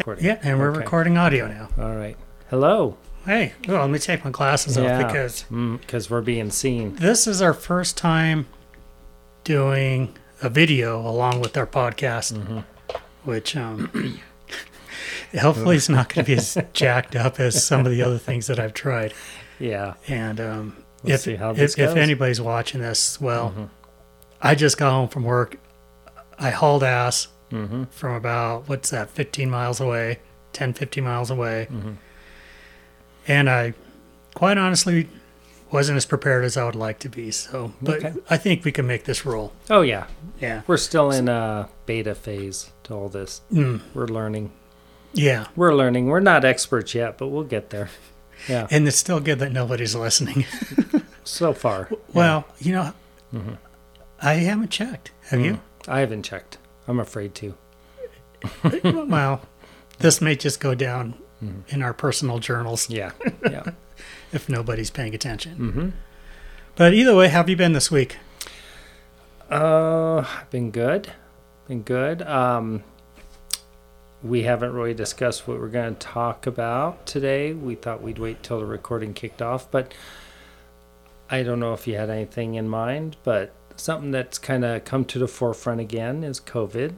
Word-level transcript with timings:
Recording. 0.00 0.24
Yeah, 0.24 0.38
and 0.42 0.58
we're 0.58 0.70
Okay. 0.70 0.78
recording 0.78 1.18
audio 1.18 1.46
now. 1.46 1.68
All 1.78 1.94
right. 1.94 2.16
Hello. 2.48 2.96
Hey, 3.26 3.52
well, 3.68 3.82
let 3.82 3.90
me 3.90 3.98
take 3.98 4.24
my 4.24 4.30
glasses 4.30 4.78
off 4.78 5.06
because 5.06 5.44
because 5.50 6.08
we're 6.08 6.22
being 6.22 6.50
seen. 6.50 6.94
this 6.96 7.26
is 7.26 7.42
our 7.42 7.52
first 7.52 7.98
time 7.98 8.46
doing 9.44 10.16
a 10.42 10.48
video 10.48 10.98
along 11.06 11.40
with 11.42 11.54
our 11.58 11.66
podcast, 11.66 12.32
Mm-hmm. 12.32 12.60
which 13.24 13.54
um, 13.56 13.90
hopefully 15.38 15.76
it's 15.76 15.90
not 15.90 16.08
going 16.12 16.24
to 16.24 16.32
be 16.32 16.38
as 16.38 16.56
jacked 16.72 17.14
up 17.14 17.38
as 17.38 17.62
some 17.62 17.84
of 17.84 17.92
the 17.92 18.00
other 18.02 18.16
things 18.18 18.46
that 18.46 18.58
I've 18.58 18.72
tried. 18.72 19.12
Yeah. 19.58 19.94
And 20.08 20.40
um, 20.40 20.76
We'll 21.02 21.14
if, 21.16 21.20
see 21.20 21.34
how 21.36 21.52
this 21.52 21.74
if, 21.74 21.78
if. 21.78 21.88
Mm-hmm. 21.90 21.98
anybody's 21.98 22.40
watching 22.40 22.80
this, 22.80 23.20
well, 23.20 23.70
I 24.40 24.54
just 24.54 24.78
got 24.78 24.92
home 24.92 25.08
from 25.10 25.24
work. 25.24 25.58
I 26.38 26.48
hauled 26.48 26.82
ass 26.84 27.28
Mm-hmm. 27.50 27.84
from 27.84 28.14
about, 28.14 28.68
what's 28.68 28.90
that, 28.90 29.10
15 29.10 29.50
miles 29.50 29.80
away, 29.80 30.20
10, 30.52 30.72
15 30.74 31.02
miles 31.04 31.30
away. 31.30 31.66
Mm-hmm. 31.70 31.92
And 33.28 33.50
I, 33.50 33.74
quite 34.34 34.58
honestly, 34.58 35.08
wasn't 35.70 35.96
as 35.96 36.06
prepared 36.06 36.44
as 36.44 36.56
I 36.56 36.64
would 36.64 36.74
like 36.74 36.98
to 37.00 37.08
be. 37.08 37.30
So, 37.30 37.72
but 37.80 38.04
Okay. 38.04 38.14
I 38.28 38.36
think 38.36 38.64
we 38.64 38.72
can 38.72 38.86
make 38.86 39.04
this 39.04 39.24
roll. 39.26 39.52
Oh 39.68 39.82
yeah. 39.82 40.06
Yeah. 40.40 40.62
We're 40.66 40.76
still 40.76 41.10
in 41.10 41.28
a 41.28 41.68
beta 41.86 42.14
phase 42.14 42.70
to 42.84 42.94
all 42.94 43.08
this. 43.08 43.40
Mm, 43.52 43.80
We're 43.94 44.06
learning. 44.06 44.50
yeah. 45.12 45.46
We're 45.56 45.74
learning. 45.74 46.06
We're 46.06 46.20
not 46.20 46.44
experts 46.44 46.94
yet, 46.94 47.18
but 47.18 47.28
we'll 47.28 47.44
get 47.44 47.70
there. 47.70 47.90
Yeah. 48.48 48.66
And 48.70 48.88
it's 48.88 48.96
still 48.96 49.20
good 49.20 49.38
that 49.40 49.52
nobody's 49.52 49.94
listening. 49.94 50.44
So 51.22 51.52
far. 51.52 51.88
well, 52.14 52.46
you 52.58 52.72
know, 52.72 52.92
Mm-hmm. 53.32 53.52
I 54.20 54.32
haven't 54.34 54.70
checked. 54.70 55.12
Have 55.28 55.40
you? 55.40 55.60
I 55.86 56.00
haven't 56.00 56.22
checked. 56.24 56.56
I'm 56.90 57.00
afraid 57.00 57.34
to. 57.36 57.54
well, 58.82 59.42
this 59.98 60.20
may 60.20 60.34
just 60.36 60.60
go 60.60 60.74
down 60.74 61.14
Mm-hmm. 61.42 61.74
in 61.74 61.82
our 61.82 61.94
personal 61.94 62.38
journals 62.38 62.90
Yeah. 62.90 63.12
Yeah. 63.42 63.62
if 64.30 64.46
nobody's 64.50 64.90
paying 64.90 65.14
attention. 65.14 65.56
mm-hmm. 65.56 65.88
But 66.76 66.92
either 66.92 67.16
way, 67.16 67.28
how 67.28 67.38
have 67.38 67.48
you 67.48 67.56
been 67.56 67.72
this 67.72 67.90
week? 67.90 68.18
Uh, 69.50 70.24
been 70.50 70.70
good. 70.70 71.12
Been 71.66 71.80
good. 71.82 72.20
Um, 72.22 72.84
we 74.22 74.42
haven't 74.42 74.74
really 74.74 74.92
discussed 74.92 75.48
what 75.48 75.58
we're 75.58 75.68
going 75.68 75.94
to 75.94 75.98
talk 75.98 76.46
about 76.46 77.06
today. 77.06 77.54
We 77.54 77.74
thought 77.74 78.02
we'd 78.02 78.18
wait 78.18 78.42
till 78.42 78.58
the 78.60 78.66
recording 78.66 79.14
kicked 79.14 79.40
off, 79.40 79.70
but 79.70 79.94
I 81.30 81.42
don't 81.42 81.58
know 81.58 81.72
if 81.72 81.86
you 81.86 81.96
had 81.96 82.10
anything 82.10 82.54
in 82.56 82.68
mind. 82.68 83.16
But 83.24 83.50
something 83.80 84.10
that's 84.10 84.38
kind 84.38 84.64
of 84.64 84.84
come 84.84 85.04
to 85.06 85.18
the 85.18 85.28
forefront 85.28 85.80
again 85.80 86.22
is 86.24 86.40
COVID. 86.40 86.94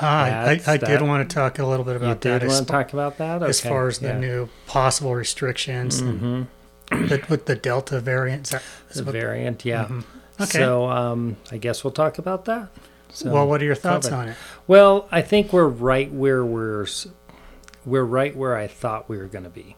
Ah, 0.00 0.24
I, 0.24 0.60
I, 0.66 0.72
I 0.72 0.76
did 0.76 1.02
want 1.02 1.28
to 1.28 1.34
talk 1.34 1.58
a 1.60 1.66
little 1.66 1.84
bit 1.84 1.94
about 1.96 2.20
did 2.20 2.40
that 2.40 2.42
as, 2.42 2.52
want 2.52 2.66
to 2.66 2.72
talk 2.72 2.92
about 2.92 3.18
that, 3.18 3.42
as 3.44 3.60
far 3.60 3.86
as 3.86 4.00
the 4.00 4.08
yeah. 4.08 4.18
new 4.18 4.48
possible 4.66 5.14
restrictions 5.14 6.02
Mhm. 6.02 6.46
the, 6.90 7.24
with 7.28 7.46
the 7.46 7.54
Delta 7.54 8.00
variant. 8.00 8.46
Is 8.46 8.50
that- 8.50 8.62
is 8.90 9.04
the 9.04 9.12
variant. 9.12 9.64
Yeah. 9.64 9.84
Mhm. 9.86 10.04
Okay. 10.40 10.58
So 10.58 10.86
um, 10.90 11.36
I 11.52 11.58
guess 11.58 11.84
we'll 11.84 11.92
talk 11.92 12.18
about 12.18 12.44
that. 12.46 12.68
So, 13.10 13.30
well, 13.32 13.46
what 13.46 13.62
are 13.62 13.64
your 13.64 13.76
thoughts 13.76 14.08
COVID. 14.08 14.16
on 14.16 14.28
it? 14.30 14.36
Well, 14.66 15.06
I 15.12 15.22
think 15.22 15.52
we're 15.52 15.68
right 15.68 16.10
where 16.12 16.44
we're 16.44 16.86
we're 17.86 18.02
right 18.04 18.34
where 18.36 18.56
I 18.56 18.66
thought 18.66 19.08
we 19.08 19.16
were 19.18 19.26
going 19.28 19.44
to 19.44 19.50
be, 19.50 19.76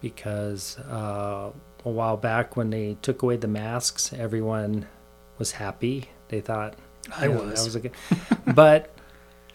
because 0.00 0.78
uh, 0.78 1.50
a 1.84 1.90
while 1.90 2.16
back 2.16 2.56
when 2.56 2.70
they 2.70 2.96
took 3.02 3.22
away 3.22 3.36
the 3.36 3.48
masks, 3.48 4.14
everyone 4.14 4.86
was 5.38 5.52
happy. 5.52 6.08
They 6.28 6.40
thought 6.40 6.74
I 7.16 7.28
was. 7.28 7.58
that 7.60 7.64
was 7.64 7.74
a 7.76 7.80
good, 7.80 7.92
but 8.54 8.92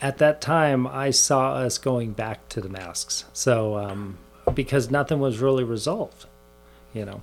at 0.02 0.18
that 0.20 0.42
time 0.42 0.88
I 0.88 1.12
saw 1.12 1.54
us 1.56 1.78
going 1.78 2.12
back 2.14 2.48
to 2.50 2.62
the 2.62 2.70
masks. 2.70 3.26
So 3.34 3.78
um, 3.78 4.18
because 4.54 4.90
nothing 4.90 5.20
was 5.20 5.40
really 5.40 5.64
resolved, 5.64 6.26
you 6.94 7.06
know, 7.06 7.22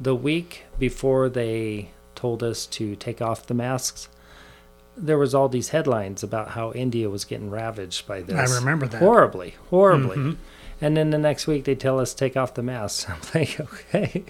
the 0.00 0.14
week 0.14 0.64
before 0.78 1.28
they 1.28 1.90
told 2.14 2.42
us 2.42 2.66
to 2.66 2.94
take 2.96 3.20
off 3.22 3.46
the 3.46 3.54
masks, 3.54 4.08
there 4.96 5.18
was 5.18 5.34
all 5.34 5.48
these 5.48 5.70
headlines 5.70 6.22
about 6.22 6.50
how 6.50 6.72
India 6.72 7.10
was 7.10 7.24
getting 7.24 7.50
ravaged 7.50 8.06
by 8.06 8.22
this. 8.22 8.52
I 8.52 8.54
remember 8.56 8.86
that. 8.86 8.98
horribly, 8.98 9.54
horribly. 9.70 10.16
Mhm. 10.16 10.36
And 10.80 10.96
then 10.96 11.10
the 11.10 11.18
next 11.18 11.46
week 11.46 11.64
they 11.64 11.74
tell 11.74 11.98
us 11.98 12.14
take 12.14 12.36
off 12.36 12.54
the 12.54 12.62
masks. 12.62 13.06
I'm 13.08 13.20
like, 13.34 13.58
okay. 13.60 14.24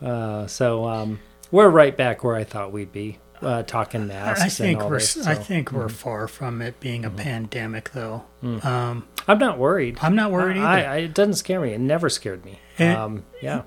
Uh, 0.00 0.46
so 0.46 0.86
um, 0.86 1.20
we're 1.52 1.68
right 1.68 1.96
back 1.96 2.24
where 2.24 2.34
I 2.34 2.42
thought 2.42 2.72
we'd 2.72 2.90
be, 2.92 3.18
uh, 3.40 3.62
talking 3.62 4.08
masks. 4.08 4.40
I 4.42 4.48
think 4.48 4.82
we're 4.82 4.98
this, 4.98 5.16
I 5.24 5.34
so. 5.34 5.40
Mm-hmm. 5.42 5.76
we're 5.76 5.88
far 5.88 6.26
from 6.26 6.60
it 6.62 6.80
being 6.80 7.04
a 7.04 7.10
pandemic, 7.10 7.90
though. 7.92 8.24
Um, 8.42 9.06
I'm 9.28 9.38
not 9.38 9.58
worried. 9.58 9.98
I'm 10.02 10.16
not 10.16 10.32
worried 10.32 10.56
I, 10.56 10.78
either. 10.80 10.88
I, 10.88 10.96
it 10.96 11.14
doesn't 11.14 11.34
scare 11.34 11.60
me. 11.60 11.72
It 11.74 11.80
never 11.80 12.08
scared 12.08 12.44
me. 12.44 12.58
And- 12.78 12.98
um, 12.98 13.24
yeah. 13.40 13.62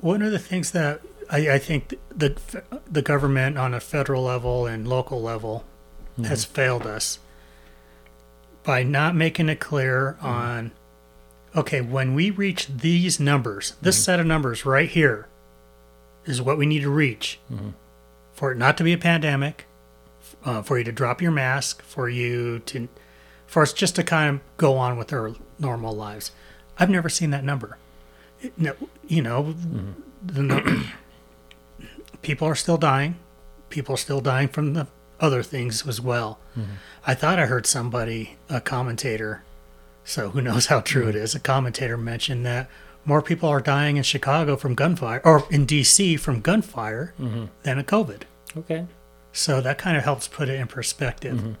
One 0.00 0.20
of 0.20 0.32
the 0.32 0.38
things 0.38 0.72
that 0.72 1.00
I, 1.30 1.52
I 1.52 1.58
think 1.58 1.94
the 2.14 2.36
the 2.90 3.02
government 3.02 3.56
on 3.56 3.72
a 3.72 3.80
federal 3.80 4.24
level 4.24 4.66
and 4.66 4.86
local 4.86 5.22
level 5.22 5.64
Mm-hmm. 6.12 6.24
has 6.24 6.44
failed 6.44 6.86
us 6.86 7.18
by 8.64 8.82
not 8.82 9.14
making 9.14 9.48
it 9.48 9.60
clear 9.60 10.16
Mm-hmm. 10.18 10.26
on 10.26 10.72
okay 11.56 11.80
when 11.80 12.14
we 12.14 12.30
reach 12.30 12.66
these 12.68 13.18
numbers 13.18 13.74
this 13.80 13.96
Mm-hmm. 13.96 14.02
set 14.02 14.20
of 14.20 14.26
numbers 14.26 14.66
right 14.66 14.90
here 14.90 15.26
is 16.24 16.40
what 16.42 16.58
we 16.58 16.66
need 16.66 16.82
to 16.82 16.90
reach. 16.90 17.38
Mm-hmm. 17.52 17.70
for 18.32 18.52
it 18.52 18.58
not 18.58 18.76
to 18.78 18.84
be 18.84 18.92
a 18.92 18.98
pandemic 18.98 19.66
uh, 20.44 20.62
for 20.62 20.78
you 20.78 20.84
to 20.84 20.92
drop 20.92 21.20
your 21.22 21.30
mask 21.32 21.82
for 21.82 22.08
you 22.08 22.58
to 22.60 22.88
for 23.46 23.62
us 23.62 23.72
just 23.72 23.94
to 23.96 24.02
kind 24.02 24.36
of 24.36 24.40
go 24.56 24.76
on 24.78 24.96
with 24.96 25.12
our 25.12 25.32
normal 25.58 25.94
lives. 25.94 26.32
I've 26.78 26.88
never 26.90 27.08
seen 27.08 27.30
that 27.30 27.44
number. 27.44 27.76
It- 28.40 28.58
no, 28.58 28.74
you 29.06 29.22
know 29.22 29.54
the 30.24 30.42
nu- 30.42 30.82
people 32.22 32.46
are 32.48 32.54
still 32.54 32.78
dying. 32.78 33.16
People 33.68 33.94
are 33.94 33.98
still 33.98 34.20
dying 34.20 34.48
from 34.48 34.74
the 34.74 34.86
other 35.20 35.42
things 35.42 35.86
as 35.86 36.00
well. 36.00 36.38
I 37.06 37.14
thought 37.14 37.38
i 37.38 37.46
heard 37.46 37.64
somebody 37.66 38.36
a 38.50 38.60
commentator 38.60 39.44
so 40.04 40.30
who 40.30 40.40
knows 40.42 40.66
how 40.66 40.80
true 40.80 41.06
it 41.08 41.14
is 41.14 41.34
a 41.34 41.40
commentator 41.40 41.96
mentioned 41.96 42.44
that 42.44 42.68
more 43.04 43.22
people 43.22 43.48
are 43.48 43.60
dying 43.60 43.96
in 43.96 44.02
chicago 44.02 44.56
from 44.56 44.74
gunfire 44.74 45.20
or 45.24 45.44
in 45.50 45.66
dc 45.66 46.18
from 46.20 46.40
gunfire 46.40 47.14
than 47.62 47.78
a 47.78 47.84
covid 47.84 48.22
Okay. 48.56 48.86
so 49.32 49.60
that 49.60 49.78
kind 49.78 49.96
of 49.96 50.04
helps 50.04 50.28
put 50.28 50.48
it 50.48 50.60
in 50.60 50.66
perspective 50.66 51.56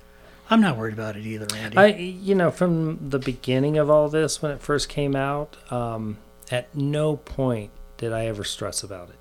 i'm 0.50 0.60
not 0.60 0.76
worried 0.76 0.92
about 0.94 1.16
it 1.16 1.24
either 1.24 1.46
andy 1.56 1.76
I, 1.76 1.86
you 1.86 2.34
know, 2.34 2.50
from 2.50 3.08
the 3.10 3.18
beginning 3.18 3.78
of 3.78 3.88
all 3.88 4.08
this, 4.08 4.42
when 4.42 4.52
it 4.52 4.60
first 4.60 4.88
came 4.90 5.16
out, 5.16 5.56
um, 5.72 6.18
at 6.50 6.74
no 6.76 7.16
point 7.16 7.70
did 7.96 8.12
I 8.12 8.26
ever 8.26 8.44
stress 8.44 8.82
about 8.82 9.08
it. 9.08 9.14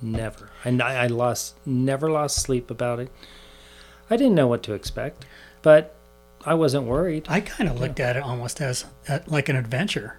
Never. 0.00 0.50
And 0.64 0.82
I, 0.82 1.04
I 1.04 1.06
lost, 1.06 1.54
never 1.64 2.10
lost 2.10 2.38
sleep 2.38 2.70
about 2.70 2.98
it. 2.98 3.12
I 4.10 4.16
didn't 4.16 4.34
know 4.34 4.48
what 4.48 4.64
to 4.64 4.72
expect, 4.72 5.24
but 5.62 5.94
I 6.44 6.54
wasn't 6.54 6.86
worried. 6.86 7.26
I 7.28 7.40
kind 7.40 7.70
of 7.70 7.78
looked 7.78 8.00
at 8.00 8.16
it 8.16 8.22
almost 8.24 8.60
as 8.60 8.84
uh, 9.08 9.20
like 9.28 9.48
an 9.48 9.54
adventure 9.54 10.18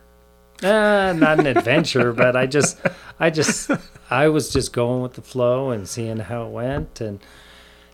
Uh, 0.64 1.14
not 1.14 1.40
an 1.40 1.48
adventure, 1.48 2.14
but 2.24 2.36
I 2.36 2.46
just, 2.46 2.80
I 3.20 3.30
just, 3.30 3.70
I 4.10 4.28
was 4.30 4.52
just 4.52 4.74
going 4.74 5.02
with 5.02 5.14
the 5.14 5.22
flow 5.22 5.72
and 5.72 5.88
seeing 5.88 6.18
how 6.18 6.46
it 6.46 6.50
went. 6.52 7.02
And, 7.02 7.20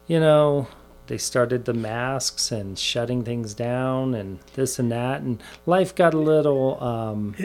you 0.08 0.20
know, 0.20 0.68
they 1.08 1.18
started 1.18 1.66
the 1.66 1.74
masks 1.74 2.52
and 2.52 2.78
shutting 2.78 3.24
things 3.24 3.54
down 3.54 4.14
and 4.14 4.40
this 4.54 4.78
and 4.80 4.92
that. 4.92 5.22
And 5.22 5.42
life 5.66 5.96
got 5.96 6.14
a 6.14 6.20
little, 6.20 6.82
um, 6.84 7.36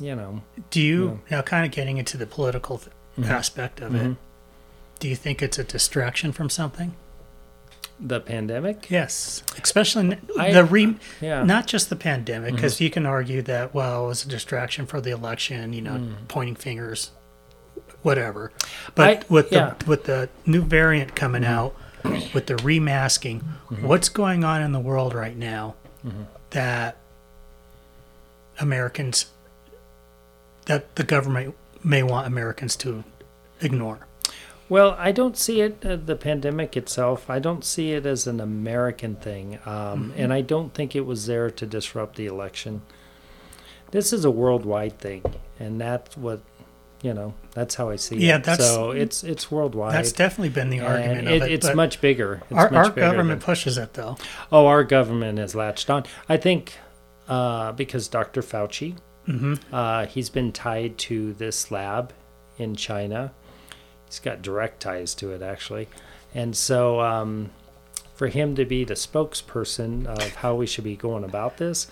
you 0.00 0.14
know, 0.16 0.42
Do 0.70 0.80
you 0.80 1.20
now 1.30 1.42
kind 1.42 1.64
of 1.64 1.72
getting 1.72 1.96
into 1.98 2.16
the 2.16 2.26
political 2.26 2.78
th- 2.78 2.90
Mm-hmm. 3.18 3.30
aspect 3.30 3.80
of 3.80 3.94
it? 3.94 4.14
Do 4.98 5.08
you 5.08 5.16
think 5.16 5.40
it's 5.40 5.58
a 5.58 5.64
distraction 5.64 6.32
from 6.32 6.50
something? 6.50 6.94
The 7.98 8.20
pandemic. 8.20 8.90
Yes, 8.90 9.42
especially 9.62 10.18
I- 10.38 10.52
the 10.52 10.64
re- 10.64 10.96
Yeah. 11.20 11.42
not 11.44 11.66
just 11.66 11.88
the 11.90 11.96
pandemic, 11.96 12.48
mm-hmm. 12.48 12.56
because 12.56 12.80
you 12.80 12.90
can 12.90 13.06
argue 13.06 13.42
that 13.42 13.74
well, 13.74 14.04
it 14.04 14.08
was 14.08 14.24
a 14.24 14.28
distraction 14.28 14.86
for 14.86 15.00
the 15.00 15.10
election. 15.10 15.72
You 15.72 15.82
know, 15.82 15.92
mm. 15.92 16.28
pointing 16.28 16.56
fingers, 16.56 17.10
whatever. 18.02 18.52
But 18.94 19.08
I- 19.08 19.32
with 19.32 19.50
the 19.50 19.76
with 19.86 20.04
the 20.04 20.28
new 20.44 20.62
variant 20.62 21.14
coming 21.14 21.42
mm-hmm. 21.42 21.52
out, 21.52 21.76
with 22.34 22.46
the 22.46 22.56
remasking, 22.56 23.40
mm-hmm. 23.40 23.86
what's 23.86 24.08
going 24.08 24.44
on 24.44 24.62
in 24.62 24.72
the 24.72 24.80
world 24.80 25.14
right 25.14 25.36
now 25.36 25.74
that 26.50 26.96
Americans 28.60 29.26
that 30.66 30.96
the 30.96 31.04
government 31.04 31.54
may 31.82 32.02
want 32.02 32.26
Americans 32.26 32.76
to 32.76 33.04
ignore? 33.60 34.06
Well, 34.68 34.96
I 34.98 35.12
don't 35.12 35.36
see 35.36 35.60
it, 35.60 35.84
uh, 35.86 35.96
the 35.96 36.16
pandemic 36.16 36.76
itself, 36.76 37.30
I 37.30 37.38
don't 37.38 37.64
see 37.64 37.92
it 37.92 38.04
as 38.06 38.26
an 38.26 38.40
American 38.40 39.14
thing. 39.16 39.58
Um, 39.64 40.12
And 40.16 40.32
I 40.32 40.40
don't 40.40 40.74
think 40.74 40.96
it 40.96 41.06
was 41.06 41.26
there 41.26 41.50
to 41.50 41.66
disrupt 41.66 42.16
the 42.16 42.26
election. 42.26 42.82
This 43.92 44.12
is 44.12 44.24
a 44.24 44.30
worldwide 44.30 44.98
thing. 44.98 45.22
And 45.60 45.80
that's 45.80 46.16
what 46.16 46.40
You 47.02 47.12
know, 47.14 47.34
that's 47.52 47.74
how 47.76 47.90
I 47.90 47.96
see 47.96 48.16
it. 48.16 48.22
Yeah, 48.22 48.36
it. 48.38 48.44
that's- 48.44 48.68
so 48.74 48.90
it's 48.90 49.22
it's 49.22 49.50
worldwide. 49.50 49.92
That's 49.94 50.12
definitely 50.12 50.48
been 50.48 50.70
the 50.70 50.80
argument 50.80 51.28
it, 51.28 51.42
of 51.42 51.48
it. 51.48 51.52
it's 51.52 51.72
much 51.74 52.00
bigger. 52.00 52.42
It's 52.50 52.58
our, 52.58 52.70
much 52.70 52.86
our 52.86 52.90
bigger 52.90 53.06
government 53.08 53.40
than- 53.40 53.46
pushes 53.46 53.76
it 53.78 53.92
though. 53.94 54.16
oh, 54.50 54.66
our 54.66 54.82
government 54.82 55.38
has 55.38 55.54
latched 55.54 55.90
on. 55.90 56.04
I 56.28 56.38
think 56.38 56.72
uh, 57.28 57.72
because 57.72 58.08
Dr. 58.08 58.40
Fauci, 58.42 58.96
hmm 59.26 59.54
uh, 59.72 60.06
he's 60.06 60.30
been 60.30 60.50
tied 60.52 60.96
to 60.98 61.34
this 61.34 61.70
lab 61.70 62.12
in 62.58 62.74
China. 62.74 63.32
He's 64.16 64.24
got 64.24 64.40
direct 64.40 64.80
ties 64.80 65.14
to 65.16 65.32
it, 65.32 65.42
actually. 65.42 65.88
And 66.34 66.56
so, 66.56 67.00
um, 67.02 67.50
for 68.14 68.28
him 68.28 68.54
to 68.54 68.64
be 68.64 68.82
the 68.82 68.94
spokesperson 68.94 70.06
of 70.06 70.36
how 70.36 70.54
we 70.54 70.66
should 70.66 70.84
be 70.84 70.96
going 70.96 71.22
about 71.22 71.58
this, 71.58 71.86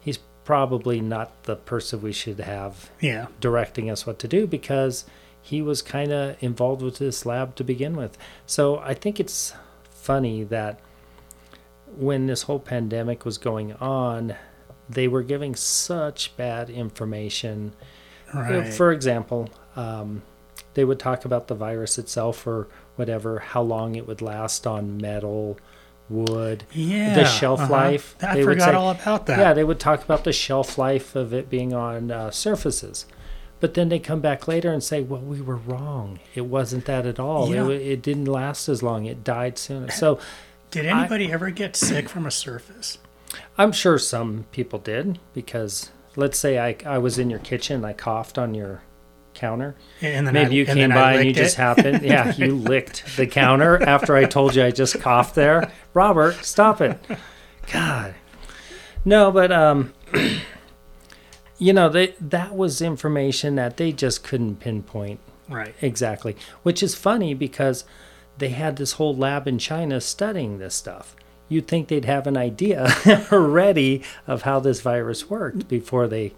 he's 0.00 0.18
probably 0.44 1.00
not 1.00 1.44
the 1.44 1.54
person 1.54 2.02
we 2.02 2.10
should 2.12 2.40
have 2.40 2.90
Yeah. 3.00 3.26
directing 3.40 3.88
us 3.88 4.04
what 4.04 4.18
to 4.18 4.26
do 4.28 4.48
because 4.48 5.04
he 5.40 5.62
was 5.62 5.82
kind 5.82 6.10
of 6.10 6.36
involved 6.42 6.82
with 6.82 6.98
this 6.98 7.24
lab 7.24 7.54
to 7.54 7.62
begin 7.62 7.94
with. 7.94 8.18
So 8.44 8.78
I 8.80 8.94
think 8.94 9.20
it's 9.20 9.54
funny 9.88 10.42
that 10.42 10.80
when 11.96 12.26
this 12.26 12.42
whole 12.42 12.58
pandemic 12.58 13.24
was 13.24 13.38
going 13.38 13.74
on, 13.74 14.34
they 14.88 15.06
were 15.06 15.22
giving 15.22 15.54
such 15.54 16.36
bad 16.36 16.68
information. 16.70 17.72
Right. 18.34 18.72
For 18.74 18.90
example, 18.90 19.48
um, 19.76 20.22
they 20.74 20.84
would 20.84 20.98
talk 20.98 21.24
about 21.24 21.48
the 21.48 21.54
virus 21.54 21.98
itself 21.98 22.46
or 22.46 22.68
whatever, 22.96 23.38
how 23.40 23.62
long 23.62 23.94
it 23.94 24.06
would 24.06 24.22
last 24.22 24.66
on 24.66 24.96
metal, 24.98 25.58
wood, 26.08 26.64
yeah. 26.72 27.14
the 27.14 27.24
shelf 27.24 27.60
uh-huh. 27.60 27.72
life, 27.72 28.16
I 28.22 28.34
they 28.34 28.44
would 28.44 28.54
forgot 28.54 28.70
say- 28.70 28.74
all 28.74 28.90
about 28.90 29.26
that. 29.26 29.38
yeah, 29.38 29.52
they 29.54 29.64
would 29.64 29.80
talk 29.80 30.02
about 30.04 30.24
the 30.24 30.32
shelf 30.32 30.76
life 30.78 31.14
of 31.16 31.32
it 31.32 31.48
being 31.48 31.72
on 31.72 32.10
uh, 32.10 32.30
surfaces. 32.30 33.06
But 33.60 33.74
then 33.74 33.90
they 33.90 34.00
come 34.00 34.20
back 34.20 34.48
later 34.48 34.72
and 34.72 34.82
say, 34.82 35.02
well, 35.02 35.20
we 35.20 35.40
were 35.40 35.54
wrong. 35.56 36.18
It 36.34 36.46
wasn't 36.46 36.84
that 36.86 37.06
at 37.06 37.20
all. 37.20 37.52
It 37.52 37.54
Yeah. 37.54 37.62
wa- 37.62 37.68
It, 37.70 38.02
didn't 38.02 38.24
last 38.24 38.68
as 38.68 38.82
long. 38.82 39.06
It 39.06 39.22
died 39.22 39.56
sooner. 39.56 39.88
So 39.90 40.18
Did 40.72 40.84
anybody 40.86 41.30
ever 41.30 41.50
get 41.50 41.76
sick 41.76 42.08
from 42.08 42.26
a 42.26 42.30
surface? 42.32 42.98
I'm 43.56 43.70
sure 43.70 43.98
some 43.98 44.46
people 44.50 44.80
did 44.80 45.20
because 45.32 45.90
let's 46.16 46.38
say 46.38 46.58
I, 46.58 46.76
I 46.84 46.98
was 46.98 47.18
in 47.18 47.30
your 47.30 47.38
kitchen, 47.38 47.84
I 47.84 47.92
coughed 47.92 48.36
on 48.36 48.52
your 48.54 48.82
counter. 49.34 49.74
And 50.00 50.26
then 50.26 50.34
Maybe 50.34 50.50
I, 50.50 50.54
you 50.54 50.66
came 50.66 50.90
by 50.90 51.14
and 51.14 51.24
you 51.24 51.30
licked 51.30 51.38
just 51.38 51.56
happened. 51.56 52.02
Yeah, 52.12 52.34
you 52.36 52.56
licked 52.56 53.16
the 53.16 53.26
counter 53.26 53.82
after 53.82 54.16
I 54.16 54.24
told 54.24 54.54
you 54.54 54.64
I 54.64 54.70
just 54.70 55.00
coughed 55.00 55.34
there. 55.34 55.70
Robert, 55.94 56.44
stop 56.44 56.80
it. 56.80 56.98
God. 57.72 58.14
No, 59.04 59.30
but 59.30 59.52
um 59.52 59.92
you 61.58 61.72
know, 61.72 61.88
they 61.88 62.14
that 62.20 62.54
was 62.54 62.82
information 62.82 63.54
that 63.56 63.76
they 63.76 63.92
just 63.92 64.24
couldn't 64.24 64.56
pinpoint 64.56 65.20
right. 65.48 65.74
exactly, 65.80 66.36
which 66.62 66.82
is 66.82 66.94
funny 66.94 67.34
because 67.34 67.84
they 68.38 68.50
had 68.50 68.76
this 68.76 68.92
whole 68.92 69.14
lab 69.14 69.46
in 69.46 69.58
China 69.58 70.00
studying 70.00 70.58
this 70.58 70.74
stuff. 70.74 71.14
You'd 71.52 71.68
think 71.68 71.88
they'd 71.88 72.04
have 72.06 72.26
an 72.26 72.36
idea 72.36 72.88
already 73.32 74.02
of 74.26 74.42
how 74.42 74.58
this 74.60 74.80
virus 74.80 75.28
worked 75.28 75.68
before 75.68 76.08
they. 76.08 76.32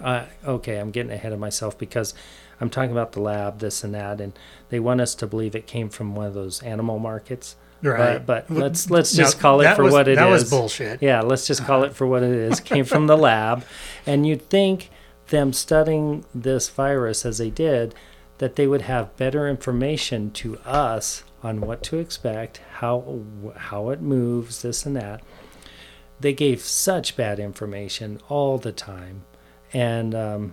Uh, 0.00 0.26
okay, 0.46 0.76
I'm 0.78 0.90
getting 0.90 1.12
ahead 1.12 1.32
of 1.32 1.38
myself 1.38 1.76
because 1.76 2.14
I'm 2.60 2.70
talking 2.70 2.92
about 2.92 3.12
the 3.12 3.20
lab, 3.20 3.58
this 3.58 3.82
and 3.82 3.94
that, 3.94 4.20
and 4.20 4.32
they 4.68 4.78
want 4.78 5.00
us 5.00 5.14
to 5.16 5.26
believe 5.26 5.54
it 5.54 5.66
came 5.66 5.88
from 5.88 6.14
one 6.14 6.26
of 6.26 6.34
those 6.34 6.62
animal 6.62 6.98
markets. 6.98 7.56
Right. 7.82 8.24
But, 8.24 8.46
but 8.48 8.56
let's 8.56 8.90
let's 8.90 9.16
now, 9.16 9.24
just 9.24 9.40
call 9.40 9.60
it 9.62 9.74
for 9.74 9.84
was- 9.84 9.92
what 9.92 10.06
it 10.08 10.12
is. 10.12 10.18
That 10.18 10.26
was 10.28 10.50
bullshit. 10.50 11.02
Yeah, 11.02 11.22
let's 11.22 11.46
just 11.46 11.64
call 11.64 11.82
it 11.84 11.94
for 11.94 12.06
what 12.06 12.22
it 12.22 12.30
is. 12.30 12.60
Came 12.60 12.84
from 12.84 13.06
the 13.06 13.16
lab, 13.16 13.64
and 14.06 14.26
you'd 14.26 14.48
think 14.50 14.90
them 15.28 15.52
studying 15.52 16.24
this 16.34 16.68
virus 16.68 17.24
as 17.24 17.38
they 17.38 17.50
did, 17.50 17.94
that 18.38 18.56
they 18.56 18.66
would 18.66 18.82
have 18.82 19.16
better 19.16 19.48
information 19.48 20.30
to 20.32 20.58
us 20.58 21.24
on 21.42 21.60
what 21.60 21.82
to 21.84 21.98
expect, 21.98 22.60
how 22.74 23.20
how 23.56 23.90
it 23.90 24.00
moves, 24.00 24.62
this 24.62 24.84
and 24.84 24.96
that. 24.96 25.22
They 26.18 26.32
gave 26.32 26.60
such 26.60 27.16
bad 27.16 27.38
information 27.38 28.20
all 28.28 28.58
the 28.58 28.72
time, 28.72 29.24
and 29.72 30.14
um, 30.14 30.52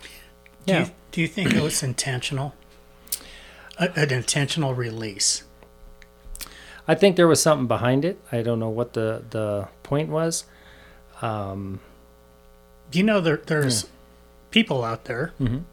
Do, 0.00 0.08
yeah, 0.64 0.84
you, 0.86 0.90
do 1.12 1.20
you 1.20 1.28
think 1.28 1.54
it 1.54 1.62
was 1.62 1.82
intentional? 1.82 2.54
A, 3.78 3.90
an 3.94 4.12
intentional 4.12 4.74
release? 4.74 5.44
I 6.88 6.94
think 6.94 7.16
there 7.16 7.28
was 7.28 7.40
something 7.40 7.66
behind 7.66 8.04
it. 8.04 8.18
I 8.32 8.42
don't 8.42 8.58
know 8.58 8.68
what 8.68 8.94
the 8.94 9.22
the 9.30 9.68
point 9.82 10.08
was. 10.08 10.44
Um, 11.22 11.80
you 12.92 13.02
know 13.02 13.20
there, 13.20 13.38
there's 13.38 13.86
people 14.50 14.84
out 14.84 15.04
there, 15.04 15.32
mhm. 15.40 15.64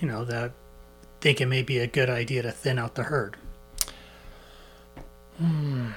you 0.00 0.08
know, 0.08 0.24
that 0.24 0.52
think 1.20 1.40
it 1.40 1.46
may 1.46 1.62
be 1.62 1.78
a 1.78 1.86
good 1.86 2.10
idea 2.10 2.42
to 2.42 2.52
thin 2.52 2.78
out 2.78 2.94
the 2.94 3.04
herd? 3.04 3.36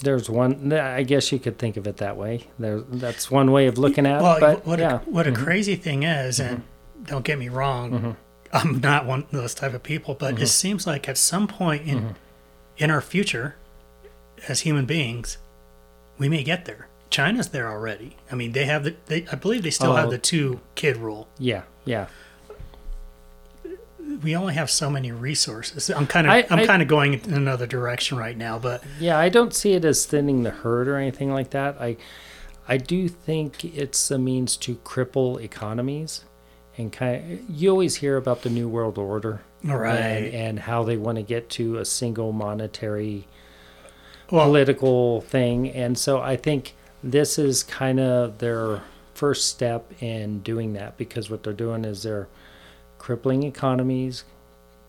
There's 0.00 0.28
one. 0.28 0.72
I 0.72 1.02
guess 1.02 1.32
you 1.32 1.38
could 1.38 1.58
think 1.58 1.76
of 1.76 1.86
it 1.86 1.96
that 1.98 2.16
way. 2.16 2.48
There, 2.58 2.80
that's 2.80 3.30
one 3.30 3.52
way 3.52 3.66
of 3.66 3.78
looking 3.78 4.06
at 4.06 4.20
well, 4.22 4.36
it. 4.36 4.40
But 4.40 4.66
what 4.66 4.78
yeah, 4.78 4.96
a, 4.96 4.98
what 5.10 5.26
a 5.26 5.32
crazy 5.32 5.76
thing 5.76 6.02
is, 6.02 6.38
and 6.40 6.62
don't 7.04 7.24
get 7.24 7.38
me 7.38 7.48
wrong, 7.48 7.90
Mm-hmm. 7.90 8.10
I'm 8.52 8.80
not 8.80 9.04
one 9.04 9.20
of 9.24 9.30
those 9.32 9.52
type 9.54 9.74
of 9.74 9.82
people, 9.82 10.14
but 10.14 10.40
it 10.40 10.46
seems 10.46 10.86
like 10.86 11.08
at 11.08 11.18
some 11.18 11.48
point 11.48 11.86
in 11.88 11.98
Mm-hmm. 11.98 12.12
in 12.78 12.90
our 12.90 13.00
future, 13.00 13.56
as 14.46 14.60
human 14.60 14.84
beings, 14.84 15.38
we 16.18 16.28
may 16.28 16.44
get 16.44 16.64
there. 16.64 16.88
China's 17.10 17.48
there 17.48 17.68
already. 17.70 18.16
I 18.30 18.34
mean, 18.34 18.52
they 18.52 18.66
have 18.66 18.84
the. 18.84 18.94
They, 19.06 19.26
I 19.32 19.36
believe 19.36 19.62
they 19.62 19.70
still 19.70 19.92
Oh. 19.92 19.96
have 19.96 20.10
the 20.10 20.18
two 20.18 20.60
kid 20.74 20.96
rule. 20.98 21.28
yeah, 21.38 21.62
yeah. 21.84 22.06
We 24.22 24.36
only 24.36 24.54
have 24.54 24.70
so 24.70 24.90
many 24.90 25.12
resources. 25.12 25.90
I'm 25.90 26.06
kind 26.06 26.26
of 26.26 26.32
I- 26.32 26.46
am 26.50 26.66
kind 26.66 26.82
of 26.82 26.88
going 26.88 27.14
in 27.14 27.34
another 27.34 27.66
direction 27.66 28.16
right 28.16 28.36
now, 28.36 28.58
but 28.58 28.82
Yeah, 29.00 29.18
I 29.18 29.28
don't 29.28 29.52
see 29.54 29.72
it 29.72 29.84
as 29.84 30.06
thinning 30.06 30.42
the 30.42 30.50
herd 30.50 30.88
or 30.88 30.96
anything 30.96 31.32
like 31.32 31.50
that. 31.50 31.76
I, 31.80 31.96
I 32.68 32.76
do 32.76 33.08
think 33.08 33.64
it's 33.64 34.10
a 34.10 34.18
means 34.18 34.56
to 34.58 34.76
cripple 34.76 35.40
economies, 35.42 36.24
and 36.78 36.92
kind. 36.92 37.44
you 37.48 37.70
always 37.70 37.96
hear 37.96 38.16
about 38.16 38.42
the 38.42 38.50
new 38.50 38.68
world 38.68 38.98
order, 38.98 39.42
Right. 39.62 39.96
And, 39.96 40.34
and 40.34 40.60
how 40.60 40.82
they 40.82 40.96
want 40.96 41.16
to 41.16 41.22
get 41.22 41.48
to 41.50 41.78
a 41.78 41.84
single 41.84 42.32
monetary 42.32 43.26
well, 44.30 44.46
political 44.46 45.20
thing. 45.22 45.70
And 45.70 45.96
so 45.98 46.20
I 46.20 46.36
think 46.36 46.74
this 47.02 47.38
is 47.38 47.62
kind 47.62 48.00
of 48.00 48.38
their 48.38 48.82
first 49.14 49.48
step 49.48 49.90
in 50.02 50.40
doing 50.40 50.72
that 50.74 50.96
because 50.96 51.30
what 51.30 51.42
they're 51.42 51.52
doing 51.52 51.84
is 51.84 52.02
they're 52.02 52.28
crippling 53.04 53.42
economies, 53.42 54.24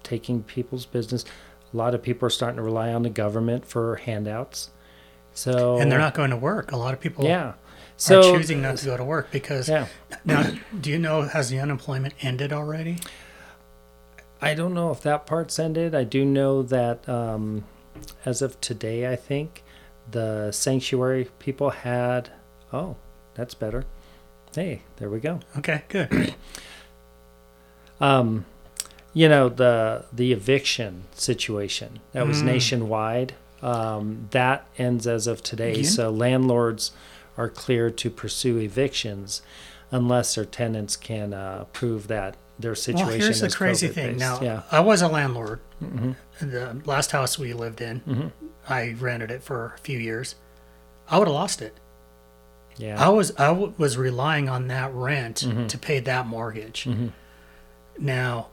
taking 0.01 0.41
people's 0.41 0.85
business. 0.85 1.25
A 1.73 1.75
lot 1.75 1.93
of 1.93 2.01
people 2.01 2.25
are 2.25 2.29
starting 2.29 2.55
to 2.55 2.61
rely 2.61 2.93
on 2.93 3.03
the 3.03 3.09
government 3.09 3.65
for 3.65 3.97
handouts. 3.97 4.69
So 5.33 5.79
and 5.79 5.91
they're 5.91 5.99
not 5.99 6.13
going 6.13 6.29
to 6.29 6.37
work. 6.37 6.71
A 6.71 6.77
lot 6.77 6.93
of 6.93 7.01
people 7.01 7.25
yeah. 7.25 7.55
are 8.09 8.23
choosing 8.23 8.61
not 8.61 8.77
to 8.77 8.85
go 8.85 8.95
to 8.95 9.03
work 9.03 9.31
because 9.31 9.67
yeah, 9.67 9.87
now, 10.23 10.49
do 10.79 10.91
you 10.91 10.97
know 10.97 11.23
has 11.23 11.49
the 11.49 11.59
unemployment 11.59 12.13
ended 12.21 12.53
already? 12.53 12.99
I 14.41 14.53
don't 14.53 14.73
know 14.73 14.91
if 14.91 15.01
that 15.01 15.25
part's 15.25 15.59
ended. 15.59 15.93
I 15.93 16.05
do 16.05 16.23
know 16.23 16.63
that 16.63 17.09
um, 17.09 17.65
as 18.25 18.41
of 18.41 18.61
today, 18.61 19.11
I 19.11 19.17
think 19.17 19.61
the 20.09 20.53
sanctuary 20.53 21.27
people 21.39 21.71
had. 21.71 22.29
Oh, 22.71 22.95
that's 23.33 23.55
better. 23.55 23.83
Hey, 24.55 24.83
there 24.95 25.09
we 25.09 25.19
go. 25.19 25.41
Okay, 25.57 25.83
good. 25.89 26.33
Um, 28.01 28.45
you 29.13 29.29
know 29.29 29.47
the 29.49 30.05
the 30.11 30.33
eviction 30.33 31.03
situation 31.13 31.99
that 32.11 32.27
was 32.27 32.41
Mm. 32.41 32.45
nationwide. 32.45 33.33
Um, 33.61 34.27
that 34.31 34.65
ends 34.77 35.07
as 35.07 35.25
of 35.27 35.41
today. 35.41 35.77
You- 35.77 35.83
So 35.85 36.11
landlords 36.11 36.91
are 37.37 37.49
clear 37.49 37.89
to 37.89 38.09
pursue 38.09 38.57
evictions 38.59 39.41
unless 39.91 40.35
their 40.35 40.45
tenants 40.45 40.95
can 40.97 41.33
uh, 41.33 41.65
prove 41.73 42.07
that 42.07 42.35
their 42.59 42.75
situation. 42.75 43.07
well, 43.07 43.17
here's 43.17 43.41
the 43.41 43.49
crazy 43.49 43.87
thing. 43.87 44.15
COVID-based. 44.17 44.19
Now, 44.19 44.39
yeah. 44.41 44.61
I 44.71 44.79
was 44.81 45.01
a 45.01 45.07
landlord. 45.07 45.59
hmm 45.79 46.11
The 46.39 46.77
last 46.85 47.11
house 47.11 47.37
we 47.39 47.53
lived 47.53 47.81
in, 47.81 48.01
Mhm. 48.07 48.31
I 48.69 48.95
rented 48.99 49.31
it 49.31 49.43
for 49.43 49.73
a 49.75 49.79
few 49.79 49.99
years. 49.99 50.35
I 51.09 51.17
would 51.17 51.27
have 51.27 51.33
lost 51.35 51.61
it. 51.61 51.75
Yeah. 52.77 53.03
I 53.03 53.09
was 53.09 53.31
I 53.37 53.47
w- 53.47 53.73
was 53.77 53.97
relying 53.97 54.47
on 54.49 54.67
that 54.67 54.93
rent 54.93 55.37
Mhm. 55.47 55.67
to 55.69 55.77
pay 55.77 55.99
that 56.01 56.27
mortgage. 56.27 56.87
Now, 57.99 58.47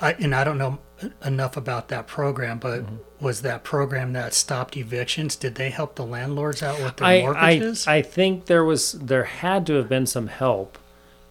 I 0.00 0.12
and 0.14 0.34
I 0.34 0.44
don't 0.44 0.58
know 0.58 0.78
enough 1.24 1.56
about 1.56 1.88
that 1.88 2.06
program, 2.06 2.58
but 2.58 2.80
Mm-hmm. 2.82 2.96
was 3.24 3.42
that 3.42 3.64
program 3.64 4.12
that 4.14 4.34
stopped 4.34 4.76
evictions? 4.76 5.36
Did 5.36 5.54
they 5.56 5.70
help 5.70 5.94
the 5.96 6.04
landlords 6.06 6.62
out 6.62 6.78
with 6.82 6.96
their 6.96 7.06
I, 7.06 7.12
I 7.18 7.22
mortgages? 7.22 7.86
I 7.86 8.02
think 8.02 8.46
there 8.46 8.64
was 8.64 8.92
there 8.92 9.24
had 9.24 9.66
to 9.66 9.74
have 9.74 9.88
been 9.88 10.06
some 10.06 10.26
help 10.28 10.78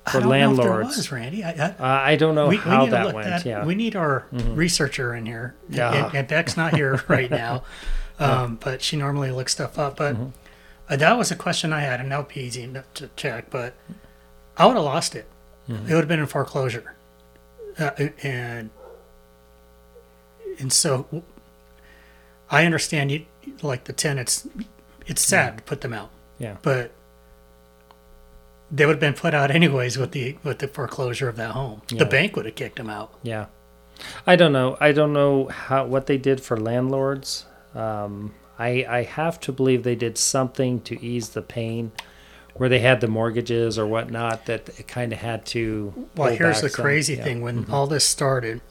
for 0.09 0.17
I 0.17 0.21
don't 0.21 0.29
landlords. 0.29 0.59
know 0.67 0.73
if 0.81 0.89
there 0.89 0.97
was, 0.97 1.11
Randy. 1.11 1.43
I, 1.43 1.49
I, 1.49 1.53
Uh, 1.53 1.75
I 1.79 2.15
don't 2.15 2.35
know 2.35 2.47
we, 2.47 2.57
we 2.57 2.61
how 2.61 2.85
to 2.85 2.91
that 2.91 3.13
went. 3.15 3.27
that. 3.27 3.45
yeah. 3.45 3.57
Mm-hmm. 3.59 3.67
We 3.67 3.75
need 3.75 3.95
our 3.95 4.25
researcher 4.31 5.15
in 5.15 5.25
here. 5.25 5.55
Yeah. 5.69 6.05
And, 6.07 6.15
and 6.15 6.27
Beck's 6.27 6.55
not 6.57 6.75
here 6.75 7.01
right 7.07 7.29
now, 7.31 7.63
um, 8.19 8.57
but 8.63 8.81
she 8.83 8.97
normally 8.97 9.31
looks 9.31 9.53
stuff 9.53 9.79
up. 9.79 9.97
But 9.97 10.13
Mm-hmm. 10.15 10.27
uh, 10.89 10.95
that 10.97 11.17
was 11.17 11.31
a 11.31 11.35
question 11.35 11.73
I 11.73 11.79
had, 11.81 11.99
and 11.99 12.11
that 12.11 12.17
would 12.17 12.27
be 12.33 12.41
easy 12.41 12.61
enough 12.63 12.91
to 12.95 13.09
check. 13.15 13.49
But 13.49 13.73
I 14.57 14.65
would 14.67 14.75
have 14.75 14.85
lost 14.85 15.15
it. 15.15 15.27
Mm-hmm. 15.69 15.87
It 15.89 15.93
would 15.93 16.01
have 16.01 16.07
been 16.07 16.19
in 16.19 16.27
foreclosure. 16.27 16.94
Uh, 17.79 17.91
and 18.23 18.69
and 20.59 20.71
so 20.71 21.23
I 22.49 22.65
understand 22.65 23.11
you 23.11 23.25
like 23.61 23.85
the 23.85 23.93
tenants. 23.93 24.47
It's 25.07 25.21
sad 25.21 25.57
to 25.57 25.63
put 25.63 25.81
them 25.81 25.93
out, 25.93 26.09
Yeah. 26.39 26.57
but 26.61 26.91
they 28.71 28.85
would 28.85 28.93
have 28.93 28.99
been 28.99 29.13
put 29.13 29.33
out 29.33 29.51
anyways 29.51 29.97
with 29.97 30.11
the 30.11 30.37
with 30.43 30.59
the 30.59 30.67
foreclosure 30.67 31.29
of 31.29 31.35
that 31.35 31.51
home. 31.51 31.81
Yeah. 31.89 31.99
The 31.99 32.05
bank 32.05 32.35
would 32.35 32.45
have 32.45 32.55
kicked 32.55 32.77
them 32.77 32.89
out. 32.89 33.13
Yeah. 33.23 33.45
I 34.27 34.35
don't 34.35 34.51
know. 34.51 34.77
I 34.79 34.91
don't 34.91 35.13
know 35.13 35.45
how 35.47 35.85
what 35.85 36.07
they 36.07 36.17
did 36.17 36.41
for 36.41 36.57
landlords. 36.57 37.45
Um, 37.73 38.33
I 38.57 38.85
I 38.89 39.03
have 39.03 39.39
to 39.41 39.51
believe 39.51 39.83
they 39.83 39.95
did 39.95 40.17
something 40.17 40.81
to 40.81 41.01
ease 41.03 41.29
the 41.29 41.41
pain, 41.41 41.91
where 42.55 42.69
they 42.69 42.79
had 42.79 43.01
the 43.01 43.07
mortgages 43.07 43.77
or 43.77 43.85
whatnot 43.85 44.45
that 44.47 44.69
it 44.79 44.87
kind 44.87 45.13
of 45.13 45.19
had 45.19 45.45
to. 45.47 45.93
Well, 46.15 46.29
pull 46.29 46.37
here's 46.37 46.61
the 46.61 46.69
some. 46.69 46.83
crazy 46.83 47.15
Yeah. 47.15 47.23
thing: 47.23 47.41
when 47.41 47.69
all 47.71 47.87
this 47.87 48.03
started, 48.05 48.61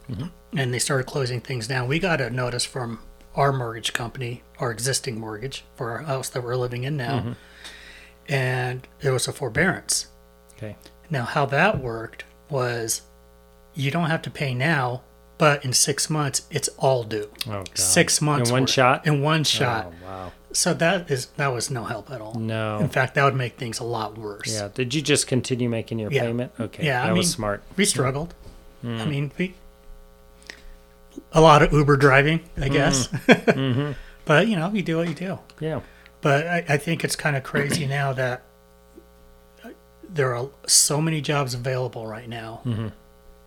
and 0.56 0.74
they 0.74 0.78
started 0.78 1.04
closing 1.06 1.40
things 1.40 1.66
down, 1.68 1.86
we 1.88 1.98
got 1.98 2.20
a 2.20 2.30
notice 2.30 2.64
from 2.64 3.00
our 3.34 3.52
mortgage 3.52 3.92
company, 3.92 4.42
our 4.58 4.70
existing 4.70 5.18
mortgage 5.18 5.64
for 5.76 5.90
our 5.90 6.02
house 6.04 6.28
that 6.30 6.42
we're 6.44 6.56
living 6.56 6.84
in 6.84 6.96
now, 6.96 7.18
Mm-hmm. 7.18 7.32
and 8.28 8.86
it 9.00 9.10
was 9.10 9.28
a 9.28 9.32
forbearance. 9.32 10.06
Okay. 10.56 10.76
Now, 11.10 11.24
how 11.24 11.46
that 11.46 11.80
worked 11.80 12.24
was, 12.48 13.02
you 13.74 13.90
don't 13.90 14.08
have 14.08 14.22
to 14.22 14.30
pay 14.30 14.54
now, 14.54 15.02
but 15.36 15.64
in 15.64 15.72
six 15.72 16.08
months, 16.08 16.46
it's 16.50 16.68
all 16.78 17.02
due. 17.04 17.28
Oh, 17.46 17.50
God. 17.64 17.76
Six 17.78 18.20
months 18.22 18.48
in 18.50 18.52
one 18.54 18.62
worth. 18.62 18.70
shot. 18.70 19.06
In 19.06 19.20
one 19.20 19.44
shot. 19.44 19.92
Oh, 20.02 20.06
wow. 20.06 20.32
So 20.54 20.72
that 20.74 21.10
is 21.10 21.26
that 21.36 21.48
was 21.48 21.70
no 21.70 21.84
help 21.84 22.10
at 22.10 22.20
all. 22.20 22.34
No. 22.38 22.78
In 22.78 22.88
fact, 22.88 23.14
that 23.16 23.24
would 23.24 23.34
make 23.34 23.56
things 23.58 23.80
a 23.80 23.84
lot 23.84 24.16
worse. 24.16 24.54
Yeah. 24.54 24.68
Did 24.72 24.94
you 24.94 25.02
just 25.02 25.26
continue 25.26 25.68
making 25.68 25.98
your 25.98 26.10
Yeah. 26.12 26.22
payment? 26.22 26.52
Okay. 26.58 26.86
Yeah, 26.86 27.02
I 27.02 27.08
That 27.08 27.16
was 27.16 27.30
smart. 27.30 27.62
We 27.76 27.84
struggled. 27.84 28.34
Mm. 28.84 29.00
I 29.00 29.04
mean, 29.04 29.32
we 29.36 29.54
a 31.32 31.40
lot 31.40 31.62
of 31.62 31.72
Uber 31.72 31.96
driving, 31.96 32.40
I 32.56 32.68
guess. 32.68 33.08
Mm-hmm. 33.08 33.92
but 34.24 34.46
you 34.48 34.56
know, 34.56 34.70
you 34.72 34.82
do 34.82 34.96
what 34.98 35.08
you 35.08 35.14
do. 35.14 35.38
Yeah. 35.60 35.80
But 36.20 36.46
I, 36.46 36.64
I 36.70 36.76
think 36.78 37.04
it's 37.04 37.16
kind 37.16 37.36
of 37.36 37.42
crazy 37.42 37.86
now 37.86 38.12
that 38.14 38.42
there 40.08 40.34
are 40.36 40.48
so 40.66 41.00
many 41.00 41.20
jobs 41.20 41.54
available 41.54 42.06
right 42.06 42.28
now, 42.28 42.60
Mm-hmm. 42.64 42.88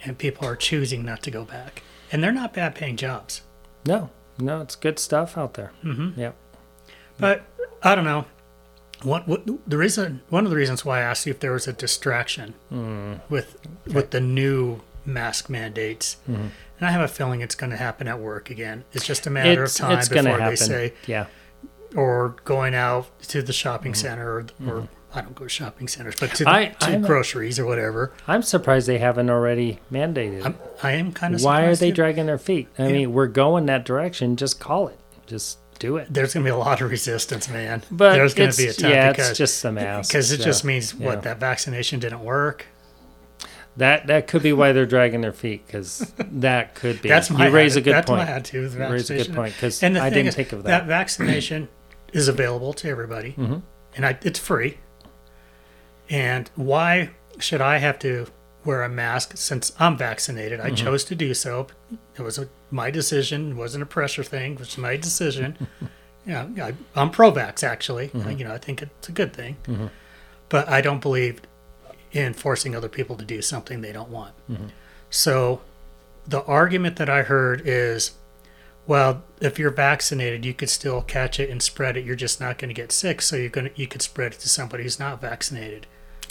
and 0.03 0.17
people 0.17 0.45
are 0.47 0.55
choosing 0.55 1.05
not 1.05 1.23
to 1.23 1.31
go 1.31 1.45
back, 1.45 1.81
and 2.11 2.21
they're 2.23 2.31
not 2.33 2.53
bad 2.53 2.75
paying 2.75 2.97
jobs. 2.97 3.41
No. 3.85 4.09
No. 4.37 4.61
It's 4.61 4.75
good 4.75 4.99
stuff 4.99 5.37
out 5.37 5.53
there. 5.53 5.71
Mm-hmm. 5.83 6.19
Yeah. 6.19 6.31
But 7.17 7.43
I 7.83 7.95
don't 7.95 8.05
know. 8.05 8.25
What, 9.03 9.27
what 9.27 9.43
the 9.69 9.77
reason? 9.77 10.21
One 10.29 10.45
of 10.45 10.49
the 10.49 10.55
reasons 10.57 10.83
why 10.83 10.99
I 10.99 11.01
asked 11.01 11.25
you 11.27 11.31
if 11.31 11.39
there 11.39 11.51
was 11.51 11.67
a 11.67 11.73
distraction 11.73 12.55
Mm. 12.71 13.19
with 13.29 13.57
with 13.85 14.09
the 14.09 14.19
new 14.19 14.81
mask 15.05 15.49
mandates, 15.49 16.17
Mm-hmm. 16.29 16.41
and 16.79 16.87
I 16.87 16.91
have 16.91 17.01
a 17.01 17.07
feeling 17.07 17.41
it's 17.41 17.53
going 17.55 17.69
to 17.69 17.77
happen 17.77 18.07
at 18.07 18.19
work 18.19 18.49
again. 18.49 18.83
It's 18.93 19.05
just 19.05 19.27
a 19.27 19.29
matter 19.29 19.63
It's, 19.65 19.79
of 19.79 19.85
time 19.87 19.99
before 19.99 20.37
they 20.49 20.55
say, 20.55 20.93
yeah. 21.05 21.27
or 21.95 22.35
going 22.43 22.73
out 22.73 23.07
to 23.29 23.41
the 23.43 23.53
shopping 23.53 23.91
Mm-hmm. 23.93 24.01
center, 24.01 24.31
or, 24.31 24.45
or 24.67 24.87
I 25.13 25.21
don't 25.21 25.35
go 25.35 25.45
to 25.45 25.49
shopping 25.49 25.87
centers, 25.87 26.15
but 26.19 26.33
to, 26.35 26.43
the, 26.43 26.49
I- 26.49 26.65
to 26.81 26.97
groceries 26.99 27.59
or 27.59 27.65
whatever. 27.67 28.11
I'm 28.27 28.41
surprised 28.41 28.87
they 28.87 28.97
haven't 28.97 29.29
already 29.29 29.79
mandated. 29.91 30.43
I'm, 30.43 30.57
I 30.81 30.91
am 30.93 31.11
kind 31.13 31.35
of. 31.35 31.43
Why 31.43 31.63
are 31.63 31.75
they 31.75 31.89
too. 31.91 31.95
dragging 31.95 32.25
their 32.25 32.37
feet? 32.39 32.67
I 32.79 32.87
Yeah. 32.87 32.91
mean, 32.93 33.13
we're 33.13 33.27
going 33.27 33.67
that 33.67 33.85
direction. 33.85 34.35
Just 34.35 34.59
call 34.59 34.87
it. 34.87 34.97
Just 35.27 35.59
do 35.79 35.97
it. 35.97 36.07
There's 36.13 36.33
going 36.33 36.43
to 36.45 36.51
be 36.51 36.53
a 36.53 36.57
lot 36.57 36.81
of 36.81 36.89
resistance, 36.91 37.49
man. 37.49 37.83
But 37.91 38.13
there's 38.13 38.33
going 38.33 38.51
to 38.51 38.57
be 38.57 38.67
a 38.67 38.73
time 38.73 38.91
yeah, 38.91 39.11
because 39.11 39.29
it's 39.29 39.37
just 39.37 39.61
the 39.63 39.71
mask. 39.71 40.09
because 40.09 40.31
it 40.31 40.39
so 40.39 40.43
just 40.43 40.63
means 40.63 40.93
yeah. 40.93 41.05
what 41.07 41.23
that 41.23 41.39
vaccination 41.39 41.99
didn't 41.99 42.23
work. 42.23 42.65
that 43.77 44.07
that 44.07 44.27
could 44.27 44.41
be 44.43 44.53
why 44.53 44.71
they're 44.71 44.85
dragging 44.85 45.21
their 45.21 45.31
feet 45.33 45.65
because 45.67 46.11
that 46.17 46.75
could 46.75 47.01
be. 47.01 47.09
That's 47.09 47.29
my 47.29 47.47
you 47.47 47.53
raise 47.53 47.75
a 47.75 47.81
good 47.81 47.93
that's 47.93 48.07
point. 48.07 48.23
my 48.25 48.29
attitude 48.29 48.73
You 48.73 48.79
raise 48.87 49.09
a 49.09 49.17
good 49.17 49.33
point 49.35 49.53
because 49.53 49.81
I 49.83 49.89
didn't 50.09 50.27
is, 50.27 50.35
think 50.35 50.51
of 50.51 50.63
that 50.63 50.69
that. 50.81 50.87
vaccination 50.87 51.69
is 52.13 52.27
available 52.27 52.73
to 52.73 52.89
everybody, 52.89 53.33
Mhm. 53.37 53.61
and 53.95 54.05
I, 54.05 54.17
it's 54.23 54.39
free. 54.39 54.77
And 56.09 56.49
why 56.55 57.11
should 57.39 57.61
I 57.61 57.77
have 57.77 57.99
to 57.99 58.27
wear 58.67 58.83
a 58.83 58.89
mask 58.89 59.37
since 59.37 59.71
I'm 59.79 59.97
vaccinated? 59.97 60.59
Mm-hmm. 60.59 60.73
I 60.73 60.75
chose 60.75 61.03
to 61.05 61.15
do 61.15 61.33
so. 61.33 61.67
It 62.15 62.21
was 62.21 62.37
a, 62.37 62.49
my 62.69 62.91
decision. 62.91 63.51
It 63.51 63.55
wasn't 63.55 63.83
a 63.83 63.87
pressure 63.87 64.23
thing. 64.23 64.53
It 64.53 64.59
was 64.59 64.77
my 64.77 64.97
decision. 64.97 65.67
yeah, 66.25 66.47
I, 66.61 66.73
I'm 66.95 67.09
pro-vax 67.09 67.63
actually. 67.63 68.09
Mm-hmm. 68.09 68.31
You 68.31 68.45
know, 68.45 68.53
I 68.53 68.57
think 68.57 68.81
it's 68.81 69.09
a 69.09 69.13
good 69.13 69.33
thing. 69.33 69.55
But 70.49 70.67
I 70.69 70.81
don't 70.81 71.01
believe 71.01 71.41
in 72.11 72.33
forcing 72.33 72.75
other 72.75 72.89
people 72.89 73.15
to 73.15 73.25
do 73.25 73.41
something 73.41 73.81
they 73.81 73.91
don't 73.91 74.09
want. 74.09 74.33
Mm-hmm. 74.49 74.67
So 75.09 75.61
the 76.27 76.43
argument 76.43 76.97
that 76.97 77.09
I 77.09 77.23
heard 77.23 77.61
is, 77.65 78.11
well, 78.85 79.23
if 79.41 79.57
you're 79.57 79.71
vaccinated, 79.71 80.45
you 80.45 80.53
could 80.53 80.69
still 80.69 81.01
catch 81.01 81.39
it 81.39 81.49
and 81.49 81.61
spread 81.61 81.97
it. 81.97 82.05
You're 82.05 82.15
just 82.15 82.39
not 82.39 82.57
going 82.57 82.69
to 82.69 82.73
get 82.73 82.91
sick, 82.91 83.21
so 83.21 83.35
you're 83.35 83.49
going 83.49 83.69
to 83.69 83.71
you 83.75 83.87
could 83.87 84.01
spread 84.01 84.33
it 84.33 84.39
to 84.39 84.49
somebody 84.49 84.83
who's 84.83 84.99
not 84.99 85.21
vaccinated. 85.21 85.87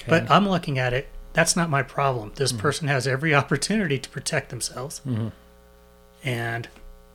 But 0.09 0.31
I'm 0.31 0.49
looking 0.49 0.79
at 0.79 0.93
it. 0.93 1.09
That's 1.37 1.55
not 1.55 1.69
my 1.71 1.83
problem. 1.83 2.33
This 2.35 2.51
Mm-hmm. 2.51 2.61
person 2.63 2.89
has 2.89 3.07
every 3.07 3.33
opportunity 3.43 3.99
to 3.99 4.09
protect 4.11 4.49
themselves, 4.51 5.01
and 6.25 6.69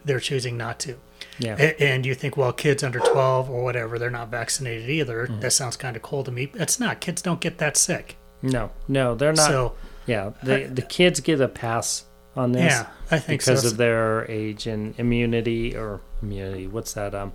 they're 0.05 0.19
choosing 0.19 0.57
not 0.57 0.79
to. 0.79 0.95
yeah. 1.39 1.55
A- 1.59 1.81
And 1.83 2.05
you 2.05 2.15
think, 2.15 2.37
well, 2.37 2.53
kids 2.53 2.83
under 2.83 2.99
12 2.99 3.49
or 3.49 3.63
whatever, 3.63 3.99
they're 3.99 4.09
not 4.09 4.29
vaccinated 4.29 4.89
either. 4.89 5.25
Mm-hmm. 5.27 5.39
That 5.41 5.51
sounds 5.53 5.75
kind 5.77 5.95
of 5.95 6.01
cold 6.01 6.25
to 6.25 6.31
me. 6.31 6.51
It's 6.55 6.79
not. 6.79 7.01
Kids 7.01 7.21
don't 7.21 7.39
get 7.41 7.57
that 7.57 7.75
sick. 7.77 8.15
no, 8.41 8.71
no, 8.87 9.15
they're 9.15 9.33
not. 9.33 9.47
so, 9.47 9.73
yeah, 10.07 10.31
the 10.43 10.65
the 10.73 10.81
kids 10.81 11.19
get 11.19 11.39
a 11.41 11.47
pass 11.47 12.05
on 12.35 12.53
this 12.53 12.71
yeah, 12.73 12.87
I 13.11 13.19
think 13.19 13.41
because 13.41 13.61
so. 13.61 13.67
of 13.69 13.77
their 13.77 14.25
age 14.31 14.65
and 14.65 14.97
immunity 14.97 15.75
or 15.75 16.01
immunity. 16.23 16.65
What's 16.67 16.93
that? 16.93 17.13
Um, 17.13 17.33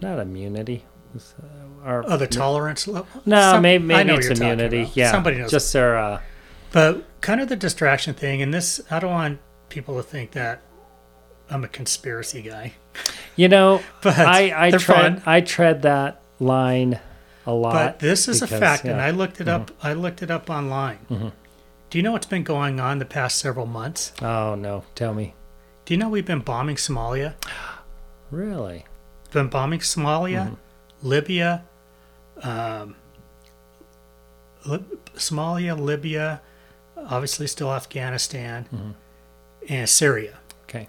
not 0.00 0.18
immunity. 0.18 0.84
What's, 1.14 1.34
uh, 1.42 1.86
our- 1.88 2.04
Oh, 2.06 2.16
the 2.16 2.26
tolerance 2.26 2.86
level? 2.88 3.06
No, 3.24 3.52
Some- 3.52 3.62
maybe 3.62 3.84
maybe 3.84 4.12
it's 4.12 4.28
immunity. 4.40 4.90
Yeah, 4.94 5.10
Somebody 5.12 5.38
knows. 5.38 5.50
Just 5.50 5.72
their 5.72 5.96
uh, 5.96 6.20
But 6.72 7.04
kind 7.20 7.40
of 7.40 7.48
the 7.48 7.56
distraction 7.56 8.14
thing, 8.14 8.42
and 8.42 8.52
this, 8.52 8.80
I 8.90 8.98
don't 8.98 9.12
want 9.12 9.38
people 9.68 9.96
to 9.96 10.02
think 10.02 10.32
that 10.32 10.60
I'm 11.48 11.62
a 11.64 11.68
conspiracy 11.68 12.42
guy. 12.42 12.72
you 13.36 13.48
know, 13.48 13.80
But 14.02 14.18
I 14.18 14.66
I 14.66 14.70
tread 14.72 14.82
fun. 14.82 15.22
I 15.24 15.40
tread 15.40 15.82
that 15.82 16.20
line 16.40 16.98
a 17.46 17.52
lot. 17.52 17.72
But 17.74 17.98
this 18.00 18.26
is 18.28 18.40
because, 18.40 18.52
a 18.56 18.60
fact, 18.60 18.82
and 18.84 18.96
yeah. 18.96 18.96
Mm-hmm. 18.96 19.06
I 19.06 19.10
looked 19.18 19.40
it 19.40 19.48
up. 19.48 19.70
I 19.82 19.92
looked 19.92 20.22
it 20.22 20.30
up 20.30 20.50
online. 20.50 21.32
Do 21.90 21.98
you 21.98 22.02
know 22.02 22.10
what's 22.12 22.26
been 22.26 22.42
going 22.42 22.80
on 22.80 22.98
the 22.98 23.04
past 23.04 23.38
several 23.38 23.66
months? 23.66 24.12
oh 24.20 24.56
no, 24.56 24.82
tell 24.96 25.14
me. 25.14 25.34
Do 25.84 25.94
you 25.94 25.98
know 25.98 26.08
we've 26.08 26.26
been 26.26 26.40
bombing 26.40 26.74
Somalia? 26.76 27.34
Really? 28.30 28.86
Been 29.32 29.48
bombing 29.48 29.80
Somalia, 29.80 30.44
Mm-hmm. 30.46 30.54
Libya, 31.04 31.62
um, 32.42 32.96
Lib- 34.66 34.98
Somalia, 35.14 35.78
Libya, 35.78 36.40
obviously 36.96 37.46
still 37.46 37.72
Afghanistan, 37.72 38.66
Mm-hmm. 38.74 38.90
and 39.68 39.88
Syria. 39.88 40.38
Okay. 40.64 40.88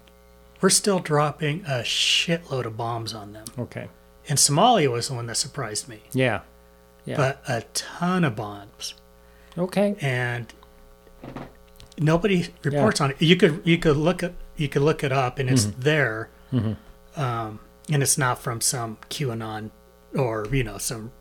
We're 0.60 0.70
still 0.70 0.98
dropping 0.98 1.64
a 1.66 1.82
shitload 1.84 2.64
of 2.64 2.76
bombs 2.76 3.12
on 3.14 3.32
them. 3.34 3.44
Okay. 3.58 3.88
And 4.28 4.38
Somalia 4.38 4.90
was 4.90 5.08
the 5.08 5.14
one 5.14 5.26
that 5.26 5.36
surprised 5.36 5.88
me. 5.88 6.00
Yeah. 6.12 6.40
Yeah. 7.04 7.16
But 7.16 7.42
a 7.48 7.62
ton 7.74 8.24
of 8.24 8.34
bombs. 8.34 8.94
okay. 9.56 9.94
And 10.00 10.52
nobody 11.98 12.48
reports 12.64 13.00
on 13.00 13.10
it. 13.12 13.22
You 13.22 13.36
could 13.36 13.62
you 13.64 13.78
could 13.78 13.96
look 13.96 14.22
at 14.22 14.32
you 14.56 14.68
could 14.68 14.82
look 14.82 15.04
it 15.04 15.12
up 15.12 15.38
and 15.38 15.48
it's 15.48 15.66
Mm-hmm. 15.66 15.80
there. 15.82 16.28
Um, 17.16 17.60
and 17.90 18.02
it's 18.02 18.18
not 18.18 18.38
from 18.40 18.60
some 18.60 18.98
QAnon 19.10 19.70
or, 20.16 20.46
you 20.52 20.64
know, 20.64 20.78
some 20.78 21.12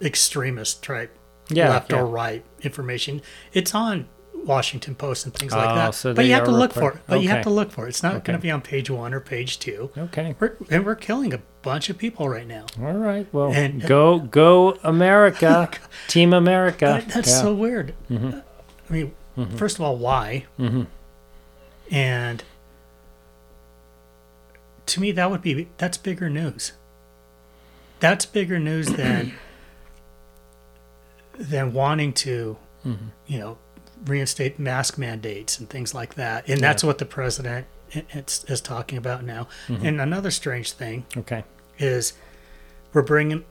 extremist 0.00 0.82
type 0.82 1.16
Yeah. 1.48 1.70
left 1.70 1.92
yeah. 1.92 2.00
or 2.00 2.06
right 2.06 2.44
information. 2.62 3.22
It's 3.52 3.74
on 3.74 4.06
Washington 4.34 4.94
Post 4.94 5.26
and 5.26 5.34
things 5.34 5.52
like 5.52 5.68
Oh, 5.68 5.74
that. 5.74 5.94
so 5.94 6.14
but 6.14 6.24
you 6.24 6.32
have 6.32 6.44
to 6.44 6.50
look 6.50 6.72
for 6.72 6.92
it. 6.92 6.98
But 7.06 7.20
you 7.22 7.28
have 7.28 7.42
to 7.44 7.50
look 7.50 7.70
for 7.70 7.84
it. 7.86 7.90
It's 7.90 8.02
not 8.02 8.14
Okay. 8.16 8.24
going 8.28 8.38
to 8.38 8.42
be 8.42 8.50
on 8.50 8.62
page 8.62 8.88
one 8.88 9.12
or 9.12 9.20
page 9.20 9.58
two. 9.58 9.90
Okay. 9.98 10.34
We're, 10.40 10.56
and 10.70 10.86
we're 10.86 10.94
killing 10.94 11.34
a 11.34 11.40
bunch 11.62 11.90
of 11.90 11.98
people 11.98 12.26
right 12.28 12.46
now. 12.46 12.64
All 12.80 12.92
right. 12.94 13.26
Well, 13.32 13.52
And- 13.52 13.82
go 13.86 14.18
go 14.18 14.78
America, 14.82 15.68
Team 16.08 16.32
America. 16.32 16.86
That- 17.04 17.08
that's 17.14 17.28
Yeah. 17.28 17.34
Mm-hmm. 17.36 17.46
so 17.46 17.54
weird. 17.54 17.94
I 18.10 18.92
mean, 18.92 19.12
first 19.56 19.76
of 19.76 19.82
all, 19.82 19.96
why? 19.98 20.46
Mhm. 20.58 20.86
And 21.90 22.42
to 24.86 25.00
me, 25.00 25.12
that 25.12 25.30
would 25.30 25.42
be 25.42 25.68
that's 25.76 25.96
bigger 25.98 26.30
news. 26.30 26.72
That's 28.00 28.26
bigger 28.26 28.58
news 28.58 28.86
than 29.00 29.34
than 31.38 31.72
wanting 31.72 32.12
to, 32.12 32.56
Mm-hmm. 32.84 33.08
you 33.26 33.38
know, 33.38 33.58
reinstate 34.06 34.58
mask 34.58 34.96
mandates 34.96 35.58
and 35.58 35.68
things 35.68 35.92
like 35.92 36.14
that. 36.14 36.48
And 36.48 36.62
that's 36.62 36.82
what 36.82 36.96
the 36.96 37.04
president 37.04 37.66
i- 37.94 38.06
it's, 38.08 38.42
is 38.44 38.62
talking 38.62 38.96
about 38.96 39.22
now. 39.22 39.48
Mm-hmm. 39.68 39.84
And 39.84 40.00
another 40.00 40.30
strange 40.30 40.72
thing 40.72 41.04
Okay. 41.14 41.44
is 41.78 42.14
we're 42.94 43.02
bringing 43.02 43.44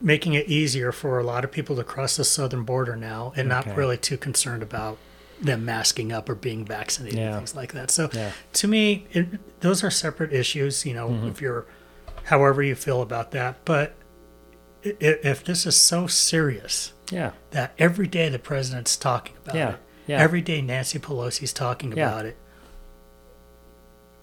making 0.00 0.32
it 0.32 0.48
easier 0.48 0.92
for 0.92 1.18
a 1.18 1.22
lot 1.22 1.44
of 1.44 1.52
people 1.52 1.76
to 1.76 1.84
cross 1.84 2.16
the 2.16 2.24
southern 2.24 2.62
border 2.64 2.96
now 2.96 3.34
and 3.36 3.46
not 3.50 3.66
really 3.76 3.98
too 3.98 4.16
concerned 4.16 4.62
about 4.62 4.96
them 5.42 5.62
masking 5.66 6.10
up 6.10 6.26
or 6.30 6.34
being 6.34 6.64
vaccinated, 6.64 7.18
Yeah. 7.18 7.36
things 7.36 7.54
like 7.54 7.74
that. 7.74 7.90
So 7.90 8.08
Yeah. 8.14 8.32
to 8.54 8.66
me, 8.66 9.06
it, 9.12 9.60
those 9.60 9.84
are 9.84 9.90
separate 9.90 10.32
issues. 10.32 10.86
You 10.86 10.94
know, 10.94 11.08
Mm-hmm. 11.10 11.28
if 11.28 11.42
you're, 11.42 11.66
however 12.24 12.62
you 12.62 12.74
feel 12.74 13.02
about 13.02 13.30
that, 13.32 13.56
but 13.64 13.94
i- 14.84 14.88
i- 15.00 15.18
if 15.22 15.44
this 15.44 15.66
is 15.66 15.76
so 15.76 16.06
serious 16.06 16.92
Yeah. 17.10 17.32
that 17.50 17.72
every 17.78 18.06
day 18.06 18.28
the 18.28 18.38
president's 18.38 18.96
talking 18.96 19.34
about 19.42 19.54
Yeah. 19.56 19.68
it, 19.70 19.76
Yeah. 20.06 20.18
every 20.20 20.40
day 20.40 20.60
Nancy 20.62 20.98
Pelosi's 20.98 21.52
talking 21.52 21.92
Yeah. 21.96 22.08
about 22.08 22.26
it, 22.26 22.36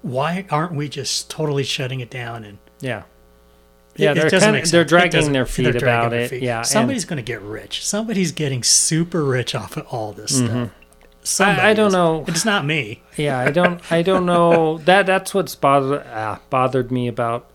why 0.02 0.46
aren't 0.50 0.74
we 0.74 0.88
just 0.90 1.30
totally 1.30 1.64
shutting 1.64 2.00
it 2.00 2.10
down 2.10 2.44
and 2.44 2.58
Yeah. 2.80 3.04
Yeah, 3.96 4.12
it 4.12 4.16
they're 4.16 4.30
doesn't 4.30 4.54
kinda- 4.54 4.70
they're 4.70 4.86
dragging 4.86 5.32
their 5.32 5.48
feet 5.48 5.64
dragging 5.72 5.82
about 5.82 6.12
their 6.12 6.20
it. 6.22 6.30
feet. 6.30 6.44
Yeah, 6.44 6.62
somebody's 6.62 7.04
going 7.06 7.18
to 7.18 7.24
get 7.24 7.42
rich. 7.42 7.84
Somebody's 7.84 8.32
getting 8.32 8.62
super 8.62 9.24
rich 9.24 9.56
off 9.56 9.76
of 9.76 9.88
all 9.88 10.14
this 10.14 10.38
stuff. 10.38 10.70
Somebody 11.24 11.58
Mm-hmm. 11.58 11.68
I 11.68 11.74
don't 11.74 11.88
is. 11.88 11.94
know. 11.94 12.26
It's 12.28 12.46
not 12.46 12.64
me. 12.64 13.02
Yeah, 13.18 13.40
I 13.40 13.50
don't 13.50 13.82
I 13.92 14.04
don't 14.04 14.26
know 14.28 14.78
that 14.86 15.08
that's 15.08 15.34
what's 15.34 15.56
bothered 15.56 16.06
uh, 16.06 16.38
bothered 16.52 16.92
me 16.92 17.08
about 17.08 17.50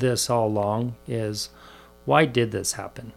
this 0.00 0.28
all 0.30 0.48
along 0.48 0.94
is 1.06 1.50
why 2.04 2.24
did 2.24 2.50
this 2.52 2.72
happen? 2.72 3.12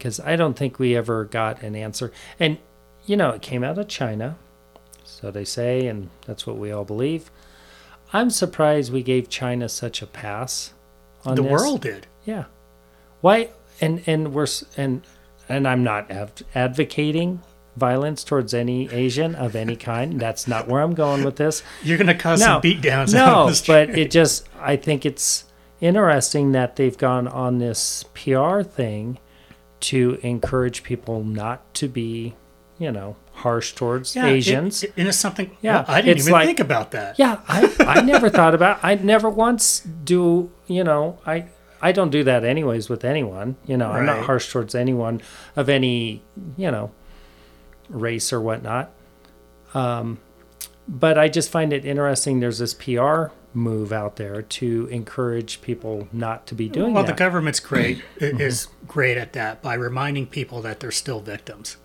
Cuz 0.00 0.20
I 0.20 0.36
don't 0.36 0.54
think 0.56 0.78
we 0.78 0.96
ever 0.96 1.24
got 1.24 1.62
an 1.62 1.74
answer. 1.76 2.12
And 2.40 2.58
you 3.06 3.16
know, 3.16 3.30
it 3.30 3.42
came 3.42 3.62
out 3.64 3.78
of 3.78 3.88
China. 3.88 4.36
So 5.04 5.30
they 5.30 5.44
say 5.44 5.86
and 5.86 6.10
that's 6.26 6.46
what 6.46 6.56
we 6.56 6.70
all 6.72 6.84
believe. 6.84 7.30
I'm 8.12 8.30
surprised 8.30 8.92
we 8.92 9.02
gave 9.02 9.28
China 9.28 9.68
such 9.68 10.00
a 10.02 10.06
pass 10.06 10.72
on 11.24 11.34
the 11.36 11.42
this. 11.42 11.50
world 11.52 11.80
did. 11.82 12.06
Yeah. 12.24 12.44
Why? 13.20 13.50
And 13.80 14.02
and 14.06 14.32
we're 14.32 14.46
and 14.76 15.02
and 15.48 15.66
I'm 15.68 15.82
not 15.84 16.10
advocating 16.54 17.40
violence 17.76 18.22
towards 18.22 18.54
any 18.54 18.88
Asian 18.92 19.34
of 19.34 19.56
any 19.56 19.74
kind. 19.76 20.20
That's 20.20 20.46
not 20.46 20.68
where 20.68 20.80
I'm 20.80 20.94
going 20.94 21.24
with 21.24 21.36
this. 21.36 21.62
You're 21.82 21.98
going 21.98 22.06
to 22.06 22.14
cause 22.14 22.38
No, 22.40 22.46
some 22.46 22.62
beatdowns. 22.62 23.12
no, 23.12 23.52
but 23.66 23.90
it 23.98 24.10
just 24.10 24.48
I 24.60 24.76
think 24.76 25.04
it's 25.04 25.44
interesting 25.80 26.52
that 26.52 26.76
they've 26.76 26.96
gone 26.96 27.28
on 27.28 27.58
this 27.58 28.04
PR 28.14 28.62
thing 28.62 29.18
to 29.80 30.18
encourage 30.22 30.82
people 30.82 31.22
not 31.24 31.72
to 31.74 31.88
be, 31.88 32.34
you 32.78 32.90
know, 32.90 33.16
harsh 33.32 33.72
towards 33.74 34.14
Yeah, 34.16 34.26
Asians. 34.26 34.82
it- 34.84 34.92
and 34.96 35.08
it's 35.08 35.18
something. 35.18 35.50
Yeah, 35.60 35.80
Yeah, 35.80 35.84
I 35.88 36.00
didn't 36.00 36.18
even 36.20 36.32
like- 36.32 36.46
think 36.46 36.60
about 36.60 36.92
that. 36.92 37.18
Yeah, 37.18 37.40
I, 37.48 37.70
I 37.80 38.00
never 38.02 38.30
thought 38.30 38.54
about 38.54 38.78
I 38.82 38.94
never 38.94 39.28
once 39.28 39.80
do 39.80 40.50
you 40.66 40.84
know, 40.84 41.18
I 41.26 41.46
I 41.82 41.92
don't 41.92 42.08
do 42.10 42.24
that 42.24 42.44
anyways 42.44 42.88
with 42.88 43.04
anyone. 43.04 43.56
You 43.66 43.76
know, 43.76 43.90
I'm 43.90 44.06
not 44.06 44.20
harsh 44.24 44.50
towards 44.50 44.74
anyone 44.74 45.20
of 45.56 45.68
any, 45.68 46.22
you 46.56 46.70
know, 46.70 46.92
race 47.90 48.32
or 48.32 48.40
whatnot. 48.40 48.90
Um 49.74 50.18
but 50.88 51.18
I 51.18 51.28
just 51.28 51.50
find 51.50 51.72
it 51.72 51.84
interesting 51.84 52.40
there's 52.40 52.58
this 52.58 52.72
PR 52.74 53.26
move 53.54 53.92
out 53.92 54.16
there 54.16 54.42
to 54.42 54.86
encourage 54.90 55.62
people 55.62 56.08
not 56.12 56.46
to 56.48 56.54
be 56.54 56.68
doing 56.68 56.92
well, 56.92 57.02
the 57.02 57.08
that. 57.08 57.12
Mm-hmm. 57.12 57.18
government's 57.18 57.60
great 57.60 58.02
is 58.20 58.68
great 58.86 59.16
at 59.16 59.32
that 59.34 59.62
by 59.62 59.74
reminding 59.74 60.26
people 60.26 60.60
that 60.62 60.80
they're 60.80 60.90
still 60.90 61.20
victims. 61.20 61.76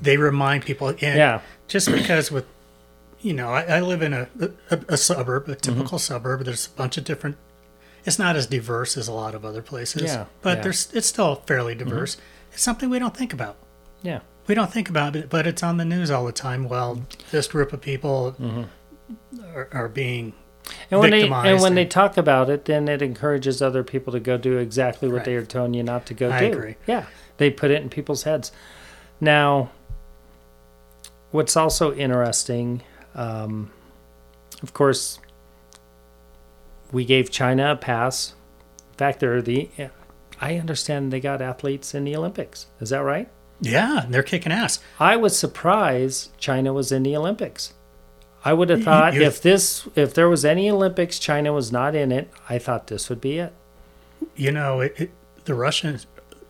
They 0.00 0.16
remind 0.16 0.64
people, 0.64 0.88
and 0.88 0.98
Yeah. 1.00 1.40
just 1.68 1.90
because 1.90 2.32
with, 2.32 2.44
you 3.20 3.32
know, 3.32 3.50
I, 3.50 3.62
I 3.62 3.80
live 3.80 4.02
in 4.02 4.12
a, 4.12 4.28
a, 4.70 4.80
a 4.88 4.96
suburb, 4.96 5.44
Mm-hmm. 5.44 5.52
a 5.52 5.56
typical 5.56 5.98
suburb. 5.98 6.44
There's 6.44 6.66
a 6.66 6.70
bunch 6.70 6.98
of 6.98 7.04
different. 7.04 7.36
It's 8.04 8.18
not 8.18 8.34
as 8.34 8.46
diverse 8.48 8.96
as 8.96 9.06
a 9.06 9.12
lot 9.12 9.32
of 9.36 9.44
other 9.44 9.62
places, 9.62 10.02
Yeah, 10.02 10.24
but 10.42 10.48
yeah. 10.50 10.54
Mm-hmm. 10.56 10.62
there's 10.64 10.92
it's 10.92 11.06
still 11.06 11.36
fairly 11.46 11.76
diverse. 11.76 12.16
It's 12.52 12.62
something 12.62 12.90
we 12.90 12.98
don't 12.98 13.16
think 13.16 13.32
about. 13.32 13.56
yeah. 14.02 14.20
We 14.48 14.56
don't 14.56 14.72
think 14.72 14.88
about 14.90 15.14
it, 15.14 15.30
but 15.30 15.46
it's 15.46 15.62
on 15.62 15.76
the 15.76 15.84
news 15.84 16.10
all 16.10 16.26
the 16.26 16.32
time. 16.32 16.68
Well, 16.68 17.02
this 17.30 17.46
group 17.46 17.72
of 17.72 17.80
people 17.80 18.34
Mm-hmm. 18.40 18.62
Are, 19.54 19.68
are 19.72 19.88
being 19.88 20.32
And 20.90 21.00
when 21.00 21.10
they 21.10 21.28
and 21.28 21.60
when 21.60 21.74
they 21.74 21.84
talk 21.86 22.16
about 22.16 22.48
it, 22.50 22.64
then 22.66 22.88
it 22.88 23.02
encourages 23.02 23.60
other 23.62 23.82
people 23.82 24.12
to 24.12 24.20
go 24.20 24.36
do 24.38 24.58
exactly 24.58 25.08
what 25.08 25.16
Right. 25.18 25.24
they 25.24 25.34
are 25.36 25.44
telling 25.44 25.74
you 25.74 25.82
not 25.82 26.06
to 26.06 26.14
go 26.14 26.30
I 26.30 26.40
do. 26.40 26.46
agree. 26.52 26.76
Yeah, 26.86 27.06
they 27.38 27.50
put 27.50 27.70
it 27.70 27.82
in 27.82 27.88
people's 27.90 28.22
heads. 28.24 28.52
Now, 29.20 29.70
what's 31.30 31.56
also 31.56 31.94
interesting, 31.94 32.82
um, 33.14 33.70
of 34.62 34.72
course, 34.72 35.18
we 36.92 37.04
gave 37.04 37.30
China 37.30 37.72
a 37.72 37.76
pass. 37.76 38.34
In 38.92 38.96
fact, 38.98 39.20
they're 39.20 39.42
the. 39.42 39.68
I 40.40 40.56
understand 40.58 41.12
they 41.12 41.20
got 41.20 41.40
athletes 41.40 41.94
in 41.94 42.04
the 42.04 42.16
Olympics. 42.16 42.66
Is 42.80 42.90
that 42.90 42.98
right? 43.02 43.28
yeah, 43.64 44.06
they're 44.08 44.24
kicking 44.24 44.50
ass. 44.50 44.80
I 44.98 45.14
was 45.16 45.38
surprised 45.38 46.36
China 46.36 46.72
was 46.72 46.90
in 46.90 47.04
the 47.04 47.16
Olympics. 47.16 47.72
I 48.44 48.52
would 48.52 48.70
have 48.70 48.82
thought 48.82 49.16
if 49.16 49.40
this 49.40 49.86
if 49.94 50.14
there 50.14 50.28
was 50.28 50.44
any 50.44 50.68
Olympics, 50.70 51.18
China 51.18 51.52
was 51.52 51.70
not 51.70 51.94
in 51.94 52.10
it. 52.10 52.30
I 52.48 52.58
thought 52.58 52.88
this 52.88 53.08
would 53.08 53.20
be 53.20 53.38
it. 53.38 53.52
you 54.36 54.50
know, 54.52 54.80
it, 54.80 54.94
it, 54.98 55.10
the 55.44 55.54
Russians, 55.54 56.06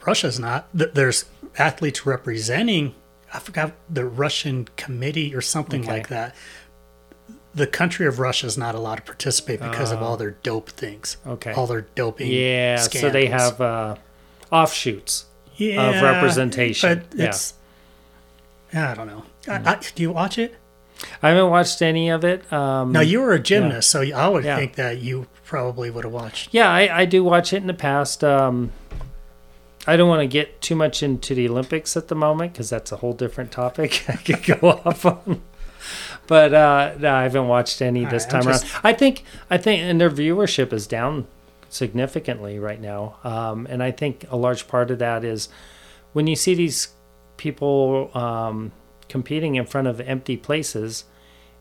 Russia's 0.07 0.39
not. 0.39 0.67
th- 0.77 0.93
There's 0.95 1.27
athletes 1.59 2.07
representing. 2.07 2.95
I 3.35 3.39
forgot 3.39 3.73
the 3.89 4.05
Russian 4.05 4.69
committee 4.77 5.35
or 5.35 5.41
something 5.41 5.83
Okay. 5.83 5.91
like 5.93 6.09
that. 6.09 6.35
The 7.55 7.67
country 7.67 8.07
of 8.07 8.19
Russia 8.19 8.47
is 8.47 8.57
not 8.57 8.75
allowed 8.75 8.97
to 8.97 9.03
participate 9.03 9.61
because 9.61 9.91
of 9.93 10.03
all 10.03 10.17
their 10.17 10.31
dope 10.43 10.71
things. 10.71 11.19
Oh. 11.27 11.33
Okay. 11.33 11.53
All 11.53 11.67
their 11.67 11.83
doping. 11.95 12.31
Yeah, 12.31 12.77
so 12.77 13.11
they 13.11 13.27
have 13.27 13.61
uh, 13.61 13.97
offshoots. 14.51 15.27
yeah, 15.57 16.01
representation. 16.03 17.05
But 17.11 17.19
Yeah. 17.19 17.27
it's. 17.27 17.55
I 18.75 18.95
don't 18.95 19.07
know. 19.07 19.25
I, 19.47 19.57
I, 19.75 19.81
do 19.95 20.03
you 20.03 20.13
watch 20.13 20.39
it? 20.39 20.55
I 21.23 21.31
haven't 21.31 21.51
watched 21.51 21.83
any 21.83 22.11
of 22.11 22.25
it. 22.25 22.51
Um, 22.53 22.93
Now 22.93 23.01
you 23.01 23.21
were 23.21 23.33
a 23.33 23.39
gymnast, 23.41 23.91
so 23.91 24.01
I 24.03 24.29
would 24.29 24.45
Yeah. 24.45 24.57
think 24.57 24.75
that 24.77 24.99
you 25.01 25.27
probably 25.45 25.91
would 25.91 26.05
have 26.05 26.13
watched. 26.13 26.51
yeah, 26.53 26.71
I, 26.71 27.01
I 27.01 27.05
do 27.05 27.23
watch 27.25 27.53
it 27.53 27.57
in 27.59 27.67
the 27.67 27.75
past. 27.75 28.23
Um, 28.25 28.73
I 29.87 29.97
don't 29.97 30.09
want 30.09 30.21
to 30.21 30.27
get 30.29 30.61
too 30.61 30.77
much 30.77 31.03
into 31.03 31.35
the 31.35 31.49
Olympics 31.49 31.97
at 31.97 32.09
the 32.09 32.15
moment 32.15 32.53
because 32.53 32.71
that's 32.71 32.93
a 32.93 32.97
whole 32.99 33.13
different 33.15 33.51
topic 33.51 34.05
I 34.09 34.17
could 34.17 34.45
go 34.45 34.69
off 34.85 35.05
on. 35.05 35.43
But 36.29 36.55
uh, 36.55 36.95
no, 36.99 37.13
I 37.13 37.25
haven't 37.25 37.49
watched 37.49 37.83
any 37.83 38.05
All 38.05 38.11
this 38.11 38.23
right, 38.25 38.31
time 38.31 38.43
just- 38.45 38.65
around. 38.65 38.81
I 38.85 38.93
think 38.93 39.25
I 39.51 39.59
think 39.59 39.83
and 39.83 40.01
their 40.01 40.11
viewership 40.11 40.73
is 40.73 40.87
down 40.87 41.27
significantly 41.69 42.59
right 42.61 42.81
now, 42.81 43.17
um, 43.25 43.67
and 43.69 43.83
I 43.83 43.91
think 43.91 44.25
a 44.31 44.37
large 44.37 44.69
part 44.69 44.91
of 44.93 44.99
that 45.01 45.25
is 45.25 45.49
when 46.13 46.27
you 46.29 46.37
see 46.37 46.55
these 46.55 46.89
people 47.39 48.11
um, 48.17 48.71
competing 49.13 49.57
in 49.57 49.67
front 49.67 49.87
of 49.87 50.01
empty 50.01 50.39
places, 50.39 51.05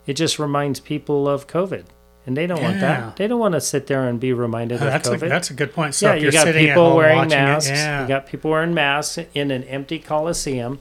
it 0.06 0.14
just 0.14 0.38
reminds 0.38 0.80
people 0.80 1.28
of 1.28 1.46
COVID, 1.46 1.84
and 2.26 2.34
they 2.34 2.46
don't 2.46 2.62
want 2.62 2.80
that. 2.80 3.16
They 3.16 3.26
don't 3.28 3.38
want 3.38 3.52
to 3.52 3.60
sit 3.60 3.88
there 3.88 4.08
and 4.08 4.18
be 4.18 4.32
reminded 4.32 4.80
Oh, 4.80 4.86
of 4.86 4.90
that's 4.90 5.06
a, 5.06 5.16
COVID. 5.18 5.28
that's 5.28 5.50
a 5.50 5.54
good 5.54 5.74
point. 5.74 5.94
So 5.94 6.06
yeah, 6.06 6.14
you 6.14 6.32
got 6.32 6.46
people 6.54 6.96
wearing 6.96 7.16
watching 7.18 7.32
it- 7.32 7.42
masks. 7.42 7.70
yeah. 7.70 8.02
You 8.02 8.08
got 8.08 8.26
people 8.26 8.50
wearing 8.50 8.72
masks 8.72 9.18
in 9.34 9.50
an 9.50 9.64
empty 9.64 9.98
coliseum. 9.98 10.80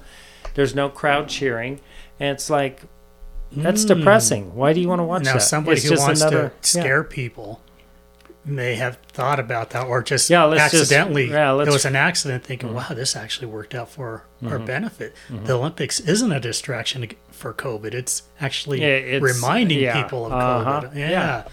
There's 0.54 0.74
no 0.74 0.88
crowd 0.88 1.28
cheering, 1.28 1.82
and 2.22 2.30
it's 2.30 2.50
like 2.50 2.84
that's 3.52 3.82
hmm. 3.84 3.90
depressing. 3.90 4.56
Why 4.56 4.72
do 4.72 4.80
you 4.80 4.88
want 4.88 5.00
to 5.00 5.04
watch 5.04 5.26
now, 5.26 5.34
that? 5.34 5.42
somebody 5.42 5.76
It's 5.76 5.84
who 5.84 5.90
just 5.90 6.04
wants 6.08 6.22
another- 6.22 6.54
to 6.62 6.78
yeah. 6.78 6.84
scare 6.84 7.04
people 7.04 7.60
may 8.44 8.74
have 8.76 8.98
thought 9.14 9.40
about 9.40 9.70
that, 9.70 9.86
or 9.86 10.02
just 10.02 10.30
Yeah, 10.30 10.44
let's 10.46 10.72
just- 10.72 10.92
accidentally. 10.92 11.30
yeah, 11.30 11.50
Mm-hmm. 11.50 11.70
it 11.70 11.74
was 11.74 11.86
an 11.86 11.96
accident, 11.96 12.44
thinking, 12.44 12.74
"Wow, 12.74 12.88
this 12.90 13.16
actually 13.16 13.48
worked 13.48 13.76
out 13.76 13.90
for 13.92 14.24
our 14.46 14.58
benefit." 14.60 15.16
The 15.30 15.54
Olympics 15.54 16.00
isn't 16.00 16.32
a 16.32 16.40
distraction 16.40 17.08
for 17.32 17.54
COVID; 17.54 17.94
it's 17.94 18.24
actually 18.40 18.82
Yeah, 18.82 18.88
it's- 18.88 19.22
reminding 19.22 19.80
yeah, 19.80 20.02
people 20.02 20.26
of 20.26 20.32
uh-huh, 20.34 20.82
COVID. 20.88 20.96
Yeah. 20.96 21.10
yeah. 21.10 21.44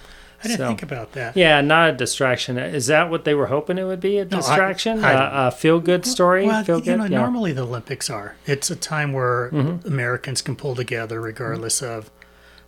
I 0.41 0.47
didn't 0.47 0.59
So- 0.59 0.69
think 0.69 0.83
about 0.85 1.13
that. 1.15 1.37
Yeah, 1.37 1.61
not 1.63 1.91
a 1.91 1.93
distraction. 1.93 2.59
Is 2.59 2.87
that 2.87 3.11
what 3.11 3.25
they 3.25 3.35
were 3.35 3.47
hoping 3.49 3.77
it 3.77 3.83
would 3.85 3.99
be? 4.01 4.19
A 4.19 4.25
distraction? 4.25 5.05
I 5.05 5.49
A- 5.49 5.51
feel 5.51 5.81
good 5.81 6.07
story? 6.07 6.47
Well, 6.47 6.63
feel 6.63 6.79
you 6.79 6.85
good? 6.85 6.97
know. 6.99 7.05
Mm-hmm. 7.07 7.15
normally 7.15 7.53
the 7.53 7.63
Olympics 7.65 8.09
are. 8.09 8.37
It's 8.47 8.71
a 8.71 8.77
time 8.77 9.13
where 9.13 9.49
Americans 9.85 10.41
can 10.41 10.55
pull 10.57 10.75
together, 10.77 11.21
regardless 11.21 11.83
of 11.83 12.11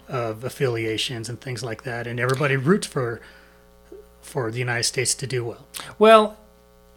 of 0.08 0.42
affiliations 0.42 1.28
and 1.28 1.40
things 1.40 1.62
like 1.62 1.84
that, 1.84 2.06
and 2.08 2.18
everybody 2.18 2.56
roots 2.56 2.88
for 2.88 3.20
for 4.22 4.50
the 4.50 4.58
United 4.58 4.84
States 4.84 5.14
to 5.16 5.26
do 5.26 5.44
well. 5.44 5.66
Well, 5.98 6.36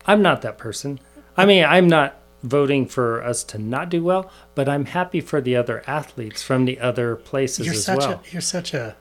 I'm 0.05 0.21
not 0.21 0.41
that 0.41 0.57
person. 0.57 0.99
I 1.37 1.45
mean, 1.45 1.63
I'm 1.65 1.87
not 1.87 2.15
voting 2.43 2.85
for 2.87 3.23
us 3.23 3.43
to 3.45 3.57
not 3.57 3.89
do 3.89 4.03
well, 4.03 4.29
but 4.53 4.67
I'm 4.67 4.85
happy 4.85 5.21
for 5.21 5.39
the 5.41 5.55
other 5.55 5.81
athletes 5.87 6.43
from 6.43 6.65
the 6.65 6.79
other 6.79 7.15
places 7.15 7.65
You're 7.65 7.75
as 7.75 7.85
such 7.85 7.99
well. 7.99 8.11
a 8.11 8.21
you're 8.31 8.41
such 8.41 8.73
a 8.73 8.95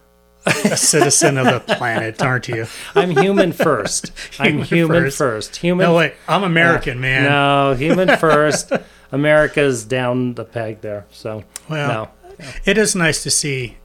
a 0.47 0.77
citizen 0.77 1.39
of 1.39 1.47
the 1.47 1.61
planet, 1.77 2.21
aren't 2.23 2.49
you? 2.49 2.67
I'm 2.95 3.11
human 3.11 3.53
first. 3.53 4.11
I'm 4.39 4.53
Human 4.63 4.67
human 4.67 5.03
first. 5.05 5.19
first. 5.19 5.57
Human. 5.57 5.85
No 5.87 5.97
wait, 5.97 6.15
I'm 6.29 6.43
American, 6.45 6.99
uh, 6.99 7.01
man. 7.01 7.23
No, 7.25 7.75
human 7.75 8.17
first. 8.17 8.73
America's 9.13 9.85
down 9.85 10.35
the 10.35 10.45
peg 10.45 10.81
there. 10.81 11.07
So 11.11 11.45
Well, 11.69 12.11
no. 12.39 12.47
It 12.65 12.79
is 12.79 12.97
nice 12.97 13.23
to 13.25 13.31
see. 13.31 13.77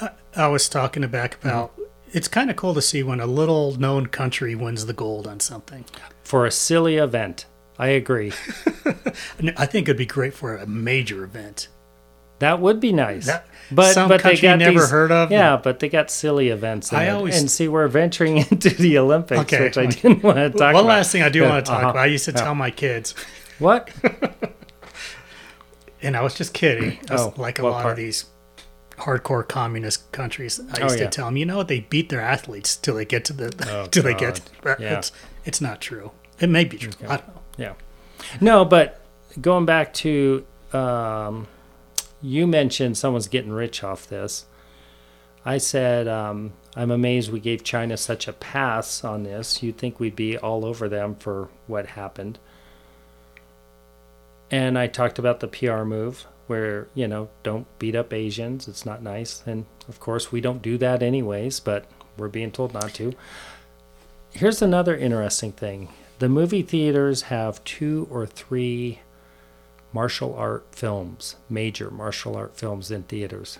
I, 0.00 0.10
I 0.36 0.48
was 0.48 0.68
talking 0.68 1.06
back 1.08 1.42
about. 1.42 1.72
It's 2.14 2.28
kind 2.28 2.48
of 2.48 2.56
cool 2.56 2.74
to 2.74 2.82
see 2.82 3.02
when 3.02 3.20
a 3.20 3.26
little 3.26 3.76
known 3.76 4.06
country 4.06 4.54
wins 4.54 4.86
the 4.86 4.92
gold 4.92 5.26
on 5.26 5.40
something. 5.40 5.84
For 6.22 6.46
a 6.46 6.50
silly 6.50 6.96
event, 6.96 7.46
I 7.78 7.88
agree. 7.88 8.32
I 9.56 9.66
think 9.66 9.88
it'd 9.88 9.96
be 9.96 10.06
great 10.06 10.32
for 10.32 10.56
a 10.56 10.66
major 10.66 11.24
event. 11.24 11.68
That 12.38 12.60
would 12.60 12.80
be 12.80 12.92
nice. 12.92 13.26
That- 13.26 13.46
but 13.72 13.94
some 13.94 14.08
but 14.10 14.18
they 14.18 14.22
country 14.30 14.42
got 14.42 14.58
never 14.58 14.80
these, 14.80 14.90
heard 14.90 15.10
of? 15.10 15.32
Yeah, 15.32 15.56
but 15.56 15.80
they 15.80 15.88
got 15.88 16.10
silly 16.10 16.50
events. 16.50 16.92
I 16.92 17.08
always- 17.08 17.38
and 17.40 17.50
see 17.50 17.66
we're 17.66 17.88
venturing 17.88 18.36
into 18.50 18.68
the 18.70 18.98
Olympics, 18.98 19.40
Okay, 19.40 19.62
which 19.64 19.78
I 19.78 19.84
okay. 19.86 20.00
didn't 20.02 20.22
want 20.22 20.36
to 20.36 20.50
talk 20.50 20.74
One 20.74 20.84
about. 20.84 20.86
last 20.86 21.12
thing 21.12 21.22
I 21.22 21.30
do 21.30 21.42
want 21.42 21.64
to 21.64 21.70
talk 21.72 21.80
uh-huh. 21.80 21.90
about. 21.90 22.02
I 22.02 22.06
used 22.06 22.26
to 22.26 22.32
Yeah. 22.32 22.42
tell 22.44 22.54
my 22.54 22.70
kids, 22.70 23.14
What? 23.58 23.90
and 26.02 26.14
I 26.16 26.20
was 26.22 26.34
just 26.34 26.52
kidding. 26.52 26.98
I 27.08 27.12
was 27.14 27.22
Oh, 27.22 27.34
like 27.38 27.58
a 27.58 27.62
lot 27.66 27.82
part? 27.82 27.92
of 27.92 27.96
these 27.96 28.26
hardcore 28.98 29.46
communist 29.46 30.10
countries. 30.12 30.60
I 30.72 30.80
Oh, 30.80 30.84
used 30.84 30.98
yeah. 30.98 31.04
to 31.06 31.10
tell 31.10 31.26
them, 31.26 31.36
you 31.36 31.46
know 31.46 31.56
what? 31.58 31.68
They 31.68 31.80
beat 31.80 32.08
their 32.08 32.20
athletes 32.20 32.76
till 32.76 32.94
they 32.94 33.04
get 33.04 33.24
to 33.26 33.32
the 33.32 33.54
Oh, 33.70 33.86
till 33.90 34.02
they 34.02 34.14
get. 34.14 34.40
God. 34.62 34.76
Yeah. 34.80 34.98
It's 34.98 35.12
it's 35.44 35.60
not 35.60 35.80
true. 35.80 36.12
It 36.40 36.48
may 36.48 36.64
be 36.64 36.78
true. 36.78 36.92
I 37.08 37.16
don't 37.18 37.28
know. 37.28 37.40
Yeah. 37.56 37.72
No, 38.40 38.64
but 38.64 39.00
going 39.40 39.66
back 39.66 39.92
to 39.94 40.44
um, 40.72 41.46
you 42.22 42.46
mentioned 42.46 42.96
someone's 42.98 43.28
getting 43.28 43.52
rich 43.52 43.84
off 43.84 44.06
this. 44.08 44.46
I 45.44 45.58
said 45.58 46.08
um, 46.08 46.54
I'm 46.74 46.90
amazed 46.90 47.30
we 47.30 47.38
gave 47.40 47.62
China 47.64 47.96
such 47.96 48.26
a 48.26 48.32
pass 48.32 49.04
on 49.04 49.24
this. 49.24 49.62
You'd 49.62 49.76
think 49.78 50.00
we'd 50.00 50.16
be 50.16 50.38
all 50.38 50.64
over 50.64 50.88
them 50.88 51.14
for 51.16 51.48
what 51.66 51.86
happened. 51.88 52.38
And 54.50 54.78
I 54.78 54.86
talked 54.86 55.18
about 55.18 55.40
the 55.40 55.48
PR 55.48 55.82
move 55.84 56.26
where, 56.46 56.88
you 56.94 57.08
know, 57.08 57.28
don't 57.42 57.66
beat 57.78 57.94
up 57.94 58.12
Asians. 58.12 58.68
It's 58.68 58.86
not 58.86 59.02
nice. 59.02 59.42
And 59.46 59.66
of 59.88 60.00
course, 60.00 60.30
we 60.30 60.40
don't 60.40 60.62
do 60.62 60.78
that 60.78 61.02
anyways, 61.02 61.60
but 61.60 61.86
we're 62.16 62.28
being 62.28 62.50
told 62.50 62.74
not 62.74 62.94
to. 62.94 63.12
Here's 64.30 64.62
another 64.62 64.96
interesting 64.96 65.52
thing 65.52 65.88
the 66.18 66.28
movie 66.28 66.62
theaters 66.62 67.22
have 67.22 67.62
two 67.64 68.06
or 68.10 68.26
three 68.26 69.00
martial 69.92 70.34
art 70.34 70.66
films, 70.72 71.36
major 71.48 71.90
martial 71.90 72.36
art 72.36 72.56
films 72.56 72.90
in 72.90 73.04
theaters. 73.04 73.58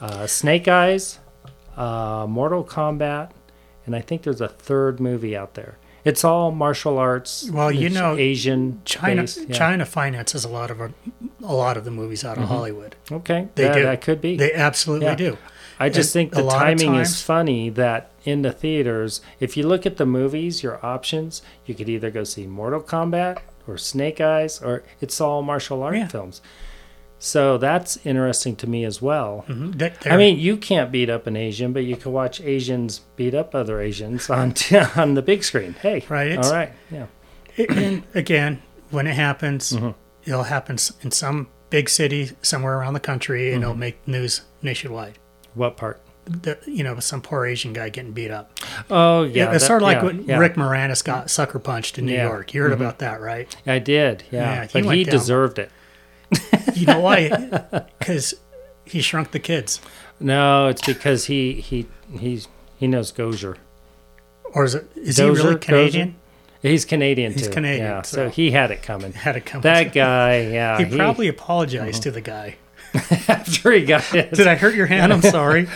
Uh, 0.00 0.26
Snake 0.26 0.68
Eyes, 0.68 1.18
uh, 1.76 2.26
Mortal 2.28 2.64
Kombat, 2.64 3.30
and 3.86 3.94
I 3.94 4.00
think 4.00 4.22
there's 4.22 4.40
a 4.40 4.48
third 4.48 5.00
movie 5.00 5.36
out 5.36 5.54
there. 5.54 5.76
It's 6.04 6.22
all 6.22 6.50
martial 6.50 6.98
arts. 6.98 7.48
Well, 7.50 7.72
you 7.72 7.88
know, 7.88 8.16
Asian 8.16 8.82
China 8.84 9.22
based, 9.22 9.48
yeah. 9.48 9.56
China 9.56 9.86
finances 9.86 10.44
a 10.44 10.48
lot 10.48 10.70
of 10.70 10.80
our, 10.80 10.92
a 11.42 11.54
lot 11.54 11.76
of 11.76 11.84
the 11.84 11.90
movies 11.90 12.24
out 12.24 12.36
of 12.36 12.44
mm-hmm. 12.44 12.52
Hollywood. 12.52 12.96
Okay, 13.10 13.48
They 13.54 13.64
that, 13.64 13.74
do. 13.74 13.82
that 13.84 14.00
could 14.02 14.20
be. 14.20 14.36
They 14.36 14.52
absolutely 14.52 15.06
Yeah. 15.06 15.14
do. 15.14 15.38
I 15.80 15.88
just 15.88 16.14
and 16.14 16.30
think 16.30 16.34
the 16.34 16.48
timing 16.48 16.94
is 16.94 17.20
funny 17.20 17.68
that 17.70 18.10
in 18.24 18.42
the 18.42 18.52
theaters, 18.52 19.20
if 19.40 19.56
you 19.56 19.66
look 19.66 19.86
at 19.86 19.96
the 19.96 20.06
movies, 20.06 20.62
your 20.62 20.84
options, 20.84 21.42
you 21.66 21.74
could 21.74 21.88
either 21.88 22.10
go 22.10 22.22
see 22.22 22.46
Mortal 22.46 22.80
Kombat 22.80 23.38
or 23.66 23.76
Snake 23.78 24.20
Eyes, 24.20 24.62
or 24.62 24.84
it's 25.00 25.20
all 25.20 25.42
martial 25.42 25.82
art 25.82 25.96
Yeah. 25.96 26.08
films. 26.08 26.40
So 27.18 27.56
that's 27.56 27.98
interesting 28.04 28.54
to 28.56 28.66
me 28.68 28.84
as 28.84 29.00
well. 29.00 29.44
Mhm. 29.48 29.78
They- 29.78 30.10
I 30.10 30.16
mean, 30.16 30.38
you 30.38 30.56
can't 30.58 30.92
beat 30.92 31.08
up 31.08 31.26
an 31.26 31.36
Asian, 31.36 31.72
but 31.72 31.84
you 31.84 31.96
can 31.96 32.12
watch 32.12 32.40
Asians 32.40 33.00
beat 33.16 33.34
up 33.34 33.54
other 33.54 33.80
Asians 33.80 34.28
on 34.28 34.54
on 34.96 35.14
the 35.14 35.22
big 35.22 35.42
screen. 35.42 35.74
Hey, 35.80 36.04
Right, 36.08 36.36
all 36.36 36.52
right, 36.52 36.72
yeah, 36.90 37.06
It- 37.56 37.70
and 37.70 38.02
again, 38.14 38.60
when 38.90 39.06
it 39.06 39.14
happens, 39.14 39.72
Mm-hmm. 39.72 39.90
it'll 40.26 40.42
happen 40.44 40.76
in 41.02 41.10
some 41.10 41.46
big 41.70 41.88
city 41.88 42.32
somewhere 42.42 42.76
around 42.78 42.92
the 42.94 43.00
country, 43.00 43.46
and 43.52 43.62
Mm-hmm. 43.62 43.70
it'll 43.70 43.78
make 43.78 44.06
news 44.06 44.42
nationwide. 44.62 45.18
what 45.54 45.76
part? 45.76 46.00
The, 46.26 46.58
you 46.66 46.82
know, 46.82 46.98
some 46.98 47.20
poor 47.20 47.46
Asian 47.46 47.72
guy 47.72 47.90
getting 47.90 48.10
beat 48.12 48.30
up. 48.32 48.50
Oh, 48.90 49.22
Yeah, 49.22 49.52
it's 49.52 49.62
that- 49.62 49.66
sort 49.68 49.82
of 49.82 49.86
like 49.86 49.98
yeah, 49.98 50.04
when 50.04 50.24
yeah. 50.24 50.38
Rick 50.38 50.54
Moranis 50.56 51.02
got 51.04 51.30
sucker 51.30 51.58
punched 51.60 51.96
in 51.98 52.06
New 52.06 52.12
Yeah. 52.14 52.24
York. 52.28 52.52
You 52.54 52.62
heard 52.62 52.72
about 52.72 52.98
that, 52.98 53.20
right? 53.20 53.54
I 53.66 53.78
did, 53.78 54.24
Yeah, 54.32 54.66
he 54.66 54.82
but 54.82 54.94
he 54.96 55.04
deserved 55.04 55.58
it. 55.60 55.70
You 56.74 56.86
know 56.86 56.98
why? 57.00 57.28
Because 57.98 58.34
he 58.84 59.00
shrunk 59.00 59.30
the 59.30 59.38
kids, 59.38 59.80
No, 60.18 60.66
it's 60.68 60.84
because 60.84 61.26
he 61.26 61.54
he 61.60 61.86
he's 62.18 62.48
he 62.78 62.86
knows 62.88 63.12
Gozer. 63.12 63.56
or 64.52 64.64
is 64.64 64.74
it? 64.74 64.90
Is 64.96 65.18
Dozer? 65.18 65.36
he 65.36 65.42
really 65.46 65.58
Canadian? 65.60 66.16
He's 66.62 66.84
Canadian 66.84 67.32
He's 67.32 67.46
too. 67.46 67.52
Canadian, 67.52 67.84
yeah. 67.86 68.02
so- 68.02 68.16
So 68.16 68.28
he 68.30 68.50
had 68.50 68.70
it 68.70 68.82
coming. 68.82 69.12
Had 69.12 69.32
to 69.32 69.40
come. 69.40 69.60
That 69.60 69.92
guy, 69.92 70.40
yeah. 70.40 70.78
he 70.82 70.96
probably 70.96 71.28
apologized 71.28 71.96
Uh-huh. 71.96 72.02
to 72.04 72.10
the 72.10 72.20
guy. 72.22 72.56
after 73.28 73.70
he 73.72 73.84
got 73.84 74.02
his. 74.04 74.36
Did 74.38 74.46
I 74.46 74.54
hurt 74.56 74.74
your 74.74 74.86
hand? 74.86 75.12
I'm 75.12 75.20
sorry. 75.22 75.68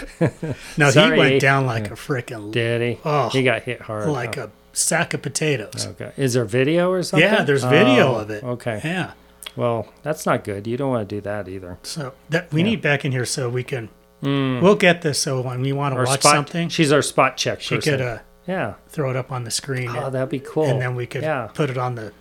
No, 0.76 0.90
Sorry. 0.90 1.12
he 1.14 1.18
went 1.18 1.40
down 1.40 1.66
like 1.66 1.88
a 1.90 1.94
freaking 1.94 2.50
Did 2.52 2.80
he? 2.80 3.00
Oh. 3.04 3.28
he 3.28 3.42
got 3.42 3.62
hit 3.64 3.82
hard. 3.82 4.08
like 4.08 4.36
a 4.36 4.50
sack 4.72 5.14
of 5.14 5.22
potatoes. 5.22 5.86
Okay. 5.88 6.12
Is 6.16 6.34
there 6.34 6.44
video 6.44 6.90
or 6.90 7.02
something? 7.02 7.28
Yeah, 7.28 7.42
there's 7.44 7.64
video 7.64 8.14
Oh, 8.14 8.20
of 8.20 8.30
it. 8.30 8.42
Okay. 8.44 8.80
Yeah. 8.82 9.12
Well, 9.58 9.88
that's 10.02 10.24
not 10.24 10.44
good. 10.44 10.66
You 10.68 10.76
don't 10.76 10.90
want 10.90 11.08
to 11.08 11.14
do 11.16 11.20
that 11.22 11.48
either. 11.48 11.78
So 11.82 12.12
that 12.30 12.52
we 12.52 12.60
Yeah. 12.60 12.66
need 12.68 12.80
back 12.82 13.04
in 13.04 13.10
here 13.12 13.24
so 13.24 13.48
we 13.48 13.64
can. 13.64 13.88
We'll 14.22 14.76
get 14.76 15.02
this. 15.02 15.18
So 15.18 15.40
when 15.40 15.60
we 15.62 15.72
want 15.72 15.94
to 15.94 16.00
Or 16.00 16.04
watch 16.04 16.20
spot, 16.20 16.34
something, 16.34 16.68
She's 16.68 16.92
our 16.92 17.02
spot 17.02 17.36
check 17.36 17.60
she 17.60 17.74
person. 17.76 17.92
could 17.98 18.00
uh, 18.00 18.18
yeah. 18.46 18.74
throw 18.88 19.10
it 19.10 19.16
up 19.16 19.30
on 19.32 19.42
the 19.44 19.50
screen, 19.50 19.90
Oh, 19.90 20.06
and, 20.06 20.14
that'd 20.14 20.28
be 20.28 20.38
cool. 20.40 20.64
and 20.66 20.80
then 20.80 20.94
we 20.94 21.06
could 21.06 21.22
Yeah. 21.22 21.48
put 21.54 21.70
it 21.70 21.76
on 21.78 21.96
the 21.96 22.12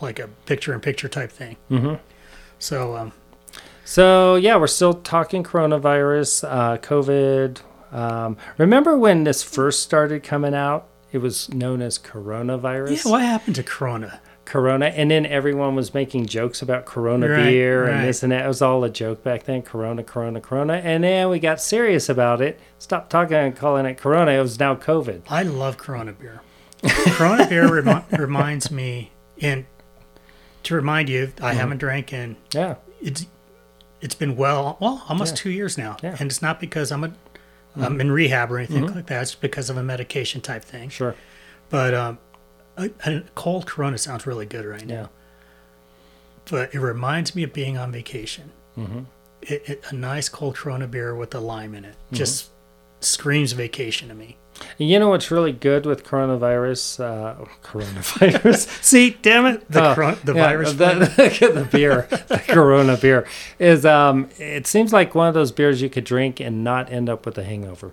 like 0.00 0.18
a 0.18 0.28
picture-in-picture 0.46 1.08
type 1.08 1.30
thing. 1.30 1.56
Mhm. 1.70 2.00
So 2.58 2.96
um, 2.96 3.12
So 3.84 4.34
yeah, 4.36 4.56
we're 4.56 4.66
still 4.68 4.94
talking 4.94 5.42
coronavirus, 5.44 6.44
uh, 6.48 6.76
COVID. 6.78 7.58
Um, 7.92 8.36
remember 8.58 8.96
when 8.96 9.24
this 9.24 9.42
first 9.42 9.82
started 9.82 10.22
coming 10.22 10.54
out? 10.54 10.86
It 11.12 11.18
was 11.18 11.52
known 11.52 11.82
as 11.82 11.98
coronavirus. 11.98 13.04
yeah, 13.04 13.10
what 13.12 13.20
happened 13.22 13.56
to 13.56 13.62
Corona? 13.62 14.20
Corona, 14.52 14.86
and 14.86 15.10
then 15.10 15.24
everyone 15.24 15.74
was 15.74 15.94
making 15.94 16.26
jokes 16.26 16.60
about 16.60 16.84
Corona 16.84 17.26
Right, 17.26 17.44
beer 17.44 17.86
and 17.86 17.96
right. 18.00 18.04
this 18.06 18.22
and 18.22 18.30
that. 18.32 18.44
It 18.44 18.48
was 18.48 18.60
all 18.60 18.84
a 18.84 18.90
joke 18.90 19.24
back 19.24 19.44
then. 19.44 19.62
Corona, 19.62 20.04
Corona, 20.04 20.42
Corona, 20.42 20.74
and 20.74 21.02
then 21.04 21.30
we 21.30 21.38
got 21.38 21.58
serious 21.58 22.10
about 22.10 22.42
it. 22.42 22.60
Stopped 22.78 23.08
talking 23.08 23.34
and 23.36 23.56
calling 23.56 23.86
it 23.86 23.96
Corona. 23.96 24.32
It 24.32 24.42
was 24.42 24.60
now 24.60 24.74
COVID. 24.74 25.22
I 25.30 25.42
love 25.42 25.78
Corona 25.78 26.12
beer. 26.12 26.42
Corona 27.12 27.46
beer 27.48 27.66
remi- 27.72 28.04
reminds 28.18 28.70
me, 28.70 29.12
and 29.40 29.64
to 30.64 30.74
remind 30.74 31.08
you, 31.08 31.28
Mm-hmm. 31.28 31.44
I 31.46 31.54
haven't 31.54 31.78
drank 31.78 32.12
in 32.12 32.36
Yeah, 32.52 32.74
it's 33.00 33.24
it's 34.02 34.14
been 34.14 34.36
well 34.36 34.76
well 34.80 35.02
almost 35.08 35.32
Yeah. 35.36 35.42
two 35.44 35.50
years 35.50 35.78
now, 35.78 35.96
Yeah. 36.02 36.16
and 36.20 36.30
it's 36.30 36.42
not 36.42 36.60
because 36.60 36.92
I'm 36.92 37.04
a 37.04 37.12
am 37.78 38.02
in 38.02 38.10
rehab 38.12 38.52
or 38.52 38.58
anything 38.58 38.84
Mm-hmm. 38.84 38.96
like 38.96 39.06
that. 39.06 39.22
It's 39.22 39.34
because 39.34 39.70
of 39.70 39.78
a 39.78 39.82
medication 39.82 40.42
type 40.42 40.62
thing. 40.62 40.90
sure. 40.90 41.14
But 41.70 41.94
um, 41.94 42.18
a, 42.76 42.90
a 43.06 43.22
cold 43.34 43.66
Corona 43.66 43.98
sounds 43.98 44.26
really 44.26 44.46
good 44.46 44.64
right 44.64 44.86
now. 44.86 45.10
But 46.50 46.74
it 46.74 46.80
reminds 46.80 47.34
me 47.34 47.44
of 47.44 47.52
being 47.52 47.78
on 47.78 47.92
vacation. 47.92 48.50
Mm-hmm. 48.76 49.00
It, 49.42 49.62
it, 49.68 49.84
a 49.90 49.94
nice 49.94 50.28
cold 50.28 50.56
Corona 50.56 50.86
beer 50.86 51.14
with 51.14 51.34
a 51.34 51.40
lime 51.40 51.74
in 51.74 51.84
it 51.84 51.96
just 52.12 52.50
screams 53.00 53.52
vacation 53.52 54.08
to 54.08 54.14
me. 54.14 54.36
You 54.78 54.98
know 55.00 55.08
what's 55.08 55.30
really 55.30 55.50
good 55.50 55.86
with 55.86 56.04
coronavirus? 56.04 57.00
Uh, 57.00 57.44
coronavirus. 57.64 58.68
See, 58.82 59.16
damn 59.22 59.46
it. 59.46 59.68
The 59.70 59.90
Oh, 59.90 59.94
coron- 59.94 60.18
the 60.24 60.34
yeah, 60.34 60.44
virus 60.46 60.72
The, 60.74 60.94
the 61.54 61.68
beer, 61.72 62.06
the 62.28 62.38
Corona 62.46 62.96
beer 62.96 63.26
is. 63.58 63.84
Um, 63.84 64.28
it 64.38 64.66
seems 64.66 64.92
like 64.92 65.14
one 65.14 65.26
of 65.26 65.34
those 65.34 65.50
beers 65.52 65.82
you 65.82 65.88
could 65.90 66.04
drink 66.04 66.38
and 66.38 66.62
not 66.62 66.92
end 66.92 67.08
up 67.08 67.26
with 67.26 67.36
a 67.38 67.42
hangover. 67.44 67.92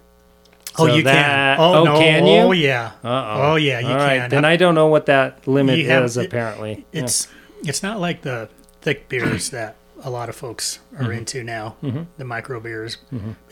Oh, 0.77 0.87
So 0.87 0.95
you 0.95 1.03
that- 1.03 1.57
can. 1.57 1.59
Oh, 1.59 1.73
oh, 1.79 1.83
no. 1.83 1.99
can 1.99 2.25
you? 2.25 2.39
Oh, 2.39 2.51
yeah. 2.51 2.91
Uh-oh. 3.03 3.51
Oh, 3.51 3.55
yeah, 3.55 3.79
you 3.79 3.87
All 3.87 3.95
right, 3.95 4.19
can. 4.21 4.29
then 4.29 4.45
I 4.45 4.55
don't 4.55 4.75
know 4.75 4.87
what 4.87 5.07
that 5.07 5.47
limit 5.47 5.79
have- 5.85 6.05
is. 6.05 6.17
it- 6.17 6.27
apparently, 6.27 6.85
Yeah. 6.91 7.03
It's 7.03 7.27
it's 7.65 7.83
not 7.83 7.99
like 7.99 8.21
the 8.21 8.47
thick 8.81 9.09
beers 9.09 9.49
that 9.57 9.75
a 10.03 10.09
lot 10.09 10.29
of 10.29 10.35
folks 10.35 10.79
are 10.97 11.03
Mm-hmm. 11.03 11.11
into 11.11 11.43
now, 11.43 11.75
the 12.17 12.23
micro 12.23 12.59
beers. 12.61 12.97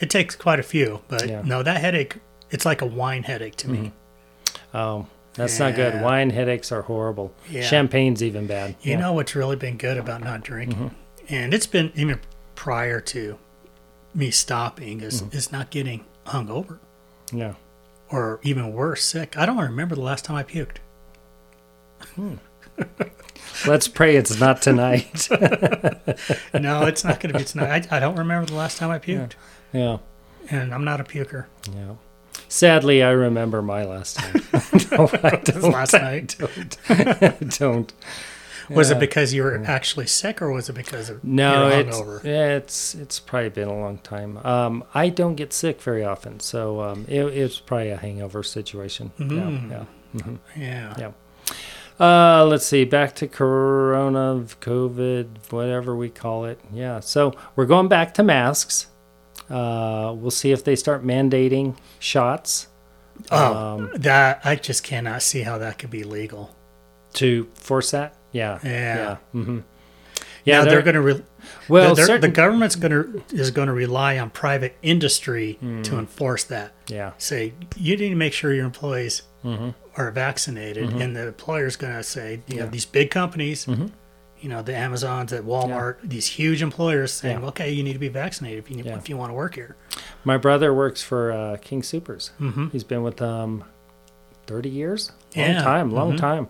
It 0.00 0.08
takes 0.10 0.34
quite 0.36 0.58
a 0.58 0.62
few, 0.62 1.00
but 1.08 1.28
Yeah. 1.28 1.42
no, 1.44 1.62
that 1.62 1.80
headache, 1.82 2.16
it's 2.50 2.64
like 2.64 2.80
a 2.80 2.86
wine 2.86 3.24
headache 3.24 3.56
to 3.56 3.68
me. 3.68 3.92
oh, 4.72 5.06
that's 5.34 5.58
not 5.58 5.74
good. 5.74 6.00
Wine 6.00 6.30
headaches 6.30 6.72
are 6.72 6.82
horrible. 6.82 7.32
Yeah. 7.50 7.62
Champagne's 7.62 8.22
even 8.22 8.46
bad. 8.46 8.76
You 8.80 8.92
Yeah. 8.92 9.00
know 9.00 9.12
what's 9.12 9.34
really 9.34 9.56
been 9.56 9.76
good 9.76 9.98
about 9.98 10.22
not 10.24 10.42
drinking, 10.42 10.90
Mm-hmm. 10.90 11.34
and 11.34 11.52
it's 11.52 11.66
been 11.66 11.92
even 11.94 12.20
prior 12.54 13.00
to 13.00 13.38
me 14.14 14.30
stopping, 14.30 15.00
is 15.02 15.20
Mm-hmm. 15.22 15.36
is 15.36 15.52
not 15.52 15.68
getting 15.70 16.04
hungover 16.26 16.78
Yeah. 17.32 17.54
or 18.10 18.40
even 18.42 18.72
worse, 18.72 19.04
sick. 19.04 19.36
I 19.36 19.46
don't 19.46 19.58
remember 19.58 19.94
the 19.94 20.00
last 20.02 20.24
time 20.24 20.36
I 20.36 20.42
puked. 20.42 20.78
Hmm. 22.14 22.34
Let's 23.66 23.88
pray 23.88 24.16
it's 24.16 24.38
not 24.38 24.62
tonight. 24.62 25.28
No, 26.54 26.86
it's 26.86 27.04
not 27.04 27.20
going 27.20 27.32
to 27.32 27.38
be 27.38 27.44
tonight. 27.44 27.90
I, 27.92 27.96
I 27.96 28.00
don't 28.00 28.16
remember 28.16 28.46
the 28.46 28.54
last 28.54 28.78
time 28.78 28.90
I 28.90 28.98
puked, 28.98 29.32
yeah. 29.72 29.98
and 30.50 30.72
I'm 30.74 30.84
not 30.84 31.00
a 31.00 31.04
puker. 31.04 31.46
Yeah. 31.74 31.94
Sadly, 32.48 33.02
I 33.02 33.10
remember 33.10 33.60
my 33.62 33.84
last 33.84 34.16
time. 34.16 34.42
no, 34.90 35.08
I 35.22 35.36
don't. 35.44 35.72
last 35.72 35.92
night. 35.92 36.36
don't. 36.38 37.58
don't. 37.58 37.92
Was 38.70 38.90
Yeah. 38.90 38.96
it 38.96 39.00
because 39.00 39.32
you 39.32 39.42
were 39.44 39.62
actually 39.66 40.06
sick, 40.06 40.42
or 40.42 40.50
was 40.52 40.68
it 40.68 40.74
because 40.74 41.08
of 41.08 41.22
No, 41.24 41.68
it's 41.68 42.24
it's 42.24 42.94
it's 42.94 43.18
probably 43.20 43.48
been 43.48 43.68
a 43.68 43.78
long 43.78 43.98
time. 43.98 44.38
Um, 44.44 44.84
I 44.94 45.08
don't 45.08 45.36
get 45.36 45.52
sick 45.52 45.80
very 45.80 46.04
often, 46.04 46.40
so 46.40 46.80
um, 46.82 47.04
it, 47.08 47.22
it's 47.24 47.58
probably 47.60 47.90
a 47.90 47.96
hangover 47.96 48.42
situation. 48.42 49.12
Mm. 49.18 49.70
Yeah, 49.70 49.84
yeah. 50.16 50.34
Yeah. 50.56 50.94
Yeah. 50.98 51.10
Uh, 52.00 52.44
let's 52.44 52.64
see. 52.66 52.84
Back 52.84 53.14
to 53.16 53.26
Corona, 53.26 54.44
COVID, 54.60 55.50
whatever 55.50 55.96
we 55.96 56.08
call 56.10 56.44
it. 56.44 56.60
Yeah. 56.72 57.00
So 57.00 57.34
we're 57.56 57.66
going 57.66 57.88
back 57.88 58.14
to 58.14 58.22
masks. 58.22 58.86
Uh, 59.50 60.14
we'll 60.16 60.30
see 60.30 60.52
if 60.52 60.62
they 60.62 60.76
start 60.76 61.04
mandating 61.04 61.76
shots 61.98 62.66
Oh, 63.32 63.54
Um, 63.56 63.90
that 63.96 64.40
I 64.44 64.54
just 64.56 64.84
cannot 64.84 65.22
see 65.22 65.40
how 65.40 65.58
that 65.58 65.78
could 65.78 65.90
be 65.90 66.04
legal. 66.04 66.54
to 67.14 67.48
force 67.54 67.90
that. 67.92 68.14
Yeah. 68.32 68.58
Yeah. 68.62 68.70
Yeah. 68.96 69.16
hmm 69.32 69.58
Yeah, 69.58 69.62
Yeah. 70.44 70.60
they're, 70.64 70.70
they're, 70.70 70.82
going 70.82 70.94
to. 70.94 71.00
Re- 71.00 71.22
well, 71.68 71.94
they're- 71.94 72.18
the 72.18 72.28
government's 72.28 72.76
going 72.76 72.92
to 72.92 73.22
is 73.32 73.50
going 73.50 73.68
to 73.68 73.74
rely 73.74 74.18
on 74.18 74.30
private 74.30 74.76
industry 74.82 75.54
Hmm. 75.60 75.82
to 75.82 75.98
enforce 75.98 76.44
that. 76.44 76.72
yeah. 76.88 77.12
Say 77.18 77.52
you 77.76 77.96
need 77.96 78.08
to 78.10 78.14
make 78.16 78.32
sure 78.32 78.52
your 78.52 78.64
employees 78.66 79.22
hmm 79.42 79.70
are 79.96 80.10
vaccinated, 80.12 80.90
and 80.90 81.16
the 81.16 81.26
employer's 81.26 81.74
going 81.76 81.92
to 81.96 82.02
say, 82.04 82.30
you 82.32 82.38
Mm-hmm. 82.38 82.52
Yeah. 82.58 82.64
know, 82.66 82.70
these 82.70 82.84
big 82.84 83.10
companies, 83.10 83.66
Mhm. 83.66 83.90
you 84.40 84.48
know, 84.48 84.62
the 84.62 84.72
Amazons, 84.76 85.32
at 85.32 85.42
Walmart, 85.42 85.96
these 86.04 86.26
huge 86.28 86.62
employers 86.62 87.12
saying, 87.12 87.40
Yeah. 87.40 87.48
okay, 87.48 87.72
you 87.72 87.82
need 87.82 87.94
to 87.94 87.98
be 87.98 88.06
vaccinated 88.08 88.58
if 88.60 88.70
you 88.70 88.82
Yeah. 88.84 88.96
if 88.96 89.08
you 89.08 89.16
want 89.16 89.30
to 89.30 89.34
work 89.34 89.56
here. 89.56 89.74
My 90.24 90.36
brother 90.36 90.72
works 90.72 91.02
for 91.02 91.32
uh, 91.32 91.56
King 91.60 91.82
Supers. 91.82 92.30
Mm-hmm. 92.40 92.68
He's 92.68 92.84
been 92.84 93.02
with 93.02 93.16
them 93.16 93.64
30 94.46 94.68
years. 94.68 95.10
Long 95.36 95.46
Yeah. 95.50 95.62
time, 95.62 95.90
long 95.90 96.12
Mhm. 96.12 96.18
time. 96.18 96.48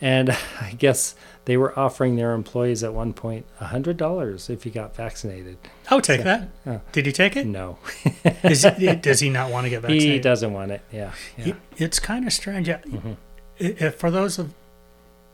And 0.00 0.30
I 0.60 0.74
guess 0.78 1.14
they 1.44 1.56
were 1.56 1.76
offering 1.78 2.16
their 2.16 2.32
employees 2.34 2.84
at 2.84 2.92
one 2.94 3.12
point 3.12 3.46
$100 3.60 4.50
if 4.50 4.64
you 4.66 4.72
got 4.72 4.94
vaccinated. 4.94 5.56
I 5.90 5.94
would 5.94 6.04
take 6.04 6.22
that. 6.24 6.48
Yeah. 6.66 6.80
Did 6.92 7.06
he 7.06 7.12
take 7.12 7.36
it? 7.36 7.46
No, 7.46 7.78
does 8.42 9.20
he 9.20 9.30
not 9.30 9.50
want 9.50 9.64
to 9.64 9.70
get 9.70 9.80
vaccinated? 9.82 10.12
he 10.12 10.18
doesn't 10.20 10.52
want 10.52 10.70
it. 10.72 10.82
Yeah. 10.92 11.12
yeah. 11.36 11.54
It's 11.76 11.98
kind 11.98 12.26
of 12.26 12.32
strange. 12.32 12.68
Mhm. 12.68 13.16
if 13.58 13.94
for 13.96 14.10
those 14.10 14.38
of 14.38 14.52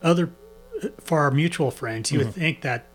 other 0.01 0.29
for 0.99 1.19
our 1.19 1.31
mutual 1.31 1.71
friends, 1.71 2.11
you 2.11 2.19
would 2.19 2.27
Mm-hmm. 2.29 2.39
think 2.39 2.61
that 2.61 2.85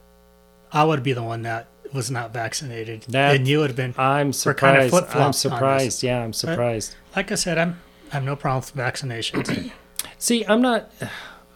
I 0.72 0.85
would 0.85 1.02
be 1.02 1.12
the 1.12 1.22
one 1.22 1.42
that 1.42 1.66
was 1.92 2.11
not 2.11 2.33
vaccinated, 2.33 3.02
That- 3.09 3.35
and 3.37 3.46
you 3.48 3.59
would 3.59 3.68
have 3.70 3.76
been. 3.76 3.94
I'm 3.98 4.33
surprised. 4.33 4.83
I'm 4.85 4.88
flip-flops 4.90 5.16
on 5.16 5.28
this. 5.30 5.38
surprised. 5.38 6.02
Yeah, 6.02 6.22
I'm 6.22 6.33
surprised. 6.33 6.94
Like 7.16 7.33
I 7.33 7.35
said, 7.35 7.59
I'm 7.59 7.80
I 8.11 8.14
have 8.14 8.24
no 8.24 8.35
problem 8.37 8.61
with 8.62 8.74
vaccinations. 8.74 9.70
See, 10.18 10.44
I'm 10.46 10.62
not. 10.62 10.90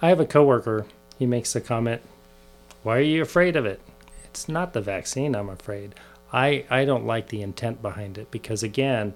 I 0.05 0.09
have 0.09 0.21
a 0.21 0.27
coworker. 0.27 0.85
He 1.19 1.25
makes 1.25 1.57
a 1.57 1.63
comment, 1.63 2.03
"Why 2.83 2.99
are 2.99 3.01
you 3.01 3.23
afraid 3.23 3.57
of 3.57 3.65
it?" 3.65 3.81
It's 4.25 4.49
not 4.51 4.75
the 4.75 4.83
vaccine. 4.83 5.35
I'm 5.35 5.49
afraid. 5.49 5.95
I 6.31 6.67
I 6.69 6.85
don't 6.85 7.07
like 7.07 7.29
the 7.29 7.41
intent 7.41 7.81
behind 7.81 8.19
it 8.19 8.31
because 8.31 8.63
again, 8.63 9.15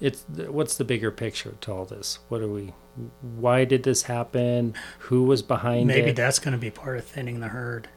it's 0.00 0.24
what's 0.28 0.76
the 0.76 0.84
bigger 0.84 1.10
picture 1.10 1.54
to 1.62 1.72
all 1.72 1.86
this? 1.86 2.18
What 2.28 2.42
are 2.42 2.48
we? 2.48 2.74
Why 3.22 3.64
did 3.64 3.84
this 3.84 4.02
happen? 4.02 4.74
Who 5.08 5.22
was 5.24 5.40
behind 5.40 5.86
Maybe 5.86 6.00
it? 6.00 6.02
Maybe 6.02 6.12
that's 6.12 6.38
going 6.38 6.52
to 6.52 6.58
be 6.58 6.70
part 6.70 6.98
of 6.98 7.04
thinning 7.04 7.40
the 7.40 7.48
herd. 7.48 7.88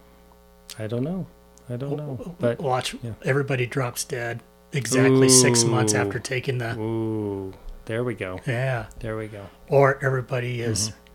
I 0.79 0.87
don't 0.87 1.03
know. 1.03 1.27
I 1.69 1.75
don't 1.75 1.97
know. 1.97 2.35
But 2.39 2.61
watch, 2.61 2.95
yeah. 3.03 3.13
everybody 3.25 3.65
drops 3.65 4.05
dead 4.05 4.41
exactly 4.71 5.27
six 5.27 5.65
months 5.65 5.93
after 5.93 6.19
taking 6.19 6.59
the. 6.59 6.77
ooh, 6.79 7.53
there 7.85 8.05
we 8.05 8.15
go. 8.15 8.39
Yeah, 8.47 8.85
There 8.99 9.17
we 9.17 9.27
go. 9.27 9.47
or 9.67 9.99
everybody 10.01 10.61
is 10.61 10.89
Mm-hmm. 10.89 11.06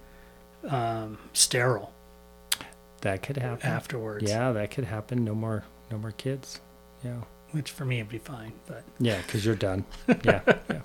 Um, 0.68 1.18
sterile 1.33 1.92
That 3.03 3.22
could 3.22 3.37
happen. 3.37 3.66
afterwards. 3.66 4.29
Yeah, 4.29 4.53
that 4.53 4.70
could 4.70 4.85
happen. 4.85 5.25
No 5.25 5.35
more. 5.35 5.64
No 5.90 5.98
more 5.98 6.12
kids. 6.12 6.61
Yeah. 7.05 7.22
which 7.51 7.70
for 7.70 7.85
me 7.85 7.98
would 8.01 8.09
be 8.09 8.18
fine, 8.18 8.53
but 8.66 8.83
Yeah, 8.98 9.18
because 9.22 9.44
you're 9.44 9.55
done. 9.57 9.85
Yeah, 10.25 10.40
yeah. 10.70 10.81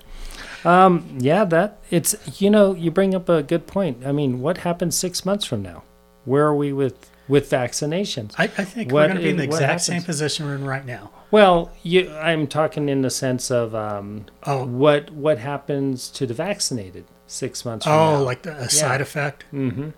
Um, 0.64 1.16
yeah, 1.20 1.44
that 1.44 1.78
it's 1.90 2.16
you 2.40 2.50
know 2.50 2.74
you 2.74 2.90
bring 2.90 3.14
up 3.14 3.28
a 3.28 3.42
good 3.42 3.66
point. 3.66 4.04
I 4.04 4.10
mean, 4.12 4.40
what 4.40 4.58
happens 4.58 4.96
six 4.96 5.24
months 5.24 5.44
from 5.44 5.62
now? 5.62 5.84
Where 6.24 6.44
are 6.46 6.54
we 6.56 6.72
with 6.72 7.08
with 7.28 7.48
vaccinations? 7.48 8.34
I, 8.38 8.44
I 8.44 8.48
think 8.64 8.90
What 8.92 9.02
we're 9.02 9.06
going 9.14 9.16
to 9.18 9.22
be 9.22 9.30
in 9.30 9.36
the 9.36 9.44
exact 9.44 9.82
same 9.82 10.02
position 10.02 10.46
we're 10.46 10.56
in 10.56 10.64
right 10.64 10.84
now. 10.84 11.10
Well, 11.30 11.70
you, 11.82 12.10
I'm 12.16 12.46
talking 12.46 12.88
in 12.88 13.02
the 13.02 13.10
sense 13.10 13.50
of 13.50 13.74
um, 13.74 14.26
Oh, 14.42 14.64
what 14.66 15.10
what 15.10 15.38
happens 15.38 16.08
to 16.10 16.26
the 16.26 16.34
vaccinated 16.34 17.04
six 17.28 17.64
months 17.64 17.86
oh, 17.86 17.90
now. 17.90 18.22
like 18.22 18.42
the, 18.42 18.56
a 18.56 18.68
side 18.68 19.00
effect, 19.00 19.44
Mm-hmm. 19.52 19.90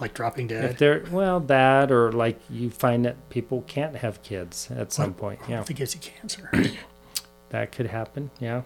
like 0.00 0.14
dropping 0.14 0.46
dead. 0.46 0.64
If 0.70 0.78
they're 0.78 1.04
well, 1.10 1.40
that 1.40 1.90
or 1.90 2.12
like 2.12 2.38
you 2.48 2.70
find 2.70 3.04
that 3.04 3.28
people 3.30 3.64
can't 3.66 3.96
have 3.96 4.22
kids 4.22 4.68
at 4.70 4.92
some 4.92 5.10
What- 5.10 5.16
point. 5.18 5.40
Yeah, 5.48 5.60
if 5.62 5.70
it 5.70 5.74
gives 5.74 5.94
you 5.94 6.00
cancer? 6.00 6.50
that 7.50 7.72
could 7.72 7.86
happen. 7.88 8.30
Yeah. 8.38 8.62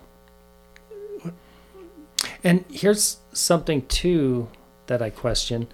And 2.43 2.65
here's 2.71 3.19
something 3.33 3.87
too 3.87 4.49
that 4.87 5.03
I 5.03 5.11
question 5.11 5.69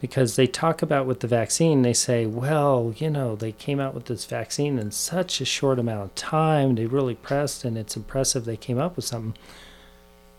because 0.00 0.36
they 0.36 0.46
talk 0.46 0.80
about 0.82 1.06
with 1.06 1.20
the 1.20 1.26
vaccine, 1.26 1.82
they 1.82 1.92
say, 1.92 2.24
well, 2.26 2.94
you 2.96 3.10
know, 3.10 3.34
they 3.34 3.50
came 3.52 3.80
out 3.80 3.94
with 3.94 4.04
this 4.04 4.24
vaccine 4.24 4.78
in 4.78 4.90
such 4.92 5.40
a 5.40 5.44
short 5.44 5.78
amount 5.78 6.04
of 6.04 6.14
time. 6.14 6.76
They 6.76 6.86
really 6.86 7.16
pressed, 7.16 7.64
and 7.64 7.76
it's 7.76 7.96
impressive 7.96 8.44
they 8.44 8.56
came 8.56 8.78
up 8.78 8.94
with 8.94 9.04
something. 9.06 9.34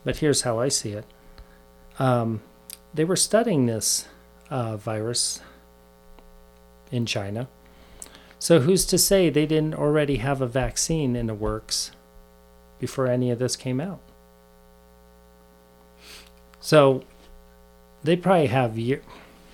But 0.06 0.18
here's 0.18 0.44
how 0.44 0.60
I 0.60 0.70
see 0.70 0.92
it 0.92 1.04
um, 2.00 2.42
they 2.94 3.04
were 3.06 3.16
studying 3.16 3.66
this 3.66 4.08
uh, 4.50 4.78
virus 4.78 5.42
in 6.92 7.06
China. 7.06 7.48
So 8.40 8.62
who's 8.62 8.86
to 8.86 8.98
say 8.98 9.30
they 9.30 9.46
didn't 9.46 9.76
already 9.76 10.18
have 10.18 10.42
a 10.42 10.48
vaccine 10.48 11.16
in 11.16 11.28
the 11.28 11.34
works 11.34 11.92
before 12.80 13.08
any 13.08 13.30
of 13.32 13.38
this 13.40 13.56
came 13.56 13.80
out? 13.82 14.00
So 16.62 17.04
they 18.04 18.16
probably 18.16 18.48
have 18.48 18.78
year. 18.78 19.02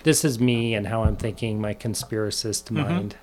This 0.04 0.24
is 0.24 0.38
me 0.38 0.74
and 0.74 0.86
how 0.86 1.02
I'm 1.02 1.16
thinking, 1.16 1.60
my 1.60 1.74
conspiracist 1.74 2.64
Mhm. 2.70 2.70
mind. 2.88 3.16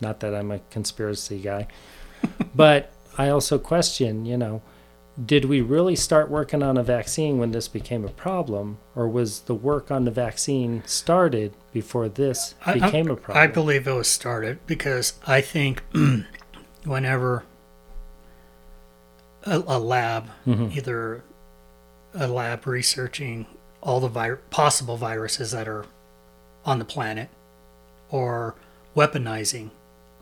Not 0.00 0.20
that 0.20 0.34
I'm 0.34 0.50
a 0.50 0.58
conspiracy 0.70 1.38
guy, 1.38 1.68
but 2.54 2.90
I 3.16 3.28
also 3.28 3.58
question, 3.58 4.26
you 4.26 4.36
know, 4.36 4.60
did 5.22 5.44
we 5.44 5.60
really 5.60 5.94
start 5.94 6.28
working 6.28 6.62
on 6.62 6.76
a 6.76 6.82
vaccine 6.82 7.38
when 7.38 7.52
this 7.52 7.68
became 7.68 8.04
a 8.04 8.08
problem, 8.08 8.78
or 8.96 9.08
was 9.08 9.40
the 9.42 9.54
work 9.54 9.90
on 9.90 10.04
the 10.04 10.10
vaccine 10.10 10.82
started 10.86 11.52
before 11.72 12.08
this 12.08 12.54
I- 12.66 12.72
I- 12.72 12.74
became 12.80 13.10
a 13.10 13.16
problem? 13.16 13.42
I 13.42 13.46
believe 13.46 13.86
it 13.86 13.92
was 13.92 14.08
started 14.08 14.58
because 14.66 15.14
I 15.26 15.40
think 15.40 15.82
whenever 16.84 17.44
a, 19.44 19.58
a 19.66 19.78
lab, 19.78 20.30
Mhm. 20.46 20.74
either 20.76 21.22
a 22.14 22.26
lab 22.26 22.66
researching 22.66 23.46
all 23.82 24.00
the 24.00 24.08
vi- 24.08 24.36
possible 24.50 24.96
viruses 24.96 25.50
that 25.52 25.68
are 25.68 25.84
on 26.64 26.78
the 26.78 26.84
planet 26.84 27.28
or 28.10 28.54
weaponizing 28.96 29.70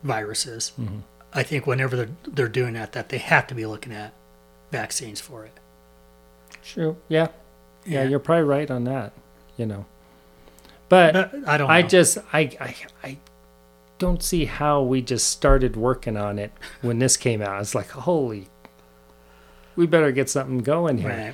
viruses, 0.03 0.73
Mhm. 0.79 1.01
I 1.33 1.41
think 1.43 1.65
whenever 1.65 1.95
they're, 1.95 2.09
they're 2.27 2.47
doing 2.49 2.73
that, 2.73 2.91
that 2.91 3.09
they 3.09 3.17
have 3.17 3.47
to 3.47 3.55
be 3.55 3.65
looking 3.65 3.93
at 3.93 4.13
vaccines 4.73 5.21
for 5.21 5.45
it. 5.45 5.53
True. 6.63 6.97
Yeah. 7.07 7.27
yeah. 7.85 8.01
Yeah. 8.03 8.09
you're 8.09 8.19
probably 8.19 8.43
right 8.43 8.69
on 8.69 8.83
that. 8.85 9.13
You 9.55 9.67
know, 9.67 9.85
but 10.89 11.13
But 11.13 11.47
I 11.47 11.57
don't 11.57 11.69
I 11.69 11.83
just 11.83 12.17
I, 12.33 12.39
I 12.59 12.75
I 13.03 13.17
don't 13.99 14.23
see 14.23 14.45
how 14.45 14.81
we 14.81 15.01
just 15.03 15.29
started 15.29 15.75
working 15.75 16.17
on 16.17 16.39
it 16.39 16.51
when 16.81 16.97
this 16.97 17.17
came 17.17 17.41
out. 17.41 17.61
It's 17.61 17.75
like 17.75 17.91
holy, 17.91 18.47
we 19.75 19.85
better 19.85 20.11
get 20.11 20.27
something 20.27 20.57
going 20.57 20.97
here. 20.97 21.09
Right. 21.09 21.33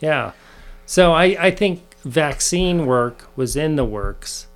Yeah. 0.00 0.32
So 0.86 1.12
I 1.12 1.24
I 1.38 1.50
think 1.52 1.82
vaccine 2.02 2.84
work 2.84 3.28
was 3.36 3.54
in 3.54 3.76
the 3.76 3.84
works 3.84 4.48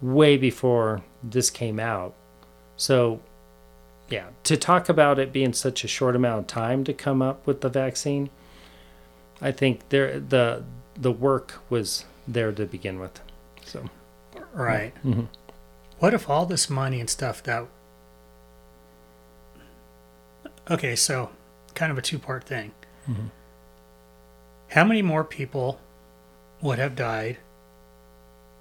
way 0.00 0.38
before 0.38 1.02
this 1.22 1.50
came 1.50 1.78
out. 1.78 2.14
So 2.76 3.20
yeah, 4.10 4.26
to 4.44 4.56
talk 4.56 4.88
about 4.88 5.18
it 5.18 5.32
being 5.32 5.52
such 5.52 5.84
a 5.84 5.88
short 5.88 6.14
amount 6.16 6.40
of 6.40 6.46
time 6.48 6.84
to 6.84 6.92
come 6.92 7.22
up 7.22 7.46
with 7.46 7.60
the 7.62 7.68
vaccine, 7.68 8.28
I 9.40 9.52
think 9.52 9.88
there 9.88 10.20
the 10.20 10.64
the 10.94 11.12
work 11.12 11.60
was 11.70 12.04
there 12.28 12.52
to 12.52 12.66
begin 12.66 12.98
with. 13.00 13.20
So 13.64 13.88
Right. 14.52 14.92
Mhm. 15.04 15.28
What 16.00 16.12
if 16.14 16.28
all 16.28 16.44
this 16.46 16.68
money 16.68 16.98
and 17.00 17.08
stuff 17.08 17.42
that. 17.44 17.66
Okay, 20.70 20.94
so 20.96 21.30
kind 21.74 21.90
of 21.90 21.98
a 21.98 22.02
two 22.02 22.18
part 22.18 22.44
thing. 22.44 22.72
Mhm. 23.08 23.30
How 24.68 24.84
many 24.84 25.02
more 25.02 25.24
people 25.24 25.80
would 26.60 26.78
have 26.78 26.94
died 26.94 27.38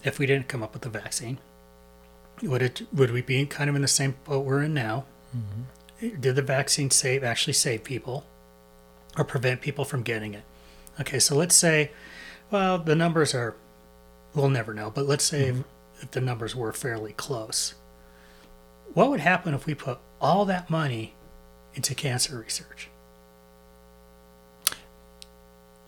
if 0.04 0.18
we 0.18 0.26
didn't 0.26 0.48
come 0.48 0.64
up 0.64 0.74
with 0.74 0.82
the 0.84 0.90
vaccine? 0.90 1.38
Would 2.42 2.62
it 2.62 2.82
would 2.94 3.12
we 3.12 3.22
be 3.22 3.46
kind 3.46 3.70
of 3.70 3.76
in 3.76 3.82
the 3.82 3.88
same 3.88 4.16
boat 4.26 4.46
we're 4.46 4.64
in 4.64 4.74
now? 4.74 5.06
Did 6.00 6.36
the 6.36 6.42
vaccine 6.42 6.92
save 6.92 7.24
actually 7.24 7.54
save 7.54 7.84
people 7.84 8.26
or 9.18 9.24
prevent 9.24 9.62
people 9.62 9.86
from 9.86 10.02
getting 10.02 10.34
it? 10.34 10.44
Okay, 11.00 11.20
so 11.20 11.36
let's 11.36 11.56
say, 11.56 11.92
well, 12.52 12.78
the 12.78 12.96
numbers 12.96 13.34
are, 13.34 13.56
we'll 14.34 14.50
never 14.50 14.74
know, 14.74 14.90
but 14.90 15.06
let's 15.06 15.24
say 15.24 15.48
if, 15.48 15.58
if 16.02 16.12
the 16.12 16.22
numbers 16.22 16.56
were 16.56 16.72
fairly 16.72 17.14
close. 17.14 17.74
What 18.94 19.10
would 19.10 19.20
happen 19.20 19.54
if 19.54 19.66
we 19.66 19.76
put 19.76 20.00
all 20.20 20.46
that 20.46 20.70
money 20.70 21.14
into 21.76 21.94
cancer 21.94 22.40
research? 22.40 22.90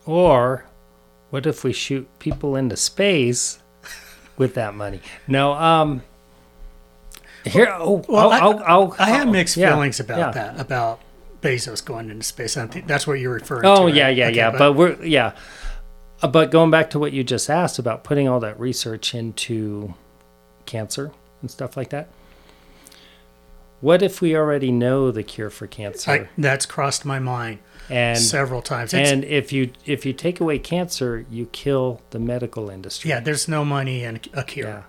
or 0.06 0.66
What 1.30 1.46
if 1.46 1.64
we 1.64 1.74
shoot 1.74 2.08
people 2.20 2.56
into 2.56 2.76
space 2.76 3.60
with 4.38 4.54
that 4.56 4.74
money? 4.76 5.02
No, 5.28 5.54
um, 5.54 6.04
here, 7.46 7.74
oh, 7.78 8.04
Well, 8.08 8.32
I'll, 8.32 8.60
I, 8.60 8.64
I'll, 8.64 8.96
I'll, 9.00 9.22
I 9.22 9.26
mixed 9.26 9.58
yeah, 9.58 9.72
feelings 9.74 10.00
about 10.00 10.18
yeah. 10.18 10.32
that, 10.32 10.60
about 10.60 11.00
Bezos 11.42 11.84
going 11.84 12.10
into 12.10 12.24
space. 12.24 12.58
I 12.58 12.68
think 12.68 12.88
that's 12.88 13.08
what 13.08 13.14
you're 13.14 13.34
referring 13.34 13.64
to. 13.64 13.70
Oh 13.70 13.86
right? 13.86 13.94
yeah, 13.94 14.10
yeah, 14.10 14.28
Okay, 14.28 14.36
yeah. 14.38 14.52
But, 14.52 14.74
we're 14.74 15.04
yeah, 15.04 15.34
Uh, 16.22 16.28
but 16.28 16.52
going 16.52 16.70
back 16.72 16.92
to 16.92 17.00
what 17.00 17.14
you 17.14 17.24
just 17.24 17.50
asked 17.50 17.80
about 17.80 18.04
putting 18.04 18.28
all 18.28 18.40
that 18.42 18.60
research 18.60 19.16
into 19.16 19.94
cancer 20.66 21.12
and 21.42 21.50
stuff 21.50 21.76
like 21.76 21.90
that. 21.90 22.10
What 23.80 24.04
if 24.04 24.22
we 24.22 24.36
already 24.36 24.72
know 24.72 25.10
the 25.10 25.24
cure 25.24 25.50
for 25.50 25.66
cancer? 25.66 26.12
I, 26.12 26.30
that's 26.38 26.68
crossed 26.68 27.04
my 27.04 27.18
mind 27.18 27.58
and 27.90 28.20
several 28.20 28.62
times. 28.62 28.94
It's, 28.94 29.10
and 29.10 29.24
if 29.24 29.52
you 29.52 29.72
if 29.86 30.06
you 30.06 30.14
take 30.14 30.40
away 30.40 30.60
cancer, 30.60 31.26
you 31.32 31.48
kill 31.48 32.02
the 32.12 32.20
medical 32.20 32.70
industry. 32.70 33.10
yeah, 33.10 33.20
there's 33.20 33.48
no 33.48 33.66
money 33.66 34.04
in 34.04 34.20
a 34.34 34.44
cure. 34.44 34.68
Yeah. 34.68 34.84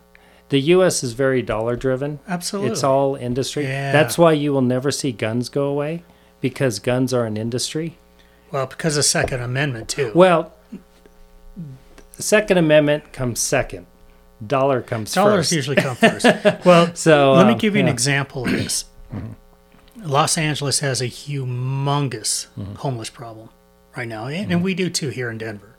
The 0.52 0.60
U.S. 0.76 1.02
is 1.02 1.14
very 1.14 1.40
dollar 1.40 1.76
driven. 1.76 2.18
Absolutely. 2.28 2.72
It's 2.72 2.84
all 2.84 3.14
industry. 3.16 3.64
Yeah. 3.64 3.90
That's 3.90 4.18
why 4.18 4.32
you 4.32 4.52
will 4.52 4.60
never 4.60 4.90
see 4.90 5.10
guns 5.10 5.48
go 5.48 5.64
away 5.64 6.04
because 6.42 6.78
guns 6.78 7.14
are 7.14 7.24
an 7.24 7.38
industry. 7.38 7.96
Well, 8.50 8.66
because 8.66 8.98
of 8.98 9.06
Second 9.06 9.40
Amendment 9.40 9.88
too. 9.88 10.12
Well, 10.14 10.52
the 12.16 12.22
Second 12.22 12.58
Amendment 12.58 13.14
comes 13.14 13.40
second. 13.40 13.86
Dollar 14.46 14.82
comes 14.82 15.14
Dollars 15.14 15.46
first. 15.46 15.52
usually 15.52 15.76
come 15.76 15.96
first. 15.96 16.26
well, 16.66 16.94
So 16.94 17.32
let 17.32 17.46
me 17.46 17.52
um, 17.54 17.58
give 17.58 17.74
you 17.74 17.80
an 17.80 17.88
example 17.88 18.44
of 18.44 18.50
this. 18.52 18.84
Los 19.96 20.36
Angeles 20.36 20.80
has 20.80 21.00
a 21.00 21.06
humongous 21.06 22.48
Mm-hmm. 22.58 22.74
homeless 22.74 23.08
problem 23.08 23.48
right 23.96 24.06
now, 24.06 24.26
and, 24.26 24.52
and 24.52 24.62
we 24.62 24.74
do 24.74 24.90
too 24.90 25.08
here 25.08 25.30
in 25.30 25.38
Denver. 25.38 25.76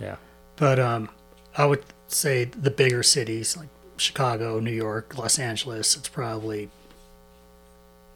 Yeah. 0.00 0.16
But 0.56 0.80
um, 0.80 1.10
I 1.56 1.64
would 1.66 1.84
say 2.08 2.42
the 2.44 2.72
bigger 2.72 3.04
cities 3.04 3.56
like 3.56 3.68
Chicago, 4.00 4.60
New 4.60 4.72
York, 4.72 5.16
Los 5.16 5.38
Angeles, 5.38 5.96
it's 5.96 6.08
probably 6.08 6.70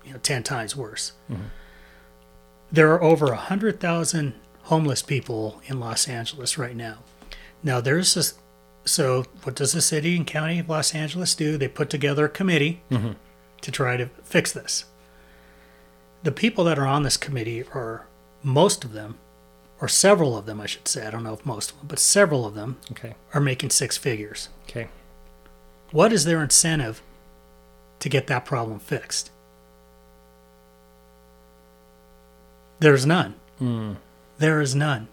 you 0.04 0.12
know 0.12 0.18
ten 0.18 0.42
times 0.42 0.74
worse. 0.76 1.12
Mm-hmm. 1.30 1.42
There 2.72 2.92
are 2.92 3.02
over 3.02 3.32
a 3.32 3.36
hundred 3.36 3.80
thousand 3.80 4.34
homeless 4.64 5.02
people 5.02 5.60
in 5.66 5.78
Los 5.78 6.08
Angeles 6.08 6.58
right 6.58 6.76
now. 6.76 6.98
Now 7.62 7.80
there's 7.80 8.14
this. 8.14 8.34
So 8.86 9.24
what 9.44 9.56
does 9.56 9.72
the 9.72 9.80
city 9.80 10.16
and 10.16 10.26
county 10.26 10.58
of 10.58 10.68
Los 10.68 10.94
Angeles 10.94 11.34
do? 11.34 11.56
They 11.56 11.68
put 11.68 11.88
together 11.88 12.26
a 12.26 12.28
committee 12.28 12.82
mm-hmm. 12.90 13.12
to 13.62 13.70
try 13.70 13.96
to 13.96 14.06
fix 14.24 14.52
this. 14.52 14.84
The 16.22 16.32
people 16.32 16.64
that 16.64 16.78
are 16.78 16.86
on 16.86 17.02
this 17.02 17.16
committee 17.16 17.62
are 17.74 18.06
most 18.42 18.84
of 18.84 18.92
them, 18.92 19.16
or 19.80 19.88
several 19.88 20.36
of 20.36 20.44
them, 20.46 20.60
I 20.60 20.66
should 20.66 20.86
say. 20.88 21.06
I 21.06 21.10
don't 21.10 21.22
know 21.24 21.32
if 21.34 21.46
most 21.46 21.70
of 21.70 21.78
them, 21.78 21.86
but 21.88 21.98
several 21.98 22.44
of 22.44 22.54
them 22.54 22.76
Okay. 22.90 23.14
are 23.32 23.40
making 23.40 23.70
six 23.70 23.96
figures. 23.96 24.48
Okay. 24.68 24.88
What 25.94 26.12
is 26.12 26.24
their 26.24 26.42
incentive 26.42 27.00
to 28.00 28.08
get 28.08 28.26
that 28.26 28.44
problem 28.44 28.80
fixed? 28.80 29.30
There's 32.80 33.06
none. 33.06 33.34
There 34.38 34.60
is 34.60 34.74
none. 34.74 35.06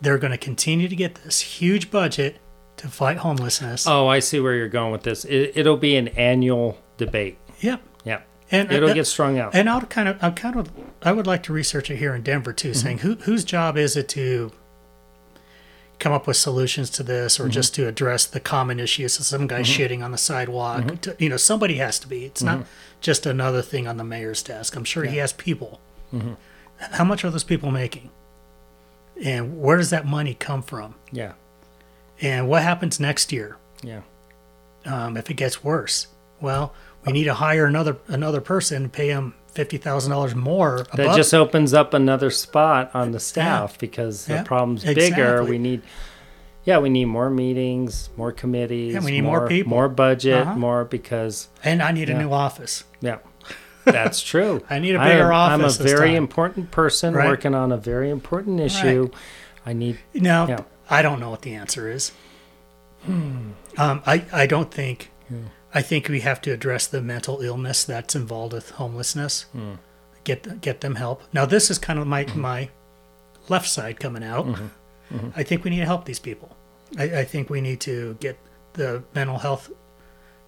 They're 0.00 0.18
going 0.18 0.30
to 0.30 0.38
continue 0.38 0.86
to 0.88 0.94
get 0.94 1.16
this 1.16 1.40
huge 1.40 1.90
budget 1.90 2.36
to 2.76 2.86
fight 2.86 3.16
homelessness. 3.18 3.88
Oh, 3.88 4.06
I 4.06 4.20
see 4.20 4.38
where 4.38 4.54
you're 4.54 4.68
going 4.68 4.92
with 4.92 5.02
this. 5.02 5.24
It, 5.24 5.52
it'll 5.56 5.76
be 5.76 5.96
an 5.96 6.06
annual 6.08 6.78
debate. 6.96 7.36
Yep. 7.60 7.82
Yeah. 8.04 8.20
And 8.52 8.70
It'll 8.70 8.94
get 8.94 9.08
strung 9.08 9.36
out. 9.36 9.52
And 9.56 9.68
I'll 9.68 9.80
kind 9.82 10.08
of, 10.08 10.22
I'm 10.22 10.34
kind 10.36 10.54
of, 10.54 10.70
I 11.02 11.10
would 11.10 11.26
like 11.26 11.42
to 11.42 11.52
research 11.52 11.90
it 11.90 11.96
here 11.96 12.14
in 12.14 12.22
Denver 12.22 12.52
too, 12.52 12.70
Mm-hmm. 12.70 12.78
saying 12.78 12.98
who 12.98 13.16
whose 13.16 13.42
job 13.42 13.76
is 13.76 13.96
it 13.96 14.08
to 14.10 14.52
come 15.98 16.12
up 16.12 16.26
with 16.26 16.36
solutions 16.36 16.90
to 16.90 17.02
this, 17.02 17.38
or 17.40 17.44
Mm-hmm. 17.44 17.50
just 17.52 17.74
to 17.76 17.86
address 17.88 18.26
the 18.26 18.40
common 18.40 18.78
issues? 18.80 19.14
So 19.14 19.22
some 19.24 19.46
guy 19.46 19.60
shitting 19.62 20.02
on 20.04 20.12
the 20.12 20.18
sidewalk, 20.18 20.82
Mm-hmm. 20.84 20.96
to- 20.96 21.16
you 21.18 21.28
know, 21.28 21.36
somebody 21.36 21.74
has 21.76 21.98
to 22.00 22.06
be. 22.08 22.24
It's 22.24 22.42
not 22.42 22.66
just 23.00 23.26
another 23.26 23.62
thing 23.62 23.86
on 23.88 23.96
the 23.96 24.04
mayor's 24.04 24.42
desk. 24.42 24.76
I'm 24.76 24.84
sure 24.84 25.04
he 25.04 25.16
has 25.18 25.32
people. 25.32 25.80
Mm-hmm. 26.14 26.34
How 26.92 27.04
much 27.04 27.24
are 27.24 27.30
those 27.30 27.44
people 27.44 27.70
making? 27.70 28.10
And 29.24 29.60
where 29.60 29.76
does 29.76 29.90
that 29.90 30.06
money 30.06 30.34
come 30.34 30.62
from? 30.62 30.94
yeah. 31.12 31.32
And 32.20 32.48
what 32.48 32.62
happens 32.64 32.98
next 32.98 33.30
year? 33.32 33.56
Yeah. 33.82 34.00
um, 34.84 35.16
if 35.16 35.30
it 35.30 35.34
gets 35.34 35.62
worse. 35.62 36.08
Well, 36.40 36.74
we 37.06 37.12
need 37.12 37.24
to 37.24 37.34
hire 37.34 37.64
another 37.66 37.96
another 38.08 38.40
person 38.40 38.88
pay 38.90 39.08
him 39.08 39.34
fifty 39.52 39.76
thousand 39.78 40.12
dollars 40.12 40.34
more. 40.34 40.86
That 40.94 41.16
just 41.16 41.34
opens 41.34 41.74
up 41.74 41.94
another 41.94 42.30
spot 42.30 42.90
on 42.94 43.12
the 43.12 43.20
staff 43.20 43.78
because 43.78 44.28
Yeah. 44.28 44.38
the 44.38 44.44
problem's 44.44 44.84
bigger. 44.84 45.42
We 45.44 45.58
need, 45.58 45.82
yeah, 46.64 46.78
we 46.78 46.88
need 46.90 47.06
more 47.06 47.30
meetings, 47.30 48.10
more 48.16 48.30
committees. 48.32 48.94
Yeah, 48.94 49.00
we 49.00 49.12
need 49.12 49.22
more 49.22 49.48
people. 49.48 49.70
more 49.70 49.88
budget, 49.88 50.46
Uh-huh. 50.46 50.54
more 50.56 50.84
because 50.84 51.48
and 51.64 51.82
I 51.82 51.92
need 51.92 52.08
a 52.10 52.14
new 52.18 52.32
office. 52.32 52.84
yeah, 53.00 53.18
that's 53.84 54.20
true. 54.22 54.62
I 54.70 54.78
need 54.78 54.94
a 54.94 54.98
bigger 55.02 55.32
am, 55.32 55.60
office 55.60 55.80
I'm 55.80 55.86
a 55.86 55.88
very 55.88 56.08
time. 56.10 56.16
important 56.16 56.70
person 56.70 57.14
Right. 57.14 57.26
working 57.28 57.54
on 57.54 57.72
a 57.72 57.76
very 57.78 58.10
important 58.10 58.60
issue. 58.60 59.10
I 59.66 59.72
need 59.72 59.98
Now, 60.14 60.46
Yeah. 60.46 60.60
I 60.90 61.02
don't 61.02 61.20
know 61.20 61.30
what 61.30 61.42
the 61.42 61.54
answer 61.54 61.90
is. 61.90 62.12
Um, 63.06 63.54
I 63.76 64.24
I 64.32 64.46
don't 64.46 64.70
think. 64.72 65.10
I 65.74 65.82
think 65.82 66.08
we 66.08 66.20
have 66.20 66.40
to 66.42 66.50
address 66.52 66.86
the 66.86 67.02
mental 67.02 67.40
illness 67.40 67.84
that's 67.84 68.14
involved 68.14 68.52
with 68.54 68.70
homelessness. 68.70 69.42
Hmm. 69.52 69.74
Get 70.24 70.60
get 70.60 70.80
them 70.80 70.94
help. 70.96 71.22
Now, 71.32 71.44
this 71.46 71.70
is 71.70 71.78
kind 71.78 71.98
of 71.98 72.06
my 72.06 72.24
my 72.34 72.70
left 73.48 73.68
side 73.68 73.98
coming 74.00 74.22
out. 74.24 74.46
Mm-hmm. 74.46 75.28
I 75.36 75.42
think 75.42 75.64
we 75.64 75.70
need 75.70 75.78
to 75.80 75.86
help 75.86 76.04
these 76.04 76.18
people. 76.18 76.54
I, 76.98 77.20
I 77.20 77.24
think 77.24 77.48
we 77.50 77.60
need 77.60 77.80
to 77.80 78.16
get 78.20 78.38
the 78.74 79.02
mental 79.14 79.38
health 79.38 79.70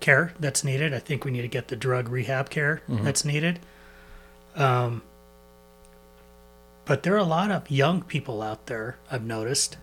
care 0.00 0.33
that's 0.38 0.64
needed. 0.64 0.92
I 0.94 0.98
think 0.98 1.24
we 1.24 1.30
need 1.30 1.42
to 1.42 1.48
get 1.48 1.68
the 1.68 1.76
drug 1.76 2.09
rehab 2.09 2.50
care 2.50 2.83
Mm-hmm. 2.88 3.04
that's 3.04 3.24
needed. 3.24 3.61
Um, 4.56 5.02
but 6.85 7.02
there 7.02 7.14
are 7.14 7.18
a 7.18 7.24
lot 7.24 7.50
of 7.50 7.70
young 7.70 8.02
people 8.02 8.42
out 8.42 8.66
there, 8.66 8.96
I've 9.11 9.24
noticed. 9.24 9.76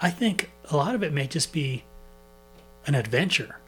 I 0.00 0.10
think 0.10 0.50
a 0.70 0.76
lot 0.76 0.94
of 0.94 1.02
it 1.02 1.12
may 1.12 1.26
just 1.26 1.52
be 1.52 1.84
an 2.86 2.94
adventure, 2.94 3.58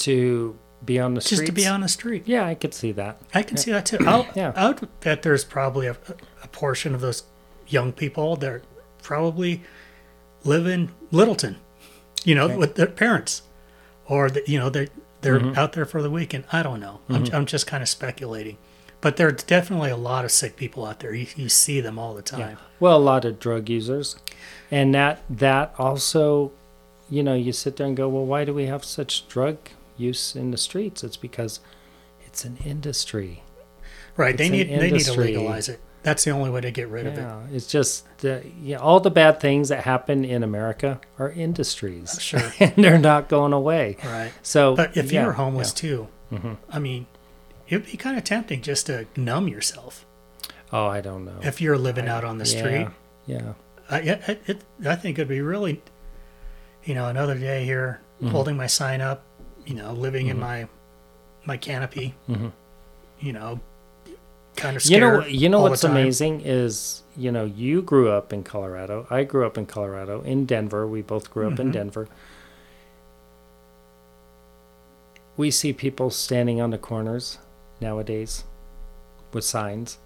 to 0.00 0.56
be 0.84 0.98
on 0.98 1.14
the 1.14 1.20
street. 1.20 1.36
just 1.38 1.46
to 1.46 1.52
be 1.52 1.66
on 1.66 1.80
the 1.82 1.88
street. 1.88 2.22
Yeah, 2.26 2.46
I 2.46 2.54
could 2.54 2.72
see 2.74 2.92
that. 2.92 3.20
I 3.34 3.42
can 3.42 3.56
see 3.56 3.70
that 3.72 3.86
too. 3.86 3.98
I'll, 4.06 4.26
Yeah. 4.34 4.52
I 4.56 4.68
would 4.68 4.88
bet 5.00 5.22
there's 5.22 5.44
probably 5.44 5.86
a, 5.86 5.96
a 6.42 6.48
portion 6.48 6.94
of 6.94 7.00
those 7.00 7.22
young 7.68 7.92
people 7.92 8.36
that 8.36 8.62
probably 9.02 9.62
live 10.44 10.66
in 10.66 10.90
Littleton, 11.10 11.56
you 12.24 12.34
know, 12.34 12.44
Okay. 12.46 12.56
with 12.56 12.74
their 12.76 12.86
parents, 12.86 13.42
or 14.06 14.30
the, 14.30 14.42
you 14.46 14.58
know 14.58 14.70
they're 14.70 14.88
they're 15.20 15.38
Mm-hmm. 15.38 15.58
out 15.58 15.74
there 15.74 15.84
for 15.84 16.00
the 16.02 16.10
weekend. 16.10 16.44
I 16.50 16.62
don't 16.62 16.80
know. 16.80 17.00
I'm 17.10 17.26
I'm 17.32 17.46
just 17.46 17.66
kind 17.66 17.82
of 17.82 17.88
speculating, 17.90 18.56
but 19.02 19.16
there's 19.18 19.42
definitely 19.42 19.90
a 19.90 19.96
lot 19.98 20.24
of 20.24 20.30
sick 20.30 20.56
people 20.56 20.86
out 20.86 21.00
there. 21.00 21.12
You, 21.14 21.26
you 21.36 21.48
see 21.50 21.80
them 21.82 21.98
all 21.98 22.14
the 22.14 22.22
time. 22.22 22.56
Well, 22.80 22.96
a 22.96 22.98
lot 22.98 23.26
of 23.26 23.38
drug 23.38 23.68
users, 23.68 24.16
and 24.70 24.94
that 24.94 25.22
that 25.28 25.74
also, 25.78 26.52
you 27.10 27.22
know, 27.22 27.34
you 27.34 27.52
sit 27.52 27.76
there 27.76 27.86
and 27.86 27.94
go, 27.96 28.08
well, 28.08 28.24
why 28.24 28.46
do 28.46 28.54
we 28.54 28.64
have 28.64 28.82
such 28.82 29.28
drug 29.28 29.58
use 30.00 30.34
in 30.34 30.50
the 30.50 30.56
streets? 30.56 31.04
It's 31.04 31.16
because 31.16 31.60
it's 32.26 32.44
an 32.44 32.56
industry. 32.64 33.42
Right? 34.16 34.36
They 34.36 34.44
It's 34.46 34.50
an 34.50 34.56
need 34.70 34.80
they 34.80 34.90
need 34.90 35.04
to 35.04 35.12
legalize 35.20 35.68
it. 35.68 35.80
That's 36.02 36.24
the 36.24 36.30
only 36.30 36.48
way 36.48 36.62
to 36.62 36.70
get 36.70 36.88
rid 36.88 37.06
of 37.06 37.12
it. 37.14 37.20
Yeah, 37.20 37.42
it's 37.52 37.66
just 37.66 38.06
the, 38.18 38.42
yeah, 38.62 38.78
all 38.78 39.00
the 39.00 39.10
bad 39.10 39.38
things 39.38 39.68
that 39.68 39.84
happen 39.84 40.24
in 40.24 40.42
America 40.42 40.98
are 41.18 41.30
industries, 41.30 42.16
Sure. 42.18 42.40
and 42.60 42.72
they're 42.82 42.98
not 42.98 43.28
going 43.28 43.52
away. 43.52 43.98
Right. 44.02 44.32
So, 44.42 44.74
But 44.76 44.96
if 44.96 45.12
yeah, 45.12 45.20
you 45.20 45.26
were 45.26 45.32
homeless 45.34 45.74
yeah. 45.82 45.90
Mm-hmm. 46.32 46.48
too, 46.48 46.56
I 46.70 46.78
mean, 46.78 47.06
it'd 47.68 47.84
be 47.84 47.98
kind 47.98 48.16
of 48.16 48.24
tempting 48.24 48.62
just 48.62 48.86
to 48.86 49.06
numb 49.14 49.46
yourself 49.46 50.06
oh, 50.72 50.86
I 50.86 51.00
don't 51.02 51.24
know. 51.26 51.38
if 51.42 51.60
you're 51.60 51.76
living 51.76 52.08
out 52.08 52.24
on 52.24 52.38
the 52.38 52.46
street. 52.46 52.88
yeah, 53.26 53.36
yeah, 53.36 53.52
I, 53.90 53.98
it, 54.00 54.42
it, 54.46 54.62
I 54.86 54.96
think 54.96 55.18
it'd 55.18 55.28
be 55.28 55.42
really, 55.42 55.82
you 56.84 56.94
know, 56.94 57.08
another 57.08 57.36
day 57.38 57.64
here, 57.64 58.00
Mm-hmm. 58.22 58.28
holding 58.32 58.56
my 58.56 58.66
sign 58.66 59.00
up, 59.00 59.22
you 59.70 59.76
know, 59.76 59.92
living 59.92 60.26
in 60.26 60.38
my 60.40 60.66
my 61.46 61.56
canopy, 61.56 62.12
you 63.20 63.32
know, 63.32 63.60
kind 64.56 64.76
of 64.76 64.82
Mm-hmm. 64.82 64.92
you 64.92 65.00
know, 65.00 65.24
you 65.26 65.48
know 65.48 65.60
what's 65.60 65.84
amazing 65.84 66.40
is 66.44 67.02
you 67.16 67.30
know 67.30 67.44
you 67.44 67.80
grew 67.80 68.10
up 68.10 68.32
in 68.32 68.42
Colorado. 68.42 69.06
I 69.10 69.22
grew 69.22 69.46
up 69.46 69.56
in 69.56 69.66
Colorado, 69.66 70.22
in 70.22 70.44
Denver. 70.44 70.86
We 70.88 71.02
both 71.02 71.30
grew 71.30 71.46
up 71.46 71.52
Mm-hmm. 71.54 71.62
in 71.62 71.70
Denver. 71.70 72.08
We 75.36 75.50
see 75.50 75.72
people 75.72 76.10
standing 76.10 76.60
on 76.60 76.70
the 76.70 76.78
corners 76.78 77.38
nowadays 77.80 78.44
with 79.32 79.44
signs. 79.44 79.98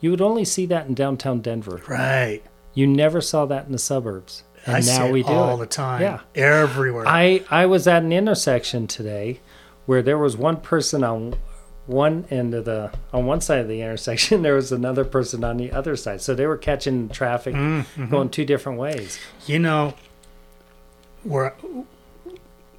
You 0.00 0.10
would 0.10 0.20
only 0.20 0.44
see 0.44 0.66
that 0.66 0.86
in 0.86 0.94
downtown 0.94 1.40
Denver. 1.40 1.80
Right. 1.88 2.42
You 2.74 2.86
never 2.86 3.20
saw 3.20 3.46
that 3.46 3.66
in 3.66 3.72
the 3.72 3.78
suburbs. 3.78 4.42
And 4.66 4.76
I 4.76 4.80
now 4.80 5.10
we 5.10 5.22
do 5.22 5.28
all 5.32 5.56
it. 5.56 5.60
the 5.60 5.66
time. 5.66 6.00
Yeah. 6.02 6.20
Everywhere. 6.34 7.04
I 7.06 7.44
I 7.50 7.66
was 7.66 7.86
at 7.86 8.02
an 8.02 8.12
intersection 8.12 8.86
today 8.86 9.40
where 9.86 10.02
there 10.02 10.18
was 10.18 10.36
one 10.36 10.56
person 10.58 11.02
on 11.02 11.34
one 11.86 12.24
end 12.30 12.54
of 12.54 12.64
the 12.64 12.92
on 13.12 13.26
one 13.26 13.40
side 13.40 13.58
of 13.58 13.66
the 13.68 13.80
intersection 13.86 14.42
there 14.42 14.54
was 14.54 14.70
another 14.70 15.04
person 15.04 15.42
on 15.42 15.56
the 15.56 15.72
other 15.72 15.96
side 15.96 16.20
so 16.20 16.32
they 16.32 16.46
were 16.46 16.56
catching 16.56 17.08
traffic 17.08 17.54
Mm-hmm. 17.54 18.06
going 18.08 18.28
two 18.30 18.44
different 18.44 18.78
ways 18.78 19.18
You 19.46 19.58
know, 19.58 19.94
where 21.24 21.54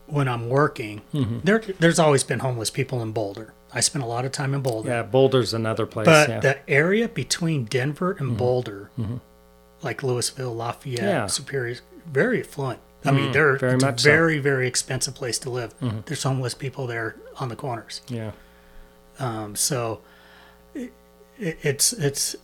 when 0.08 0.28
I'm 0.28 0.48
working, 0.50 1.02
Mm-hmm. 1.14 1.40
there 1.44 1.60
there's 1.80 2.00
always 2.00 2.24
been 2.24 2.40
homeless 2.40 2.70
people 2.70 3.02
in 3.02 3.12
Boulder. 3.12 3.54
I 3.74 3.80
spent 3.82 4.04
a 4.04 4.08
lot 4.08 4.24
of 4.24 4.32
time 4.32 4.54
in 4.54 4.62
Boulder. 4.62 4.90
yeah 4.90 5.04
boulder's 5.04 5.54
another 5.54 5.86
place 5.86 6.06
But 6.06 6.30
yeah 6.30 6.40
the 6.40 6.70
area 6.70 7.08
between 7.10 7.66
Denver 7.66 8.12
and 8.20 8.38
Boulder, 8.38 8.90
like 9.84 10.02
Louisville, 10.04 10.56
Lafayette, 10.56 11.00
Yeah. 11.02 11.28
Superior, 11.28 11.78
very 12.06 12.42
affluent. 12.42 12.80
I 13.06 13.12
mean, 13.12 13.34
they're 13.34 13.58
very 13.58 13.74
it's 13.76 13.84
a 13.84 13.98
so. 13.98 14.10
very, 14.10 14.40
very 14.40 14.66
expensive 14.66 15.14
place 15.14 15.38
to 15.40 15.50
live. 15.50 15.74
There's 16.06 16.24
homeless 16.24 16.54
people 16.54 16.88
there 16.88 17.18
on 17.38 17.50
the 17.50 17.56
corners. 17.56 18.02
yeah 18.08 18.32
Um, 19.20 19.56
so 19.58 20.00
it, 20.74 20.94
it's 21.38 21.92
it's 21.94 22.36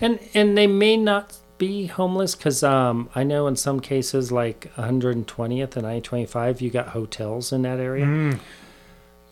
and 0.00 0.18
and 0.34 0.56
they 0.58 0.66
may 0.66 0.96
not 0.96 1.36
be 1.58 1.86
homeless 1.86 2.34
because 2.34 2.62
um, 2.64 3.08
I 3.14 3.22
know 3.22 3.46
in 3.46 3.54
some 3.56 3.78
cases 3.80 4.32
like 4.32 4.72
120th 4.76 5.76
and 5.76 5.86
I-25 5.86 6.60
you 6.60 6.70
got 6.70 6.88
hotels 6.88 7.52
in 7.52 7.62
that 7.62 7.78
area. 7.78 8.04
Mm. 8.06 8.40